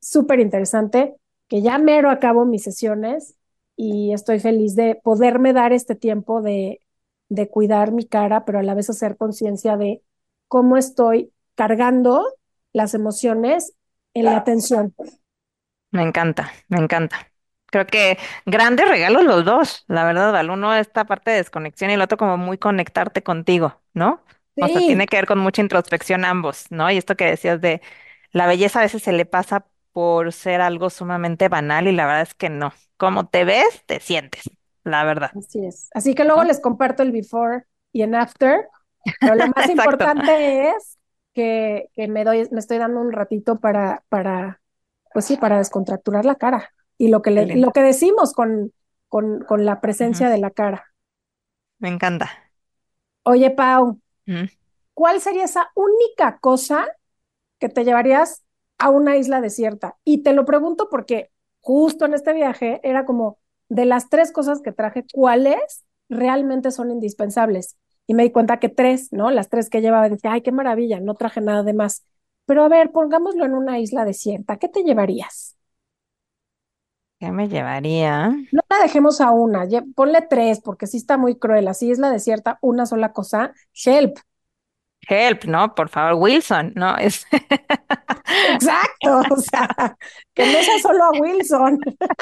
súper 0.00 0.38
interesante 0.40 1.16
que 1.48 1.62
ya 1.62 1.78
mero 1.78 2.10
acabo 2.10 2.44
mis 2.44 2.62
sesiones 2.64 3.36
y 3.76 4.12
estoy 4.12 4.40
feliz 4.40 4.74
de 4.76 4.96
poderme 5.02 5.52
dar 5.52 5.72
este 5.72 5.94
tiempo 5.96 6.42
de, 6.42 6.80
de 7.28 7.48
cuidar 7.48 7.92
mi 7.92 8.06
cara, 8.06 8.44
pero 8.44 8.58
a 8.60 8.62
la 8.62 8.74
vez 8.74 8.90
hacer 8.90 9.16
conciencia 9.16 9.76
de 9.76 10.02
cómo 10.48 10.76
estoy 10.76 11.32
cargando 11.54 12.26
las 12.72 12.94
emociones 12.94 13.74
en 14.14 14.26
la 14.26 14.36
atención. 14.36 14.94
Me 15.90 16.02
encanta, 16.02 16.52
me 16.68 16.78
encanta. 16.78 17.30
Creo 17.66 17.86
que 17.86 18.18
grandes 18.46 18.88
regalos 18.88 19.24
los 19.24 19.44
dos, 19.44 19.84
la 19.88 20.04
verdad, 20.04 20.32
Val. 20.32 20.50
Uno 20.50 20.74
esta 20.74 21.04
parte 21.06 21.30
de 21.30 21.38
desconexión 21.38 21.90
y 21.90 21.94
el 21.94 22.02
otro 22.02 22.18
como 22.18 22.36
muy 22.36 22.58
conectarte 22.58 23.22
contigo, 23.22 23.80
¿no? 23.94 24.22
O 24.58 24.68
sea, 24.68 24.82
tiene 24.82 25.06
que 25.06 25.16
ver 25.16 25.26
con 25.26 25.38
mucha 25.38 25.62
introspección 25.62 26.24
ambos, 26.24 26.66
¿no? 26.70 26.90
Y 26.90 26.98
esto 26.98 27.16
que 27.16 27.24
decías 27.26 27.60
de 27.60 27.80
la 28.32 28.46
belleza 28.46 28.80
a 28.80 28.82
veces 28.82 29.02
se 29.02 29.12
le 29.12 29.26
pasa 29.26 29.66
por 29.92 30.32
ser 30.32 30.60
algo 30.60 30.90
sumamente 30.90 31.48
banal 31.48 31.86
y 31.86 31.92
la 31.92 32.06
verdad 32.06 32.22
es 32.22 32.34
que 32.34 32.48
no. 32.48 32.72
Como 32.96 33.28
te 33.28 33.44
ves, 33.44 33.82
te 33.86 34.00
sientes, 34.00 34.50
la 34.84 35.04
verdad. 35.04 35.30
Así 35.36 35.64
es. 35.64 35.88
Así 35.94 36.14
que 36.14 36.24
luego 36.24 36.44
les 36.44 36.60
comparto 36.60 37.02
el 37.02 37.12
before 37.12 37.64
y 37.92 38.02
el 38.02 38.14
after, 38.14 38.68
pero 39.20 39.34
lo 39.34 39.46
más 39.48 39.68
importante 39.70 40.70
es 40.70 40.98
que, 41.34 41.88
que, 41.94 42.08
me 42.08 42.24
doy, 42.24 42.48
me 42.50 42.60
estoy 42.60 42.78
dando 42.78 43.00
un 43.00 43.12
ratito 43.12 43.60
para, 43.60 44.02
para, 44.08 44.60
pues 45.12 45.26
sí, 45.26 45.36
para 45.36 45.58
descontracturar 45.58 46.24
la 46.24 46.36
cara. 46.36 46.72
Y 46.98 47.08
lo 47.08 47.22
que 47.22 47.30
le, 47.30 47.56
lo 47.56 47.72
que 47.72 47.82
decimos 47.82 48.32
con, 48.32 48.72
con, 49.08 49.40
con 49.40 49.64
la 49.64 49.80
presencia 49.80 50.28
de 50.28 50.38
la 50.38 50.50
cara. 50.50 50.92
Me 51.78 51.88
encanta. 51.88 52.30
Oye, 53.24 53.50
Pau, 53.50 54.00
¿cuál 54.94 55.20
sería 55.20 55.44
esa 55.44 55.70
única 55.74 56.38
cosa 56.38 56.86
que 57.58 57.68
te 57.68 57.84
llevarías 57.84 58.44
a 58.82 58.90
una 58.90 59.16
isla 59.16 59.40
desierta. 59.40 59.96
Y 60.04 60.22
te 60.22 60.32
lo 60.32 60.44
pregunto 60.44 60.88
porque 60.90 61.30
justo 61.60 62.04
en 62.06 62.14
este 62.14 62.32
viaje 62.32 62.80
era 62.82 63.04
como 63.06 63.38
de 63.68 63.86
las 63.86 64.08
tres 64.10 64.32
cosas 64.32 64.60
que 64.60 64.72
traje, 64.72 65.04
¿cuáles 65.12 65.84
realmente 66.08 66.70
son 66.70 66.90
indispensables? 66.90 67.76
Y 68.06 68.14
me 68.14 68.24
di 68.24 68.32
cuenta 68.32 68.58
que 68.58 68.68
tres, 68.68 69.12
¿no? 69.12 69.30
Las 69.30 69.48
tres 69.48 69.70
que 69.70 69.80
llevaba, 69.80 70.08
decía, 70.08 70.32
ay, 70.32 70.42
qué 70.42 70.52
maravilla, 70.52 71.00
no 71.00 71.14
traje 71.14 71.40
nada 71.40 71.62
de 71.62 71.72
más. 71.74 72.04
Pero 72.46 72.64
a 72.64 72.68
ver, 72.68 72.90
pongámoslo 72.92 73.44
en 73.44 73.54
una 73.54 73.78
isla 73.78 74.04
desierta, 74.04 74.58
¿qué 74.58 74.68
te 74.68 74.82
llevarías? 74.82 75.56
¿Qué 77.18 77.30
me 77.30 77.48
llevaría? 77.48 78.30
No 78.50 78.62
la 78.68 78.78
dejemos 78.82 79.20
a 79.20 79.30
una, 79.30 79.66
ponle 79.94 80.22
tres, 80.28 80.60
porque 80.60 80.86
sí 80.86 80.96
está 80.98 81.16
muy 81.16 81.36
cruel. 81.38 81.68
Así 81.68 81.90
es 81.90 81.98
la 81.98 82.10
desierta, 82.10 82.58
una 82.60 82.86
sola 82.86 83.12
cosa. 83.12 83.52
Help. 83.84 84.18
Help, 85.08 85.44
¿no? 85.46 85.74
Por 85.74 85.88
favor, 85.88 86.14
Wilson, 86.14 86.72
¿no? 86.76 86.96
Es... 86.96 87.26
Exacto, 88.54 89.20
o 89.30 89.36
sea, 89.36 89.96
que 90.34 90.46
no 90.46 90.62
sea 90.62 90.78
solo 90.80 91.04
a 91.04 91.10
Wilson. 91.12 91.78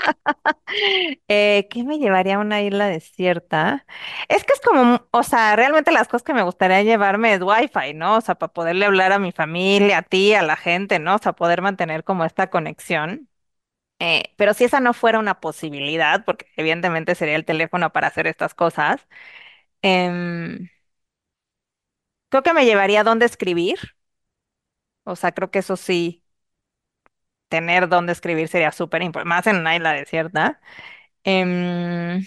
Eh, 1.28 1.68
¿qué 1.70 1.84
me 1.84 1.98
llevaría 1.98 2.36
a 2.36 2.38
una 2.38 2.62
isla 2.62 2.86
desierta? 2.88 3.86
Es 4.28 4.44
que 4.44 4.52
es 4.52 4.60
como, 4.60 5.06
o 5.10 5.22
sea, 5.22 5.56
realmente 5.56 5.90
las 5.92 6.08
cosas 6.08 6.22
que 6.22 6.34
me 6.34 6.42
gustaría 6.42 6.82
llevarme 6.82 7.34
es 7.34 7.42
Wi-Fi, 7.42 7.94
¿no? 7.94 8.16
O 8.16 8.20
sea, 8.20 8.34
para 8.36 8.52
poderle 8.52 8.86
hablar 8.86 9.12
a 9.12 9.18
mi 9.18 9.32
familia, 9.32 9.98
a 9.98 10.02
ti, 10.02 10.34
a 10.34 10.42
la 10.42 10.56
gente, 10.56 10.98
¿no? 10.98 11.16
O 11.16 11.18
sea, 11.18 11.32
poder 11.32 11.62
mantener 11.62 12.04
como 12.04 12.24
esta 12.24 12.50
conexión. 12.50 13.28
Eh, 14.00 14.34
pero 14.36 14.54
si 14.54 14.64
esa 14.64 14.80
no 14.80 14.94
fuera 14.94 15.18
una 15.18 15.40
posibilidad, 15.40 16.24
porque 16.24 16.46
evidentemente 16.56 17.14
sería 17.16 17.36
el 17.36 17.44
teléfono 17.46 17.92
para 17.92 18.08
hacer 18.08 18.26
estas 18.26 18.54
cosas, 18.54 19.06
em, 19.82 20.68
creo 22.30 22.42
que 22.44 22.54
me 22.54 22.64
llevaría 22.66 23.02
a 23.02 23.04
dónde 23.04 23.26
escribir. 23.26 23.78
O 25.04 25.16
sea, 25.16 25.32
creo 25.32 25.50
que 25.50 25.58
eso 25.60 25.76
sí, 25.76 26.22
tener 27.48 27.88
dónde 27.88 28.12
escribir 28.12 28.48
sería 28.48 28.72
súper 28.72 29.02
importante, 29.02 29.28
más 29.28 29.46
en 29.46 29.56
una 29.56 29.76
isla 29.76 29.92
desierta. 29.92 30.60
Em, 31.24 32.22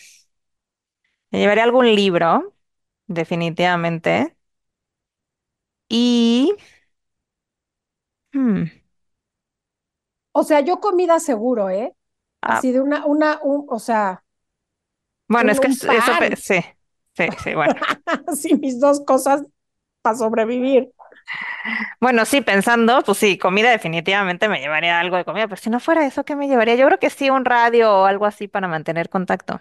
me 1.32 1.40
llevaría 1.40 1.64
algún 1.64 1.94
libro, 1.96 2.54
definitivamente. 3.08 4.36
Y... 5.90 6.54
hmm, 8.34 8.66
O 10.32 10.44
sea, 10.44 10.60
yo 10.62 10.80
comida 10.80 11.20
seguro, 11.20 11.70
¿eh? 11.70 11.96
ah, 12.42 12.64
Así 12.64 12.72
de 12.72 12.82
una, 12.82 13.06
una, 13.06 13.40
un, 13.44 13.66
o 13.70 13.80
sea, 13.80 14.24
bueno, 15.28 15.52
un, 15.52 15.52
es 15.52 15.60
que 15.60 15.68
un 15.68 15.68
es- 15.68 15.84
eso, 15.84 16.14
pan. 16.16 16.38
sí, 16.38 16.60
sí, 17.16 17.26
sí, 17.44 17.54
bueno. 17.56 17.76
Así 18.28 18.56
mis 18.56 18.80
dos 18.80 19.02
cosas 19.06 19.44
para 20.04 20.18
sobrevivir. 20.18 20.94
Bueno, 22.00 22.26
sí, 22.26 22.42
pensando, 22.42 23.02
pues 23.06 23.18
sí, 23.18 23.38
comida 23.38 23.72
definitivamente 23.72 24.50
me 24.50 24.60
llevaría 24.60 25.00
algo 25.00 25.18
de 25.18 25.26
comida, 25.26 25.48
pero 25.48 25.62
si 25.62 25.70
no 25.70 25.80
fuera 25.80 26.06
eso, 26.06 26.24
¿qué 26.26 26.36
me 26.36 26.48
llevaría? 26.48 26.76
Yo 26.76 26.86
creo 26.88 27.00
que 27.00 27.10
sí, 27.10 27.30
un 27.30 27.46
radio 27.46 27.92
o 28.02 28.06
algo 28.06 28.26
así 28.26 28.48
para 28.48 28.68
mantener 28.68 29.10
contacto. 29.10 29.60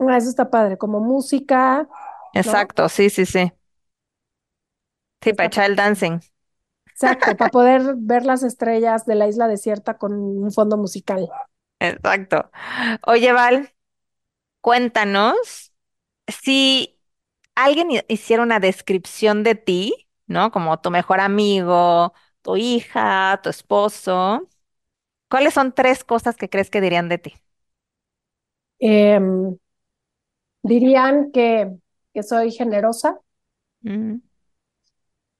Ah, 0.00 0.16
eso 0.16 0.28
está 0.30 0.50
padre, 0.50 0.76
como 0.78 1.00
música, 1.00 1.88
¿no? 2.44 2.56
Exacto, 2.56 2.88
sí, 2.88 3.10
sí, 3.10 3.24
sí. 3.26 3.52
Sí, 5.22 5.32
para 5.34 5.46
Está 5.46 5.48
echar 5.48 5.70
el 5.70 5.76
dancing. 5.76 6.20
Exacto, 6.94 7.36
para 7.36 7.50
poder 7.50 7.94
ver 7.98 8.24
las 8.24 8.42
estrellas 8.44 9.04
de 9.06 9.14
la 9.16 9.26
isla 9.28 9.48
desierta 9.48 9.98
con 9.98 10.12
un 10.14 10.52
fondo 10.52 10.76
musical. 10.78 11.28
Exacto. 11.80 12.50
Oye, 13.06 13.32
Val, 13.32 13.72
cuéntanos 14.60 15.72
si 16.28 16.91
alguien 17.54 17.90
hi- 17.90 18.00
hiciera 18.08 18.42
una 18.42 18.60
descripción 18.60 19.42
de 19.44 19.54
ti, 19.54 20.08
¿no? 20.26 20.50
Como 20.52 20.80
tu 20.80 20.90
mejor 20.90 21.20
amigo, 21.20 22.14
tu 22.42 22.56
hija, 22.56 23.40
tu 23.42 23.50
esposo, 23.50 24.48
¿cuáles 25.30 25.54
son 25.54 25.72
tres 25.74 26.04
cosas 26.04 26.36
que 26.36 26.50
crees 26.50 26.70
que 26.70 26.80
dirían 26.82 27.08
de 27.10 27.18
ti? 27.18 27.34
Em, 28.80 29.56
dirían 30.62 31.30
que, 31.32 31.72
que 32.14 32.22
soy 32.24 32.50
generosa, 32.52 33.20
Mm, 33.84 34.22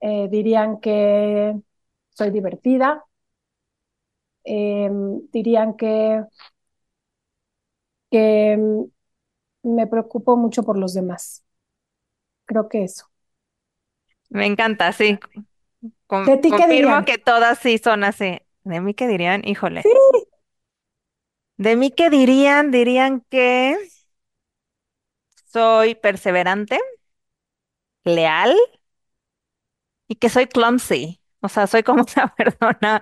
eh, 0.00 0.28
dirían 0.30 0.80
que 0.80 1.54
soy 2.10 2.30
divertida, 2.30 3.04
em, 4.44 5.20
dirían 5.32 5.74
que, 5.76 6.22
que 8.10 8.52
em, 8.52 8.90
me 9.64 9.86
preocupo 9.88 10.36
mucho 10.36 10.62
por 10.64 10.78
los 10.78 10.94
demás. 10.94 11.44
Creo 12.52 12.68
que 12.68 12.84
eso. 12.84 13.06
me 14.30 14.46
encanta, 14.46 14.92
sí. 14.92 15.18
Con- 16.06 16.30
¿De 16.30 16.36
ti 16.38 16.54
qué 16.54 16.66
confirmo 16.66 16.66
dirían? 16.68 17.04
que 17.04 17.18
todas 17.18 17.58
sí 17.58 17.78
son 17.78 18.04
así. 18.04 18.40
¿De 18.64 18.80
mí 18.80 18.94
qué 18.94 19.08
dirían? 19.08 19.42
Híjole. 19.46 19.82
Sí, 19.82 19.90
¿De 21.56 21.76
mí 21.76 21.90
qué 21.90 22.10
dirían? 22.10 22.70
Dirían 22.70 23.24
que 23.30 23.76
soy 25.52 25.94
perseverante, 25.94 26.78
leal 28.04 28.54
y 30.08 30.16
que 30.16 30.28
soy 30.28 30.46
clumsy. 30.46 31.20
O 31.40 31.48
sea, 31.48 31.66
soy 31.66 31.82
como 31.82 32.04
una 32.16 32.34
persona 32.34 33.00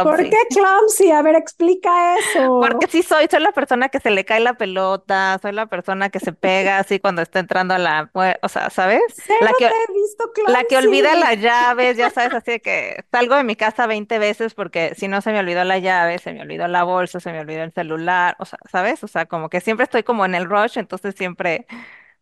¿por 0.00 0.28
qué 0.28 0.36
clumsy. 0.50 0.52
clumsy? 0.52 1.10
A 1.10 1.22
ver, 1.22 1.34
explica 1.36 2.18
Porque 2.58 2.86
eso. 2.86 2.88
sí 2.88 3.02
soy, 3.02 3.26
soy 3.30 3.40
la 3.40 3.52
persona 3.52 3.88
que 3.88 3.98
se 4.00 4.10
le 4.10 4.24
cae 4.24 4.40
la 4.40 4.54
pelota, 4.54 5.38
soy 5.42 5.52
la 5.52 5.66
persona 5.66 6.10
que 6.10 6.20
se 6.20 6.32
pega 6.32 6.78
así 6.78 7.00
cuando 7.00 7.22
está 7.22 7.40
entrando 7.40 7.74
a 7.74 7.78
la, 7.78 8.10
o 8.42 8.48
sea, 8.48 8.70
¿sabes? 8.70 9.02
La 9.38 9.54
que, 9.54 9.68
te 9.68 9.74
he 9.74 9.92
visto 9.92 10.32
la 10.46 10.64
que 10.64 10.76
olvida 10.78 11.14
clumsy. 11.14 11.16
las 11.16 11.40
llaves, 11.40 11.96
ya 11.96 12.10
sabes, 12.10 12.34
así 12.34 12.52
de 12.52 12.60
que 12.62 13.04
salgo 13.12 13.36
de 13.36 13.44
mi 13.44 13.56
casa 13.56 13.86
20 13.86 14.18
veces 14.18 14.54
porque 14.54 14.94
si 14.96 15.08
no 15.08 15.20
se 15.22 15.32
me 15.32 15.40
olvidó 15.40 15.64
la 15.64 15.78
llave, 15.78 16.18
se 16.18 16.32
me 16.34 16.42
olvidó 16.42 16.68
la 16.68 16.84
bolsa, 16.84 17.20
se 17.20 17.32
me 17.32 17.40
olvidó 17.40 17.62
el 17.64 17.72
celular, 17.72 18.36
o 18.40 18.46
sea, 18.46 18.58
¿sabes? 18.70 19.04
O 19.04 19.08
sea, 19.08 19.26
como 19.26 19.50
que 19.50 19.60
siempre 19.60 19.84
estoy 19.84 20.04
como 20.04 20.24
en 20.26 20.34
el 20.36 20.46
rush, 20.46 20.78
entonces 20.78 21.14
siempre 21.16 21.66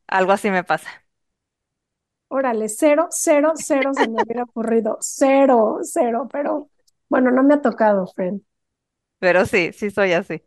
algo 0.08 0.32
así 0.32 0.50
me 0.50 0.64
pasa. 0.64 0.90
Órale, 2.28 2.68
cero, 2.68 3.08
cero, 3.10 3.52
cero 3.56 3.92
se 3.94 4.08
me 4.08 4.20
hubiera 4.20 4.44
ocurrido. 4.44 4.98
Cero, 5.00 5.78
cero, 5.82 6.28
pero 6.32 6.69
bueno, 7.10 7.30
no 7.30 7.42
me 7.42 7.54
ha 7.54 7.60
tocado, 7.60 8.06
friend. 8.06 8.42
Pero 9.18 9.44
sí, 9.44 9.72
sí 9.72 9.90
soy 9.90 10.12
así. 10.12 10.42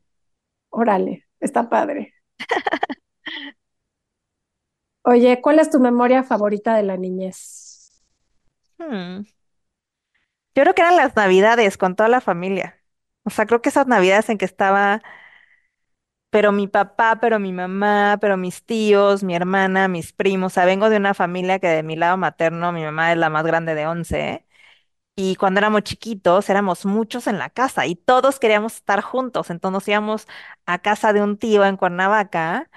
Órale, 0.70 1.26
está 1.40 1.70
padre. 1.70 2.14
Oye, 5.04 5.42
¿cuál 5.42 5.60
es 5.60 5.70
tu 5.70 5.80
memoria 5.80 6.24
favorita 6.24 6.76
de 6.76 6.84
la 6.84 6.98
niñez? 6.98 7.92
Hmm. 8.80 9.24
Yo 10.56 10.64
creo 10.64 10.76
que 10.76 10.82
eran 10.82 10.98
las 10.98 11.16
navidades 11.16 11.78
con 11.78 11.96
toda 11.96 12.10
la 12.10 12.22
familia. 12.22 12.80
O 13.24 13.30
sea, 13.30 13.46
creo 13.46 13.62
que 13.62 13.70
esas 13.70 13.88
navidades 13.88 14.30
en 14.30 14.38
que 14.38 14.46
estaba 14.46 15.02
pero 16.30 16.52
mi 16.52 16.68
papá, 16.68 17.20
pero 17.22 17.40
mi 17.40 17.54
mamá, 17.54 18.18
pero 18.20 18.38
mis 18.38 18.66
tíos, 18.66 19.24
mi 19.24 19.36
hermana, 19.36 19.88
mis 19.88 20.14
primos, 20.14 20.54
o 20.54 20.56
sea, 20.56 20.66
vengo 20.66 20.90
de 20.90 20.98
una 20.98 21.14
familia 21.14 21.60
que 21.60 21.68
de 21.68 21.84
mi 21.84 21.96
lado 21.96 22.18
materno, 22.18 22.72
mi 22.72 22.84
mamá 22.84 23.12
es 23.12 23.18
la 23.20 23.30
más 23.30 23.46
grande 23.46 23.76
de 23.76 23.86
11, 23.88 24.46
y 25.16 25.36
cuando 25.36 25.60
éramos 25.60 25.84
chiquitos 25.84 26.50
éramos 26.50 26.86
muchos 26.86 27.28
en 27.28 27.38
la 27.40 27.50
casa 27.50 27.86
y 27.86 27.96
todos 27.96 28.40
queríamos 28.40 28.76
estar 28.76 29.02
juntos, 29.02 29.50
entonces 29.50 29.88
íbamos 29.90 30.28
a 30.66 30.80
casa 30.80 31.14
de 31.14 31.22
un 31.22 31.38
tío 31.38 31.66
en 31.66 31.78
Cuernavaca 31.78 32.70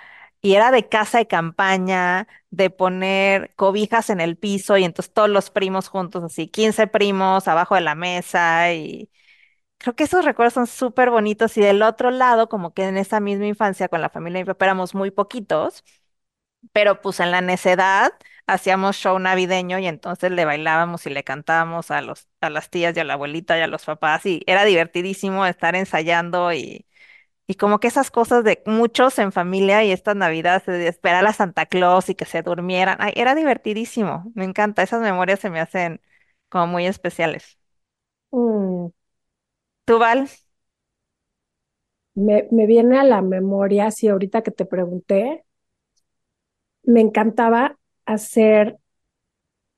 y 0.42 0.54
era 0.54 0.70
de 0.70 0.88
casa 0.88 1.18
de 1.18 1.26
campaña, 1.26 2.28
de 2.50 2.70
poner 2.70 3.54
cobijas 3.56 4.10
en 4.10 4.20
el 4.20 4.36
piso 4.36 4.76
y 4.76 4.84
entonces 4.84 5.12
todos 5.12 5.30
los 5.30 5.50
primos 5.50 5.88
juntos, 5.88 6.22
así, 6.24 6.48
15 6.48 6.86
primos 6.86 7.48
abajo 7.48 7.74
de 7.74 7.80
la 7.82 7.94
mesa 7.94 8.72
y 8.72 9.10
Creo 9.78 9.94
que 9.96 10.04
esos 10.04 10.24
recuerdos 10.24 10.54
son 10.54 10.66
súper 10.66 11.10
bonitos. 11.10 11.56
Y 11.58 11.60
del 11.60 11.82
otro 11.82 12.10
lado, 12.10 12.48
como 12.48 12.72
que 12.74 12.84
en 12.84 12.96
esa 12.96 13.20
misma 13.20 13.46
infancia 13.46 13.88
con 13.88 14.00
la 14.00 14.10
familia 14.10 14.44
éramos 14.60 14.94
muy 14.94 15.10
poquitos, 15.10 15.84
pero 16.72 17.00
pues 17.00 17.20
en 17.20 17.30
la 17.30 17.40
necedad 17.40 18.12
hacíamos 18.46 18.96
show 18.96 19.18
navideño 19.18 19.78
y 19.78 19.86
entonces 19.86 20.30
le 20.32 20.44
bailábamos 20.44 21.06
y 21.06 21.10
le 21.10 21.24
cantábamos 21.24 21.90
a 21.90 22.02
los, 22.02 22.28
a 22.40 22.50
las 22.50 22.70
tías 22.70 22.96
y 22.96 23.00
a 23.00 23.04
la 23.04 23.14
abuelita 23.14 23.58
y 23.58 23.62
a 23.62 23.66
los 23.66 23.84
papás 23.84 24.26
y 24.26 24.42
era 24.46 24.64
divertidísimo 24.64 25.46
estar 25.46 25.74
ensayando 25.76 26.52
y, 26.52 26.86
y 27.46 27.54
como 27.56 27.80
que 27.80 27.88
esas 27.88 28.10
cosas 28.10 28.44
de 28.44 28.62
muchos 28.66 29.18
en 29.18 29.32
familia 29.32 29.84
y 29.84 29.92
estas 29.92 30.16
navidades 30.16 30.66
de 30.66 30.88
esperar 30.88 31.26
a 31.26 31.32
Santa 31.34 31.66
Claus 31.66 32.08
y 32.10 32.14
que 32.16 32.24
se 32.26 32.42
durmieran, 32.42 32.98
ay, 33.00 33.12
era 33.16 33.34
divertidísimo, 33.34 34.30
me 34.34 34.44
encanta, 34.44 34.82
esas 34.82 35.02
memorias 35.02 35.40
se 35.40 35.50
me 35.50 35.60
hacen 35.60 36.00
como 36.48 36.66
muy 36.68 36.86
especiales. 36.86 37.58
Mm, 38.32 38.90
¿Tú, 39.84 39.98
Val? 39.98 40.28
me, 42.14 42.48
me 42.50 42.66
viene 42.66 42.98
a 42.98 43.04
la 43.04 43.22
memoria, 43.22 43.90
sí, 43.92 44.08
ahorita 44.08 44.42
que 44.42 44.50
te 44.50 44.64
pregunté, 44.66 45.44
me 46.84 47.00
encantaba 47.02 47.78
hacer 48.06 48.78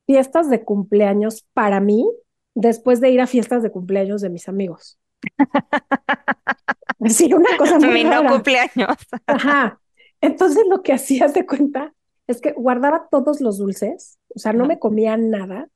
fiestas 0.07 0.51
de 0.51 0.65
cumpleaños 0.65 1.47
para 1.53 1.81
mí 1.81 2.09
después 2.55 3.01
de 3.01 3.11
ir 3.11 3.21
a 3.21 3.27
fiestas 3.27 3.63
de 3.63 3.71
cumpleaños 3.71 4.21
de 4.23 4.31
mis 4.31 4.49
amigos. 4.49 4.99
Sí, 7.09 7.33
una 7.33 7.57
cosa 7.57 7.79
muy 7.79 7.95
Mi 7.95 8.05
no 8.05 8.23
rara. 8.23 8.31
cumpleaños. 8.33 8.97
Ajá. 9.27 9.81
Entonces 10.21 10.65
lo 10.69 10.83
que 10.83 10.93
hacías 10.93 11.33
de 11.35 11.47
cuenta 11.47 11.95
es 12.27 12.41
que 12.41 12.53
guardaba 12.53 13.09
todos 13.11 13.41
los 13.41 13.59
dulces, 13.59 14.19
o 14.35 14.39
sea, 14.39 14.53
no 14.53 14.67
me 14.67 14.79
comía 14.79 15.17
nada, 15.17 15.69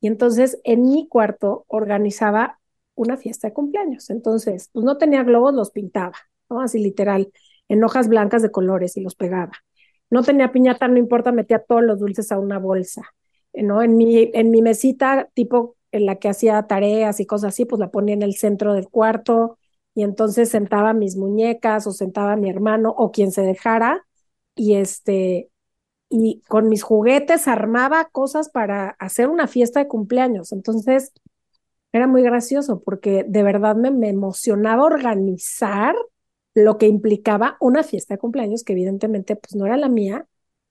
y 0.00 0.08
entonces 0.08 0.60
en 0.64 0.82
mi 0.82 1.08
cuarto 1.08 1.64
organizaba 1.68 2.60
una 2.94 3.16
fiesta 3.16 3.48
de 3.48 3.54
cumpleaños. 3.54 4.10
Entonces, 4.10 4.70
pues 4.72 4.84
no 4.84 4.98
tenía 4.98 5.24
globos, 5.24 5.54
los 5.54 5.70
pintaba, 5.70 6.14
¿no? 6.50 6.60
Así 6.60 6.78
literal, 6.80 7.32
en 7.68 7.84
hojas 7.84 8.08
blancas 8.08 8.42
de 8.42 8.50
colores 8.52 8.96
y 8.96 9.02
los 9.02 9.14
pegaba. 9.16 9.52
No 10.10 10.22
tenía 10.22 10.52
piñata, 10.52 10.88
no 10.88 10.98
importa, 10.98 11.32
metía 11.32 11.58
todos 11.60 11.82
los 11.82 11.98
dulces 11.98 12.30
a 12.32 12.38
una 12.38 12.58
bolsa, 12.58 13.02
¿no? 13.54 13.82
En 13.82 13.96
mi, 13.96 14.30
en 14.34 14.50
mi 14.50 14.62
mesita, 14.62 15.28
tipo 15.34 15.76
en 15.92 16.06
la 16.06 16.16
que 16.16 16.28
hacía 16.28 16.62
tareas 16.66 17.20
y 17.20 17.26
cosas 17.26 17.48
así, 17.54 17.64
pues 17.64 17.80
la 17.80 17.90
ponía 17.90 18.14
en 18.14 18.22
el 18.22 18.34
centro 18.36 18.74
del 18.74 18.88
cuarto 18.88 19.58
y 19.94 20.02
entonces 20.02 20.50
sentaba 20.50 20.92
mis 20.92 21.16
muñecas 21.16 21.86
o 21.86 21.92
sentaba 21.92 22.32
a 22.32 22.36
mi 22.36 22.50
hermano 22.50 22.94
o 22.96 23.10
quien 23.12 23.32
se 23.32 23.42
dejara 23.42 24.06
y 24.54 24.74
este 24.74 25.50
y 26.10 26.42
con 26.48 26.68
mis 26.68 26.82
juguetes 26.82 27.48
armaba 27.48 28.06
cosas 28.12 28.48
para 28.50 28.90
hacer 29.00 29.28
una 29.28 29.48
fiesta 29.48 29.80
de 29.80 29.88
cumpleaños. 29.88 30.52
Entonces, 30.52 31.12
era 31.92 32.06
muy 32.06 32.22
gracioso 32.22 32.82
porque 32.84 33.24
de 33.28 33.42
verdad 33.42 33.76
me, 33.76 33.90
me 33.90 34.08
emocionaba 34.10 34.84
organizar 34.84 35.94
lo 36.56 36.78
que 36.78 36.86
implicaba 36.86 37.58
una 37.60 37.82
fiesta 37.82 38.14
de 38.14 38.18
cumpleaños, 38.18 38.64
que 38.64 38.72
evidentemente 38.72 39.36
pues 39.36 39.54
no 39.54 39.66
era 39.66 39.76
la 39.76 39.90
mía, 39.90 40.26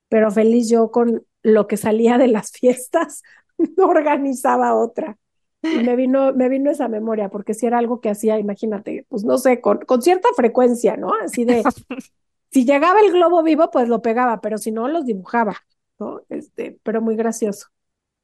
pero 0.09 0.31
feliz 0.31 0.67
yo 0.67 0.89
con 0.89 1.25
lo 1.43 1.67
que 1.67 1.77
salía 1.77 2.17
de 2.17 2.27
las 2.27 2.51
fiestas, 2.51 3.21
no 3.77 3.86
organizaba 3.86 4.73
otra. 4.73 5.17
Y 5.61 5.83
me 5.83 5.95
vino, 5.95 6.33
me 6.33 6.49
vino 6.49 6.71
esa 6.71 6.88
memoria, 6.88 7.29
porque 7.29 7.53
si 7.53 7.67
era 7.67 7.77
algo 7.77 8.01
que 8.01 8.09
hacía, 8.09 8.39
imagínate, 8.39 9.05
pues 9.09 9.23
no 9.23 9.38
sé, 9.38 9.61
con, 9.61 9.79
con 9.79 10.01
cierta 10.01 10.29
frecuencia, 10.36 10.97
¿no? 10.97 11.11
Así 11.23 11.45
de, 11.45 11.63
si 12.51 12.65
llegaba 12.65 12.99
el 13.01 13.11
globo 13.11 13.43
vivo, 13.43 13.69
pues 13.71 13.88
lo 13.88 14.01
pegaba, 14.01 14.41
pero 14.41 14.57
si 14.57 14.71
no, 14.71 14.88
los 14.88 15.05
dibujaba, 15.05 15.55
¿no? 15.99 16.21
Este, 16.29 16.79
pero 16.83 17.01
muy 17.01 17.15
gracioso. 17.15 17.67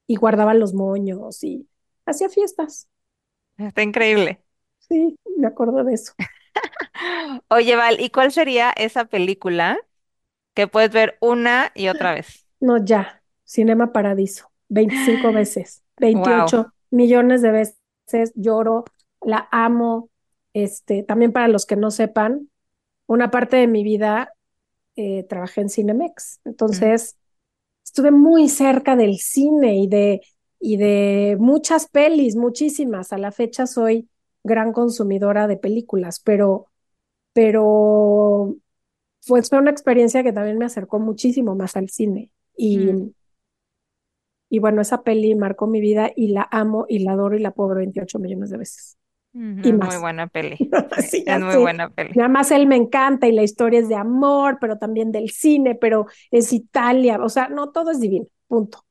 Y 0.07 0.16
guardaba 0.18 0.53
los 0.55 0.74
moños 0.74 1.43
y 1.43 1.68
hacía 2.05 2.30
fiestas. 2.30 2.88
Está 3.57 3.84
increíble. 3.84 4.43
Sí, 4.80 5.16
me 5.38 5.47
acuerdo 5.47 5.84
de 5.84 5.93
eso. 5.93 6.14
Oye, 7.49 7.76
Val, 7.76 7.99
¿y 7.99 8.10
cuál 8.10 8.32
sería 8.32 8.72
esa 8.72 9.06
película 9.06 9.78
que 10.56 10.68
puedes 10.68 10.91
ver 10.91 11.18
una 11.22 11.72
y 11.76 11.89
otra 11.89 12.14
vez? 12.14 12.47
No, 12.60 12.84
ya, 12.84 13.24
Cinema 13.43 13.91
Paradiso, 13.91 14.52
25 14.70 15.32
veces, 15.34 15.84
28 15.97 16.68
millones 16.91 17.41
de 17.41 17.52
veces 17.52 18.32
lloro, 18.36 18.86
la 19.22 19.47
amo. 19.52 20.10
Este, 20.54 21.04
también 21.04 21.32
para 21.32 21.47
los 21.47 21.66
que 21.66 21.76
no 21.78 21.91
sepan, 21.91 22.49
una 23.08 23.32
parte 23.32 23.58
de 23.58 23.68
mi 23.68 23.84
vida 23.84 24.34
eh, 24.95 25.26
trabajé 25.30 25.62
en 25.62 25.70
Cinemex, 25.70 26.41
entonces 26.45 27.18
estuve 27.84 28.12
muy 28.12 28.49
cerca 28.49 28.95
del 28.95 29.18
cine 29.20 29.78
y 29.78 29.88
de, 29.88 30.22
y 30.60 30.78
de 30.78 31.38
muchas 31.39 31.88
pelis, 31.89 32.36
muchísimas. 32.36 33.14
A 33.14 33.18
la 33.18 33.32
fecha 33.32 33.68
soy 33.68 34.10
gran 34.43 34.74
consumidora 34.74 35.47
de 35.47 35.58
películas, 35.58 36.20
pero, 36.20 36.70
pero 37.34 38.56
fue 39.22 39.42
una 39.54 39.72
experiencia 39.72 40.24
que 40.24 40.34
también 40.34 40.58
me 40.58 40.66
acercó 40.66 41.00
muchísimo 41.00 41.56
más 41.56 41.76
al 41.76 41.90
cine. 41.90 42.32
Y, 42.56 42.78
mm. 42.78 43.14
y 44.50 44.60
bueno, 44.60 44.82
esa 44.82 45.04
peli 45.04 45.36
marcó 45.36 45.68
mi 45.68 45.80
vida 45.80 46.12
y 46.16 46.30
la 46.30 46.48
amo 46.52 46.86
y 46.90 47.00
la 47.00 47.14
adoro 47.14 47.36
y 47.36 47.40
la 47.40 47.52
puedo 47.52 47.70
ver 47.70 47.80
28 47.80 48.20
millones 48.20 48.50
de 48.50 48.58
veces. 48.58 48.98
y 49.34 49.74
más. 49.74 49.94
Muy 49.94 50.02
buena 50.02 50.28
peli. 50.28 50.58
es 50.98 51.40
muy 51.40 51.58
buena 51.58 51.90
peli. 51.90 52.20
Además, 52.20 52.52
él 52.52 52.68
me 52.68 52.76
encanta 52.76 53.28
y 53.28 53.32
la 53.32 53.44
historia 53.44 53.80
es 53.80 53.90
de 53.90 53.96
amor, 53.96 54.58
pero 54.60 54.78
también 54.78 55.12
del 55.12 55.30
cine, 55.30 55.76
pero 55.76 56.08
es 56.32 56.52
Italia. 56.52 57.20
O 57.22 57.30
sea, 57.30 57.48
no, 57.48 57.72
todo 57.72 57.92
es 57.92 58.00
divino. 58.00 58.26
Punto. 58.48 58.84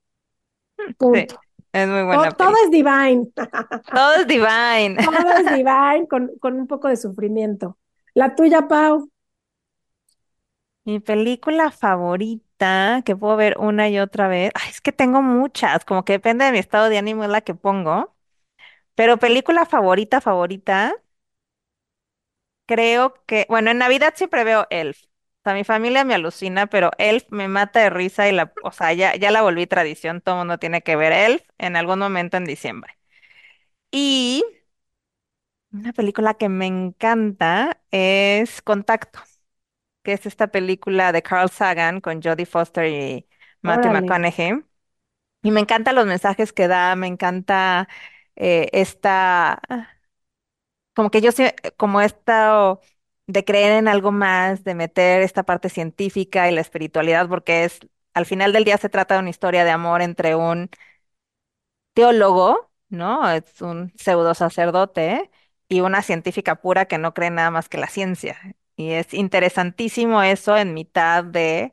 Punto. 0.97 1.39
Es 1.73 1.89
muy 1.89 2.03
buena. 2.03 2.31
Todo, 2.31 2.47
todo 2.47 2.57
es 2.65 2.71
divine. 2.71 3.29
Todo 3.35 4.15
es 4.15 4.27
divine. 4.27 4.97
Todo 5.05 5.31
es 5.39 5.57
divine 5.57 6.07
con, 6.11 6.31
con 6.41 6.55
un 6.59 6.67
poco 6.67 6.89
de 6.89 6.97
sufrimiento. 6.97 7.77
La 8.23 8.29
tuya, 8.37 8.61
Pau. 8.69 9.09
Mi 10.85 10.99
película 11.01 11.71
favorita, 11.71 13.03
que 13.05 13.15
puedo 13.17 13.37
ver 13.37 13.57
una 13.59 13.89
y 13.89 13.99
otra 13.99 14.29
vez, 14.29 14.51
es 14.69 14.81
que 14.81 14.93
tengo 14.93 15.23
muchas, 15.23 15.85
como 15.85 16.05
que 16.05 16.15
depende 16.15 16.45
de 16.45 16.53
mi 16.53 16.59
estado 16.59 16.89
de 16.89 16.99
ánimo 16.99 17.25
es 17.25 17.31
la 17.31 17.43
que 17.43 17.55
pongo, 17.55 18.15
pero 18.97 19.19
película 19.19 19.67
favorita, 19.67 20.21
favorita, 20.21 20.95
creo 22.67 23.15
que, 23.27 23.47
bueno, 23.49 23.71
en 23.71 23.79
Navidad 23.79 24.15
siempre 24.17 24.45
veo 24.45 24.67
Elf. 24.71 25.05
O 25.05 25.43
sea, 25.45 25.55
mi 25.55 25.65
familia 25.65 26.05
me 26.05 26.15
alucina, 26.15 26.67
pero 26.67 26.91
Elf 26.99 27.25
me 27.31 27.49
mata 27.49 27.81
de 27.81 27.91
risa 27.91 28.29
y 28.29 28.33
la, 28.33 28.53
o 28.63 28.73
sea, 28.73 28.93
ya, 28.93 29.17
ya 29.17 29.31
la 29.31 29.43
volví 29.43 29.67
tradición, 29.67 30.21
todo 30.21 30.37
mundo 30.37 30.59
tiene 30.59 30.83
que 30.83 30.97
ver 30.97 31.13
Elf 31.13 31.43
en 31.59 31.77
algún 31.77 31.99
momento 31.99 32.37
en 32.37 32.45
diciembre. 32.45 32.99
Y 33.93 34.45
una 35.73 35.93
película 35.93 36.35
que 36.35 36.49
me 36.49 36.67
encanta 36.67 37.81
es 37.91 38.63
Contacto 38.63 39.21
que 40.03 40.15
es 40.15 40.27
esta 40.27 40.49
película 40.49 41.13
de 41.13 41.23
Carl 41.23 41.51
Sagan 41.51 42.01
con 42.01 42.23
Jodie 42.23 42.47
Foster 42.47 42.87
y 42.87 43.29
Matthew 43.63 43.93
McConaughey. 43.93 44.65
Y 45.43 45.51
me 45.53 45.61
encantan 45.61 45.97
los 45.97 46.07
mensajes 46.07 46.53
que 46.53 46.69
da, 46.69 46.97
me 46.97 47.07
encanta 47.09 47.89
eh, 48.37 48.69
esta, 48.73 49.63
como 50.95 51.11
que 51.11 51.21
yo 51.21 51.33
sé, 51.33 51.55
como 51.77 52.01
esto 52.01 52.81
de 53.27 53.45
creer 53.45 53.73
en 53.73 53.89
algo 53.89 54.13
más, 54.13 54.65
de 54.65 54.75
meter 54.75 55.23
esta 55.23 55.45
parte 55.45 55.69
científica 55.69 56.51
y 56.51 56.55
la 56.55 56.61
espiritualidad, 56.61 57.29
porque 57.29 57.65
es, 57.65 57.81
al 58.15 58.27
final 58.27 58.53
del 58.53 58.65
día 58.65 58.79
se 58.79 58.89
trata 58.89 59.15
de 59.15 59.21
una 59.21 59.31
historia 59.31 59.65
de 59.65 59.71
amor 59.71 60.03
entre 60.03 60.35
un 60.35 60.71
teólogo, 61.95 62.71
¿no? 62.89 63.31
Es 63.31 63.61
un 63.63 63.93
pseudo 63.97 64.35
sacerdote 64.35 65.31
y 65.71 65.81
una 65.81 66.03
científica 66.03 66.57
pura 66.57 66.87
que 66.87 66.99
no 66.99 67.15
cree 67.15 67.31
nada 67.31 67.51
más 67.51 67.69
que 67.69 67.79
la 67.79 67.87
ciencia. 67.87 68.37
Y 68.77 68.91
es 68.91 69.15
interesantísimo 69.15 70.21
eso 70.21 70.57
en 70.57 70.75
mitad 70.75 71.25
de 71.25 71.73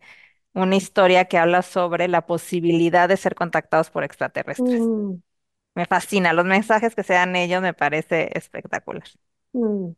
una 0.53 0.75
historia 0.75 1.25
que 1.25 1.39
habla 1.39 1.63
sobre 1.63 2.07
la 2.07 2.25
posibilidad 2.27 3.09
de 3.09 3.17
ser 3.17 3.33
contactados 3.33 3.89
por 3.89 4.03
extraterrestres. 4.03 4.81
Mm. 4.81 5.15
Me 5.73 5.85
fascina, 5.87 6.33
los 6.33 6.45
mensajes 6.45 6.93
que 6.93 7.03
se 7.03 7.13
dan 7.13 7.35
ellos 7.35 7.61
me 7.61 7.73
parece 7.73 8.29
espectacular. 8.37 9.07
Mm. 9.53 9.89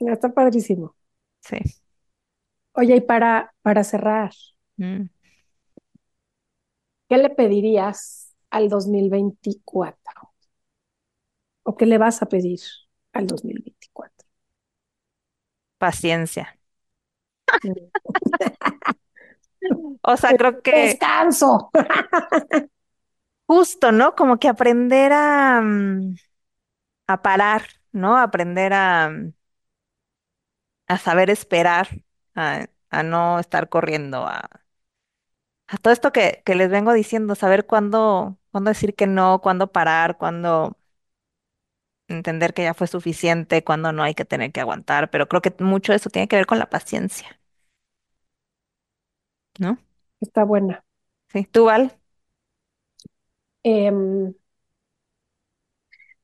Está 0.00 0.32
padrísimo. 0.32 0.94
Sí. 1.40 1.56
Oye, 2.72 2.96
y 2.96 3.00
para, 3.00 3.54
para 3.62 3.84
cerrar, 3.84 4.32
mm. 4.76 5.04
¿qué 7.08 7.16
le 7.16 7.30
pedirías 7.30 8.34
al 8.50 8.68
2024? 8.68 10.30
¿O 11.62 11.74
qué 11.74 11.86
le 11.86 11.96
vas 11.96 12.22
a 12.22 12.26
pedir 12.26 12.60
al 13.18 13.26
2024? 13.26 14.26
paciencia. 15.78 16.56
O 20.02 20.16
sea, 20.16 20.34
creo 20.36 20.62
que 20.62 20.72
Descanso. 20.88 21.70
justo, 23.46 23.92
¿no? 23.92 24.14
Como 24.14 24.38
que 24.38 24.48
aprender 24.48 25.12
a, 25.12 25.60
mm, 25.62 26.14
a 27.08 27.22
parar, 27.22 27.64
¿no? 27.92 28.18
Aprender 28.18 28.72
a, 28.74 29.10
mm, 29.10 29.32
a 30.86 30.98
saber 30.98 31.30
esperar, 31.30 31.88
a, 32.34 32.66
a 32.90 33.02
no 33.02 33.38
estar 33.38 33.68
corriendo, 33.68 34.26
a, 34.26 34.48
a 35.66 35.76
todo 35.78 35.92
esto 35.92 36.12
que, 36.12 36.42
que 36.44 36.54
les 36.54 36.70
vengo 36.70 36.92
diciendo, 36.92 37.34
saber 37.34 37.66
cuándo, 37.66 38.38
cuándo 38.50 38.70
decir 38.70 38.94
que 38.94 39.06
no, 39.06 39.40
cuándo 39.42 39.72
parar, 39.72 40.16
cuándo 40.18 40.77
entender 42.08 42.54
que 42.54 42.62
ya 42.64 42.74
fue 42.74 42.86
suficiente, 42.86 43.64
cuando 43.64 43.92
no 43.92 44.02
hay 44.02 44.14
que 44.14 44.24
tener 44.24 44.52
que 44.52 44.60
aguantar, 44.60 45.10
pero 45.10 45.28
creo 45.28 45.42
que 45.42 45.54
mucho 45.62 45.92
de 45.92 45.96
eso 45.96 46.10
tiene 46.10 46.28
que 46.28 46.36
ver 46.36 46.46
con 46.46 46.58
la 46.58 46.70
paciencia, 46.70 47.38
¿no? 49.58 49.78
Está 50.20 50.44
buena. 50.44 50.84
Sí, 51.32 51.44
¿tú, 51.50 51.64
Val? 51.66 51.98
Em, 53.64 54.34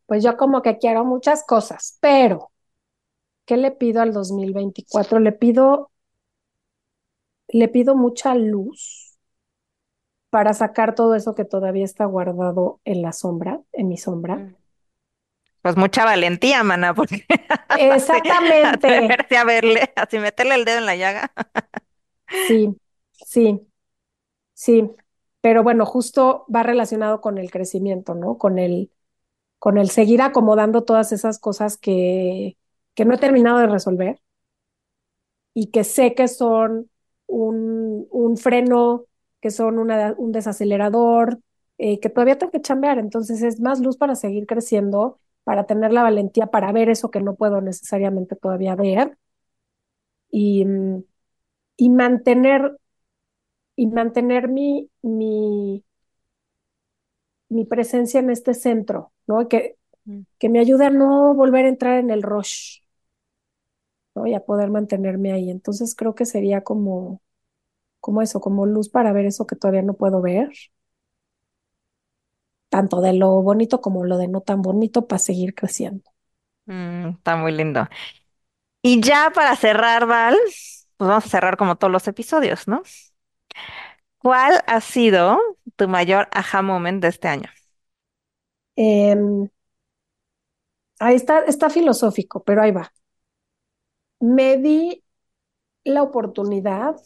pues 0.07 0.23
yo 0.25 0.37
como 0.37 0.63
que 0.63 0.79
quiero 0.79 1.05
muchas 1.05 1.45
cosas, 1.45 1.99
pero 2.01 2.53
¿qué 3.47 3.57
le 3.57 3.73
pido 3.73 4.03
al 4.03 4.13
2024? 4.13 5.21
Le 5.21 5.33
pido, 5.33 5.93
le 7.49 7.69
pido 7.69 7.95
mucha 7.97 8.35
luz 8.35 9.17
para 10.31 10.53
sacar 10.55 10.95
todo 10.95 11.15
eso 11.15 11.35
que 11.35 11.45
todavía 11.45 11.85
está 11.85 12.05
guardado 12.07 12.81
en 12.85 13.03
la 13.03 13.13
sombra, 13.13 13.61
en 13.73 13.89
mi 13.89 13.97
sombra. 13.97 14.37
Mm. 14.37 14.55
Pues 15.65 15.77
mucha 15.79 16.05
valentía, 16.05 16.63
mana, 16.63 16.95
porque 16.95 17.25
Exactamente. 17.75 19.19
a 19.39 19.45
verle, 19.45 19.93
así 19.97 20.19
meterle 20.19 20.57
el 20.57 20.65
dedo 20.65 20.79
en 20.79 20.87
la 20.87 20.97
llaga. 20.97 21.33
Sí, 22.47 22.77
sí, 23.13 23.61
sí. 24.55 24.91
Pero 25.41 25.63
bueno, 25.65 25.87
justo 25.87 26.47
va 26.55 26.63
relacionado 26.65 27.21
con 27.21 27.39
el 27.39 27.51
crecimiento, 27.51 28.15
¿no? 28.15 28.39
Con 28.39 28.59
el, 28.59 28.93
con 29.59 29.79
el 29.79 29.91
seguir 29.91 30.23
acomodando 30.23 30.85
todas 30.85 31.13
esas 31.13 31.39
cosas 31.41 31.79
que, 31.79 32.59
que 32.95 33.05
no 33.07 33.15
he 33.15 33.19
terminado 33.19 33.59
de 33.59 33.69
resolver 33.69 34.21
y 35.55 35.71
que 35.71 35.85
sé 35.85 36.15
que 36.15 36.29
son 36.29 36.91
un, 37.27 38.07
un 38.11 38.37
freno, 38.37 39.07
que 39.41 39.51
son 39.51 39.79
una, 39.79 40.15
un 40.19 40.33
desacelerador, 40.33 41.41
eh, 41.79 42.01
que 42.01 42.09
todavía 42.11 42.39
tengo 42.39 42.53
que 42.53 42.61
chambear. 42.63 42.99
Entonces 42.99 43.43
es 43.43 43.61
más 43.61 43.81
luz 43.81 43.97
para 43.97 44.15
seguir 44.17 44.47
creciendo 44.47 45.21
para 45.45 45.67
tener 45.67 45.93
la 45.93 46.03
valentía 46.03 46.47
para 46.49 46.73
ver 46.73 46.89
eso 46.91 47.11
que 47.11 47.21
no 47.21 47.35
puedo 47.37 47.61
necesariamente 47.61 48.37
todavía 48.37 48.75
ver 48.77 49.19
y, 50.31 50.65
y 51.77 51.89
mantener 51.91 52.79
y 53.77 53.87
mantener 53.87 54.49
mi, 54.49 54.91
mi, 55.03 55.85
mi 57.49 57.65
presencia 57.65 58.21
en 58.21 58.31
este 58.31 58.55
centro, 58.55 59.13
¿no? 59.27 59.49
Que, 59.49 59.77
que 60.39 60.49
me 60.49 60.61
ayude 60.61 60.87
a 60.87 60.91
no 60.91 61.35
volver 61.35 61.67
a 61.67 61.71
entrar 61.71 61.99
en 62.01 62.11
el 62.11 62.23
rush, 62.23 62.81
¿no? 64.15 64.27
Y 64.27 64.35
a 64.35 64.41
poder 64.45 64.71
mantenerme 64.71 65.33
ahí. 65.33 65.51
Entonces 65.51 65.95
creo 65.95 66.15
que 66.15 66.27
sería 66.27 66.63
como, 66.63 67.23
como 68.01 68.23
eso, 68.23 68.41
como 68.43 68.67
luz 68.67 68.89
para 68.91 69.13
ver 69.13 69.27
eso 69.27 69.47
que 69.49 69.57
todavía 69.57 69.83
no 69.83 69.95
puedo 69.95 70.23
ver, 70.23 70.51
tanto 72.75 73.01
de 73.01 73.13
lo 73.13 73.41
bonito 73.41 73.81
como 73.81 74.05
lo 74.05 74.19
de 74.19 74.27
no 74.27 74.41
tan 74.41 74.61
bonito 74.61 75.07
para 75.07 75.21
seguir 75.21 75.55
creciendo. 75.55 76.11
Mm, 76.67 77.11
está 77.11 77.37
muy 77.37 77.53
lindo. 77.53 77.89
Y 78.83 79.01
ya 79.01 79.31
para 79.33 79.55
cerrar, 79.55 80.07
Val, 80.07 80.37
pues 80.97 81.09
vamos 81.09 81.25
a 81.27 81.29
cerrar 81.29 81.57
como 81.57 81.77
todos 81.77 81.93
los 81.93 82.09
episodios, 82.09 82.67
¿no? 82.67 82.83
¿Cuál 84.19 84.61
ha 84.67 84.81
sido 84.81 85.39
tu 85.77 85.87
mayor 85.87 86.29
aha 86.33 86.63
moment 86.63 87.01
de 87.01 87.09
este 87.11 87.29
año? 87.29 87.49
Em, 88.77 89.49
ahí 90.99 91.15
está, 91.15 91.45
está 91.45 91.71
filosófico, 91.71 92.43
pero 92.43 92.63
ahí 92.63 92.73
va. 92.73 92.93
Me 94.19 94.57
di 94.57 95.05
la 95.85 96.03
oportunidad 96.03 96.97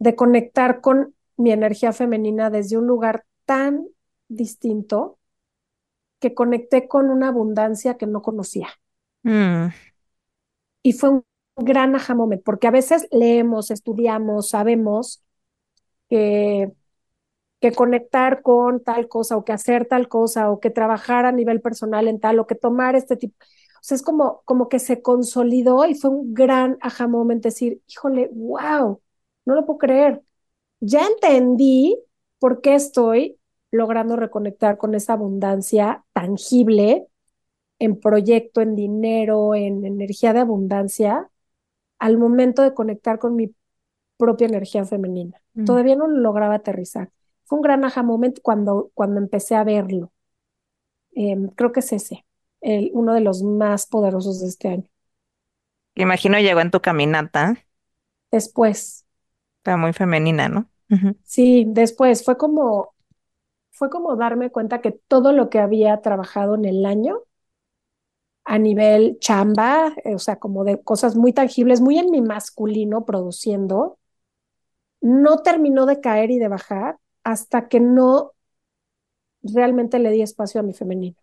de 0.00 0.16
conectar 0.16 0.80
con 0.80 1.14
mi 1.36 1.52
energía 1.52 1.92
femenina 1.92 2.50
desde 2.50 2.76
un 2.76 2.88
lugar 2.88 3.24
tan 3.44 3.86
distinto 4.28 5.18
que 6.20 6.32
conecté 6.34 6.88
con 6.88 7.10
una 7.10 7.28
abundancia 7.28 7.98
que 7.98 8.06
no 8.06 8.22
conocía. 8.22 8.68
Mm, 9.24 9.72
Y 10.82 10.92
fue 10.92 11.10
un 11.10 11.24
gran 11.56 11.94
aha 11.94 12.14
moment, 12.14 12.42
porque 12.44 12.66
a 12.66 12.70
veces 12.70 13.06
leemos, 13.12 13.70
estudiamos, 13.70 14.48
sabemos 14.50 15.22
que, 16.10 16.72
que 17.60 17.72
conectar 17.72 18.42
con 18.42 18.82
tal 18.84 19.08
cosa 19.08 19.36
o 19.36 19.44
que 19.44 19.52
hacer 19.52 19.86
tal 19.86 20.08
cosa 20.08 20.50
o 20.50 20.60
que 20.60 20.70
trabajar 20.70 21.26
a 21.26 21.32
nivel 21.32 21.60
personal 21.62 22.08
en 22.08 22.20
tal 22.20 22.38
o 22.40 22.46
que 22.46 22.54
tomar 22.56 22.96
este 22.96 23.16
tipo. 23.16 23.36
O 23.82 23.84
sea, 23.84 23.96
es 23.96 24.02
como, 24.02 24.42
como 24.46 24.68
que 24.68 24.78
se 24.80 25.02
consolidó 25.02 25.86
y 25.86 25.94
fue 25.94 26.10
un 26.10 26.34
gran 26.34 26.78
aha 26.82 27.08
moment 27.08 27.42
decir, 27.44 27.82
híjole, 27.88 28.30
wow, 28.34 29.00
no 29.46 29.54
lo 29.56 29.66
puedo 29.66 29.78
creer. 29.78 30.22
Ya 30.80 31.06
entendí 31.06 31.98
por 32.40 32.60
qué 32.62 32.74
estoy 32.76 33.38
logrando 33.72 34.14
reconectar 34.14 34.78
con 34.78 34.94
esa 34.94 35.14
abundancia 35.14 36.04
tangible 36.12 37.08
en 37.80 37.98
proyecto, 37.98 38.60
en 38.60 38.76
dinero, 38.76 39.56
en 39.56 39.84
energía 39.84 40.32
de 40.32 40.40
abundancia, 40.40 41.28
al 41.98 42.18
momento 42.18 42.62
de 42.62 42.74
conectar 42.74 43.18
con 43.18 43.34
mi 43.34 43.52
propia 44.16 44.46
energía 44.46 44.84
femenina. 44.84 45.40
Mm. 45.54 45.64
Todavía 45.64 45.96
no 45.96 46.06
lo 46.06 46.18
lograba 46.20 46.54
aterrizar. 46.54 47.10
Fue 47.44 47.58
un 47.58 47.62
gran 47.62 47.84
aha 47.84 48.04
moment 48.04 48.38
cuando, 48.40 48.92
cuando 48.94 49.18
empecé 49.18 49.56
a 49.56 49.64
verlo. 49.64 50.12
Em, 51.14 51.48
creo 51.48 51.72
que 51.72 51.80
es 51.80 51.92
ese, 51.92 52.24
el, 52.60 52.90
uno 52.94 53.14
de 53.14 53.20
los 53.20 53.42
más 53.42 53.86
poderosos 53.86 54.40
de 54.40 54.48
este 54.48 54.68
año. 54.68 54.88
imagino 55.94 56.38
llegó 56.38 56.60
en 56.60 56.70
tu 56.70 56.80
caminata, 56.80 57.56
Después, 58.30 59.04
pero 59.62 59.76
muy 59.78 59.92
femenina, 59.92 60.48
¿no? 60.48 60.68
Sí, 61.22 61.64
después 61.68 62.24
fue 62.24 62.36
como, 62.36 62.91
fue 63.82 63.90
como 63.90 64.14
darme 64.14 64.50
cuenta 64.50 64.80
que 64.80 64.92
todo 64.92 65.32
lo 65.32 65.50
que 65.50 65.58
había 65.58 66.00
trabajado 66.02 66.54
en 66.54 66.66
el 66.66 66.86
año 66.86 67.18
a 68.44 68.58
nivel 68.58 69.18
chamba, 69.20 69.94
eh, 70.04 70.14
o 70.14 70.18
sea, 70.18 70.36
como 70.38 70.64
de 70.64 70.80
cosas 70.82 71.16
muy 71.16 71.32
tangibles, 71.32 71.80
muy 71.80 71.98
en 71.98 72.10
mi 72.10 72.20
masculino 72.22 73.04
produciendo, 73.04 73.98
no 75.00 75.38
terminó 75.42 75.86
de 75.86 76.00
caer 76.00 76.30
y 76.30 76.38
de 76.38 76.48
bajar 76.48 76.98
hasta 77.24 77.68
que 77.68 77.80
no 77.80 78.32
realmente 79.42 79.98
le 79.98 80.10
di 80.10 80.22
espacio 80.22 80.60
a 80.60 80.62
mi 80.64 80.72
femenino. 80.72 81.16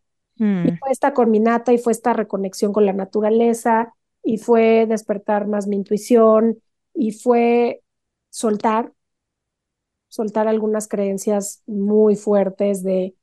Y 0.62 0.72
Mm, 0.72 0.80
fue 0.80 0.91
esta 0.91 1.14
caminata 1.14 1.74
y 1.74 1.78
fue 1.78 1.93
esta 1.93 2.14
reconexión 2.14 2.74
con 2.74 2.86
la 2.86 2.93
naturaleza 2.93 3.95
y 4.24 4.38
fue 4.38 4.86
despertar 4.88 5.47
más 5.47 5.68
mi 5.68 5.78
intuición 5.78 6.62
y 6.93 7.12
fue 7.14 7.84
soltar, 8.30 8.93
soltar 10.10 10.47
algunas 10.49 10.88
creencias 10.89 11.64
muy 11.68 12.16
fuertes 12.18 12.84
de, 12.84 13.16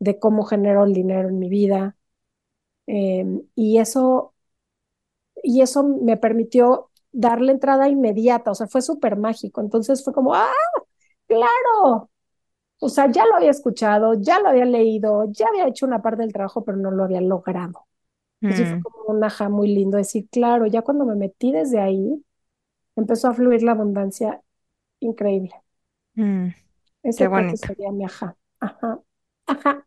de 0.00 0.18
cómo 0.20 0.44
genero 0.44 0.84
el 0.84 0.94
dinero 0.94 1.28
en 1.30 1.38
mi 1.40 1.48
vida. 1.50 1.96
Eh, 2.88 3.24
y 3.56 3.78
eso, 3.78 4.34
y 5.42 5.62
eso 5.62 5.84
me 5.84 6.16
permitió 6.16 6.90
darle 7.12 7.52
entrada 7.52 7.88
inmediata, 7.88 8.50
o 8.50 8.54
sea, 8.54 8.66
fue 8.68 8.82
súper 8.82 9.16
mágico. 9.16 9.60
Entonces 9.60 10.04
fue 10.04 10.12
como, 10.12 10.34
ah, 10.34 10.50
claro. 11.26 12.10
O 12.80 12.88
sea, 12.90 13.10
ya 13.10 13.26
lo 13.26 13.36
había 13.36 13.50
escuchado, 13.50 14.14
ya 14.20 14.40
lo 14.40 14.48
había 14.50 14.66
leído, 14.66 15.26
ya 15.32 15.48
había 15.48 15.68
hecho 15.68 15.86
una 15.86 16.02
parte 16.02 16.22
del 16.22 16.32
trabajo, 16.32 16.64
pero 16.64 16.78
no 16.78 16.90
lo 16.92 17.04
había 17.04 17.20
logrado. 17.20 17.86
Así 18.48 18.66
fue 18.66 18.76
mm, 18.76 18.82
como 18.82 19.04
un 19.18 19.24
ajá 19.24 19.48
muy 19.50 19.68
lindo, 19.74 19.98
decir, 19.98 20.28
claro, 20.30 20.66
ya 20.66 20.82
cuando 20.82 21.06
me 21.06 21.16
metí 21.16 21.52
desde 21.52 21.80
ahí, 21.80 22.24
empezó 22.96 23.28
a 23.28 23.34
fluir 23.34 23.62
la 23.62 23.72
abundancia 23.72 24.42
increíble. 25.00 25.52
Mm, 26.18 26.54
Ese 27.02 27.26
qué 27.26 27.28
bonito. 27.28 27.68
sería 27.68 27.90
mi 27.90 28.04
ajá. 28.04 28.36
Ajá, 28.60 29.00
ajá. 29.46 29.86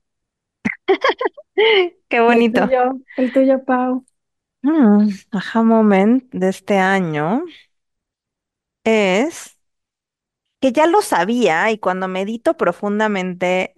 Qué 2.10 2.20
¿Y 2.26 2.36
el 2.38 2.50
bonito. 2.50 2.70
tuyo? 2.70 3.00
El 3.16 3.32
tuyo, 3.32 3.64
Pau. 3.66 4.06
Mm, 4.64 5.10
aha 5.40 5.62
moment 5.64 6.24
de 6.34 6.50
este 6.50 6.78
año 6.80 7.28
es 8.84 9.58
que 10.60 10.72
ya 10.72 10.86
lo 10.88 11.02
sabía 11.02 11.72
y 11.72 11.78
cuando 11.80 12.08
medito 12.08 12.56
profundamente 12.58 13.76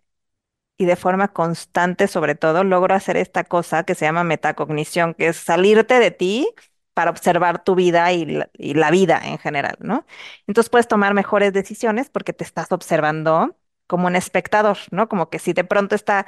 y 0.77 0.85
de 0.85 0.95
forma 0.97 1.33
constante, 1.33 2.07
sobre 2.07 2.35
todo, 2.35 2.63
logro 2.65 2.95
hacer 2.95 3.17
esta 3.17 3.43
cosa 3.45 3.83
que 3.85 3.95
se 3.95 4.05
llama 4.05 4.23
metacognición, 4.25 5.13
que 5.15 5.27
es 5.29 5.37
salirte 5.37 5.99
de 5.99 6.11
ti 6.11 6.49
para 6.93 7.11
observar 7.11 7.63
tu 7.63 7.75
vida 7.75 8.11
y 8.11 8.25
la, 8.25 8.91
vida 8.91 9.21
en 9.23 9.37
general, 9.39 9.75
¿no? 9.79 10.05
Entonces 10.47 10.69
puedes 10.69 10.87
tomar 10.87 11.13
mejores 11.13 11.53
decisiones 11.53 12.09
porque 12.09 12.33
te 12.33 12.43
estás 12.43 12.71
observando 12.71 13.57
como 13.87 14.07
un 14.07 14.15
espectador, 14.15 14.77
¿no? 14.91 15.09
Como 15.09 15.29
que 15.29 15.39
si 15.39 15.53
de 15.53 15.63
pronto 15.63 15.95
está 15.95 16.25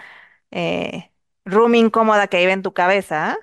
eh, 0.52 1.12
room 1.46 1.76
incómoda 1.76 2.28
que 2.28 2.38
vive 2.40 2.54
en 2.54 2.64
tu 2.64 2.74
cabeza, 2.74 3.38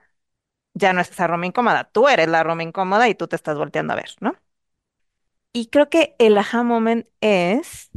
ya 0.74 0.92
no 0.92 1.00
es 1.00 1.10
esa 1.10 1.26
room 1.28 1.44
incómoda, 1.44 1.84
tú 1.92 2.08
eres 2.08 2.28
la 2.28 2.42
room 2.44 2.62
incómoda 2.62 3.08
y 3.08 3.14
tú 3.14 3.28
te 3.28 3.36
estás 3.36 3.58
volteando 3.58 3.92
a 3.94 3.96
ver, 3.96 4.10
¿no? 4.20 4.34
Y 5.52 5.66
creo 5.68 5.88
que 5.90 6.14
el 6.18 6.36
aha 6.38 6.62
moment 6.62 7.06
es 7.20 7.90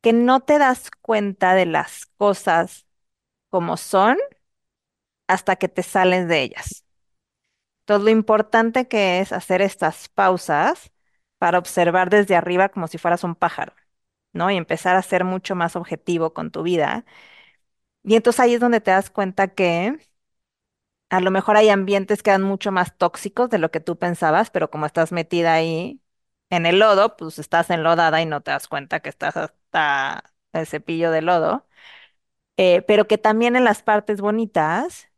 que 0.00 0.12
no 0.12 0.40
te 0.40 0.58
das 0.58 0.90
cuenta 1.02 1.54
de 1.54 1.66
las 1.66 2.06
cosas 2.16 2.86
como 3.50 3.76
son 3.76 4.18
hasta 5.28 5.56
que 5.56 5.68
te 5.68 5.82
sales 5.82 6.28
de 6.28 6.42
ellas. 6.42 6.84
Entonces, 7.90 8.04
lo 8.04 8.10
importante 8.10 8.86
que 8.88 9.20
es 9.20 9.32
hacer 9.32 9.62
estas 9.62 10.08
pausas 10.08 10.92
para 11.38 11.58
observar 11.58 12.08
desde 12.10 12.36
arriba 12.36 12.68
como 12.68 12.86
si 12.88 12.98
fueras 12.98 13.24
un 13.24 13.34
pájaro, 13.34 13.74
¿no? 14.32 14.50
Y 14.50 14.56
empezar 14.56 14.96
a 14.96 15.02
ser 15.02 15.24
mucho 15.24 15.56
más 15.56 15.74
objetivo 15.76 16.32
con 16.34 16.50
tu 16.52 16.62
vida. 16.62 17.04
Y 18.02 18.16
entonces 18.16 18.40
ahí 18.40 18.54
es 18.54 18.60
donde 18.60 18.80
te 18.80 18.90
das 18.92 19.10
cuenta 19.10 19.48
que 19.54 19.98
a 21.10 21.20
lo 21.20 21.30
mejor 21.30 21.56
hay 21.56 21.68
ambientes 21.70 22.22
que 22.22 22.30
eran 22.30 22.42
mucho 22.42 22.72
más 22.72 22.96
tóxicos 22.96 23.50
de 23.50 23.58
lo 23.58 23.70
que 23.70 23.80
tú 23.80 23.98
pensabas, 23.98 24.50
pero 24.50 24.70
como 24.70 24.86
estás 24.86 25.12
metida 25.12 25.54
ahí 25.54 26.00
en 26.50 26.66
el 26.66 26.78
lodo, 26.78 27.16
pues 27.16 27.38
estás 27.38 27.70
enlodada 27.70 28.22
y 28.22 28.26
no 28.26 28.40
te 28.42 28.50
das 28.52 28.68
cuenta 28.68 29.00
que 29.00 29.08
estás 29.08 29.36
hasta 29.36 30.24
el 30.52 30.66
cepillo 30.66 31.10
de 31.10 31.22
lodo. 31.22 31.66
Eh, 32.58 32.82
pero 32.84 33.08
que 33.08 33.18
también 33.18 33.56
en 33.56 33.64
las 33.64 33.82
partes 33.84 34.22
bonitas 34.22 35.09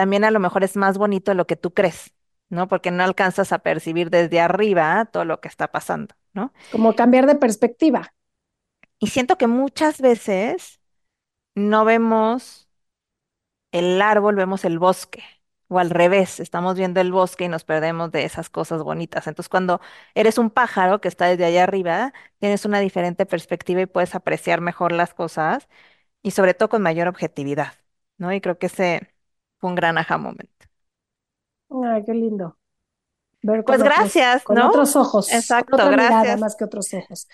también 0.00 0.24
a 0.24 0.30
lo 0.30 0.40
mejor 0.40 0.64
es 0.64 0.76
más 0.76 0.96
bonito 0.96 1.30
de 1.30 1.34
lo 1.34 1.46
que 1.46 1.56
tú 1.56 1.74
crees, 1.74 2.14
¿no? 2.48 2.68
Porque 2.68 2.90
no 2.90 3.04
alcanzas 3.04 3.52
a 3.52 3.58
percibir 3.58 4.08
desde 4.08 4.40
arriba 4.40 5.04
todo 5.12 5.26
lo 5.26 5.42
que 5.42 5.48
está 5.48 5.70
pasando, 5.70 6.14
¿no? 6.32 6.54
Como 6.72 6.96
cambiar 6.96 7.26
de 7.26 7.34
perspectiva. 7.34 8.14
Y 8.98 9.08
siento 9.08 9.36
que 9.36 9.46
muchas 9.46 10.00
veces 10.00 10.80
no 11.54 11.84
vemos 11.84 12.70
el 13.72 14.00
árbol, 14.00 14.36
vemos 14.36 14.64
el 14.64 14.78
bosque, 14.78 15.22
o 15.68 15.78
al 15.78 15.90
revés, 15.90 16.40
estamos 16.40 16.76
viendo 16.78 17.02
el 17.02 17.12
bosque 17.12 17.44
y 17.44 17.48
nos 17.48 17.64
perdemos 17.64 18.10
de 18.10 18.24
esas 18.24 18.48
cosas 18.48 18.82
bonitas. 18.82 19.26
Entonces, 19.26 19.50
cuando 19.50 19.82
eres 20.14 20.38
un 20.38 20.48
pájaro 20.48 21.02
que 21.02 21.08
está 21.08 21.26
desde 21.26 21.44
allá 21.44 21.64
arriba, 21.64 22.14
tienes 22.38 22.64
una 22.64 22.80
diferente 22.80 23.26
perspectiva 23.26 23.82
y 23.82 23.86
puedes 23.86 24.14
apreciar 24.14 24.62
mejor 24.62 24.92
las 24.92 25.12
cosas 25.12 25.68
y 26.22 26.30
sobre 26.30 26.54
todo 26.54 26.70
con 26.70 26.80
mayor 26.80 27.06
objetividad, 27.06 27.74
¿no? 28.16 28.32
Y 28.32 28.40
creo 28.40 28.58
que 28.58 28.66
ese 28.68 29.12
fue 29.60 29.70
un 29.70 29.76
gran 29.76 29.98
aha 29.98 30.18
moment. 30.18 30.50
Ay, 31.84 32.04
qué 32.04 32.14
lindo. 32.14 32.56
Ver 33.42 33.64
Pues 33.64 33.82
otros, 33.82 33.82
gracias, 33.82 34.42
con 34.42 34.60
¿no? 34.60 34.62
otros 34.62 34.96
ojos, 34.96 35.28
Exacto, 35.28 35.76
otra 35.76 35.90
gracias. 35.90 36.36
más 36.36 36.56
que 36.56 36.64
otros 36.64 36.94
ojos. 36.94 37.28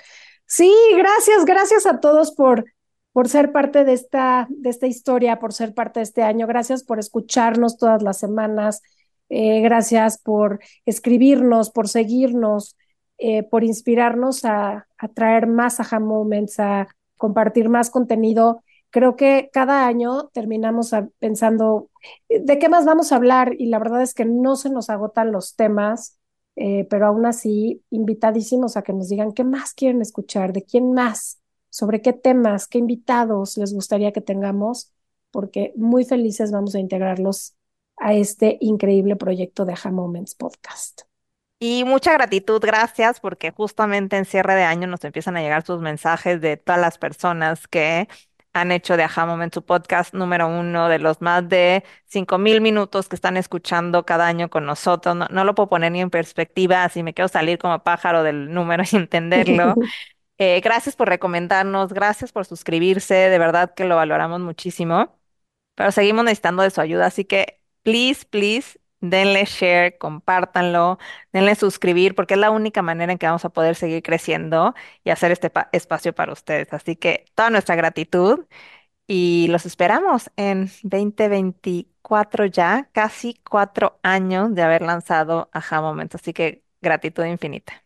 Sí, 0.47 0.73
gracias, 0.97 1.45
gracias 1.45 1.87
a 1.87 2.01
todos 2.01 2.33
por, 2.33 2.67
por 3.13 3.29
ser 3.29 3.53
parte 3.53 3.85
de 3.85 3.93
esta, 3.95 4.47
de 4.51 4.71
esta 4.71 4.87
historia, 4.87 5.39
por 5.39 5.53
ser 5.53 5.75
parte 5.75 6.01
de 6.01 6.05
este 6.05 6.23
año. 6.23 6.47
Gracias 6.47 6.85
por 6.85 6.99
escucharnos 6.99 7.79
todas 7.79 8.03
las 8.03 8.19
semanas. 8.19 8.83
Eh, 9.29 9.61
gracias 9.63 10.19
por 10.19 10.61
escribirnos, 10.87 11.71
por 11.71 11.89
seguirnos, 11.89 12.77
eh, 13.19 13.43
por 13.45 13.65
inspirarnos 13.65 14.45
a, 14.45 14.87
a 14.99 15.09
traer 15.09 15.47
más 15.49 15.81
aha 15.81 16.01
moments, 16.01 16.61
a 16.61 16.89
compartir 17.17 17.69
más 17.69 17.91
contenido. 17.91 18.63
Creo 18.91 19.17
que 19.17 19.51
cada 19.53 19.87
año 19.87 20.29
terminamos 20.33 20.93
pensando 21.19 21.91
de 22.29 22.59
qué 22.59 22.69
más 22.69 22.85
vamos 22.85 23.13
a 23.13 23.17
hablar 23.17 23.55
y 23.59 23.67
la 23.67 23.79
verdad 23.79 24.03
es 24.03 24.15
que 24.15 24.25
no 24.25 24.57
se 24.57 24.71
nos 24.71 24.91
agotan 24.91 25.33
los 25.33 25.57
temas 25.57 26.19
eh, 26.57 26.87
pero 26.89 27.07
aún 27.07 27.27
así, 27.27 27.85
invitadísimos 27.91 28.77
a 28.77 28.83
que 28.83 28.95
nos 28.95 29.11
digan 29.11 29.33
qué 29.33 29.45
más 29.45 29.75
quieren 29.75 30.01
escuchar, 30.01 30.55
de 30.55 30.65
quién 30.65 30.93
más, 30.95 31.39
sobre 31.69 32.01
qué 32.01 32.15
temas, 32.15 32.67
qué 32.67 32.79
invitados 32.79 33.59
les 33.59 33.75
gustaría 33.75 34.13
que 34.13 34.23
tengamos, 34.23 34.91
porque 35.31 35.75
muy 35.77 36.07
felices 36.07 36.51
vamos 36.51 36.75
a 36.75 36.79
integrarlos 36.79 37.55
a 37.99 38.15
este 38.15 38.57
increíble 38.63 39.17
proyecto 39.17 39.67
de 39.67 39.75
Aha 39.75 39.91
Moments 39.91 40.35
Podcast. 40.35 41.03
Y 41.59 41.85
mucha 41.85 42.13
gratitud, 42.15 42.61
gracias, 42.61 43.21
porque 43.21 43.51
justamente 43.51 44.17
en 44.17 44.25
cierre 44.25 44.55
de 44.55 44.63
año 44.63 44.87
nos 44.87 45.05
empiezan 45.05 45.37
a 45.37 45.43
llegar 45.43 45.65
sus 45.65 45.81
mensajes 45.81 46.41
de 46.41 46.57
todas 46.57 46.81
las 46.81 46.97
personas 46.99 47.67
que 47.69 48.09
han 48.61 48.73
hecho 48.73 48.97
de 48.97 49.05
Aha 49.05 49.27
Moment 49.27 49.53
su 49.55 49.65
podcast 49.65 50.15
número 50.15 50.49
uno 50.49 50.89
de 50.89 50.99
los 50.99 51.21
más 51.21 51.49
de 51.49 51.85
cinco 52.07 52.39
mil 52.39 52.61
minutos 52.61 53.09
que 53.09 53.17
están 53.17 53.37
escuchando 53.37 54.05
cada 54.07 54.27
año 54.27 54.49
con 54.51 54.67
nosotros. 54.67 55.15
No, 55.17 55.27
no, 55.31 55.45
lo 55.45 55.55
puedo 55.55 55.69
poner 55.69 55.93
ni 55.93 56.01
en 56.01 56.11
perspectiva, 56.11 56.85
así 56.85 57.03
me 57.03 57.15
quiero 57.15 57.29
salir 57.29 57.59
como 57.59 57.83
pájaro 57.83 58.23
del 58.23 58.53
número 58.53 58.83
y 58.91 58.97
entenderlo. 58.97 59.79
eh, 60.39 60.61
gracias 60.63 60.97
por 60.97 61.09
recomendarnos, 61.09 61.93
gracias 61.93 62.33
por 62.33 62.45
suscribirse, 62.47 63.15
de 63.15 63.39
verdad 63.39 63.75
que 63.75 63.85
lo 63.85 63.97
valoramos 63.97 64.41
muchísimo, 64.41 65.19
pero 65.75 65.93
seguimos 65.93 66.25
necesitando 66.25 66.63
de 66.63 66.71
su 66.71 66.81
ayuda, 66.81 67.07
así 67.07 67.25
que 67.25 67.61
please, 67.83 68.27
please 68.27 68.79
denle 69.11 69.45
share, 69.45 69.99
compártanlo, 69.99 70.99
denle 71.33 71.55
suscribir, 71.55 72.15
porque 72.15 72.35
es 72.35 72.41
la 72.41 72.51
única 72.51 72.83
manera 72.83 73.13
en 73.13 73.19
que 73.19 73.27
vamos 73.27 73.45
a 73.45 73.51
poder 73.51 73.75
seguir 73.77 74.03
creciendo 74.03 74.75
y 75.05 75.11
hacer 75.11 75.33
este 75.33 75.53
espacio 75.73 76.15
para 76.15 76.33
ustedes. 76.33 76.73
Así 76.73 76.97
que 76.97 77.25
toda 77.35 77.51
nuestra 77.51 77.77
gratitud 77.77 78.47
y 79.07 79.49
los 79.51 79.67
esperamos 79.67 80.31
en 80.37 80.71
2024 80.83 82.47
ya, 82.47 82.89
casi 82.93 83.41
cuatro 83.49 83.99
años 84.03 84.55
de 84.55 84.63
haber 84.63 84.83
lanzado 84.83 85.51
Aha 85.53 85.81
Moment. 85.81 86.15
Así 86.15 86.33
que 86.33 86.65
gratitud 86.83 87.25
infinita. 87.25 87.85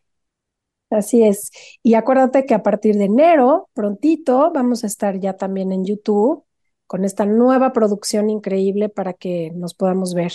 Así 0.90 1.22
es. 1.22 1.50
Y 1.82 1.94
acuérdate 1.94 2.46
que 2.46 2.54
a 2.54 2.62
partir 2.62 2.96
de 2.96 3.04
enero, 3.04 3.68
prontito, 3.74 4.50
vamos 4.52 4.82
a 4.82 4.88
estar 4.88 5.18
ya 5.20 5.36
también 5.36 5.70
en 5.72 5.84
YouTube 5.84 6.44
con 6.86 7.04
esta 7.04 7.26
nueva 7.26 7.72
producción 7.72 8.28
increíble 8.30 8.88
para 8.88 9.12
que 9.14 9.52
nos 9.54 9.74
podamos 9.74 10.14
ver 10.14 10.32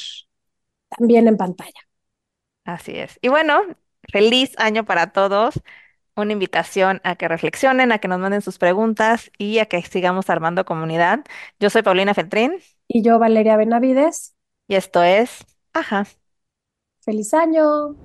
también 0.89 1.27
en 1.27 1.37
pantalla. 1.37 1.81
Así 2.63 2.97
es. 2.97 3.19
Y 3.21 3.29
bueno, 3.29 3.61
feliz 4.11 4.53
año 4.57 4.85
para 4.85 5.11
todos. 5.11 5.61
Una 6.15 6.31
invitación 6.33 7.01
a 7.03 7.15
que 7.15 7.27
reflexionen, 7.27 7.91
a 7.91 7.99
que 7.99 8.07
nos 8.07 8.19
manden 8.19 8.41
sus 8.41 8.57
preguntas 8.57 9.31
y 9.37 9.59
a 9.59 9.65
que 9.65 9.81
sigamos 9.83 10.29
armando 10.29 10.63
comunidad. 10.65 11.25
Yo 11.59 11.69
soy 11.69 11.83
Paulina 11.83 12.13
Feltrín. 12.13 12.53
Y 12.87 13.03
yo, 13.03 13.19
Valeria 13.19 13.57
Benavides. 13.57 14.33
Y 14.67 14.75
esto 14.75 15.03
es 15.03 15.45
Ajá. 15.73 16.05
Feliz 17.01 17.33
año. 17.33 17.95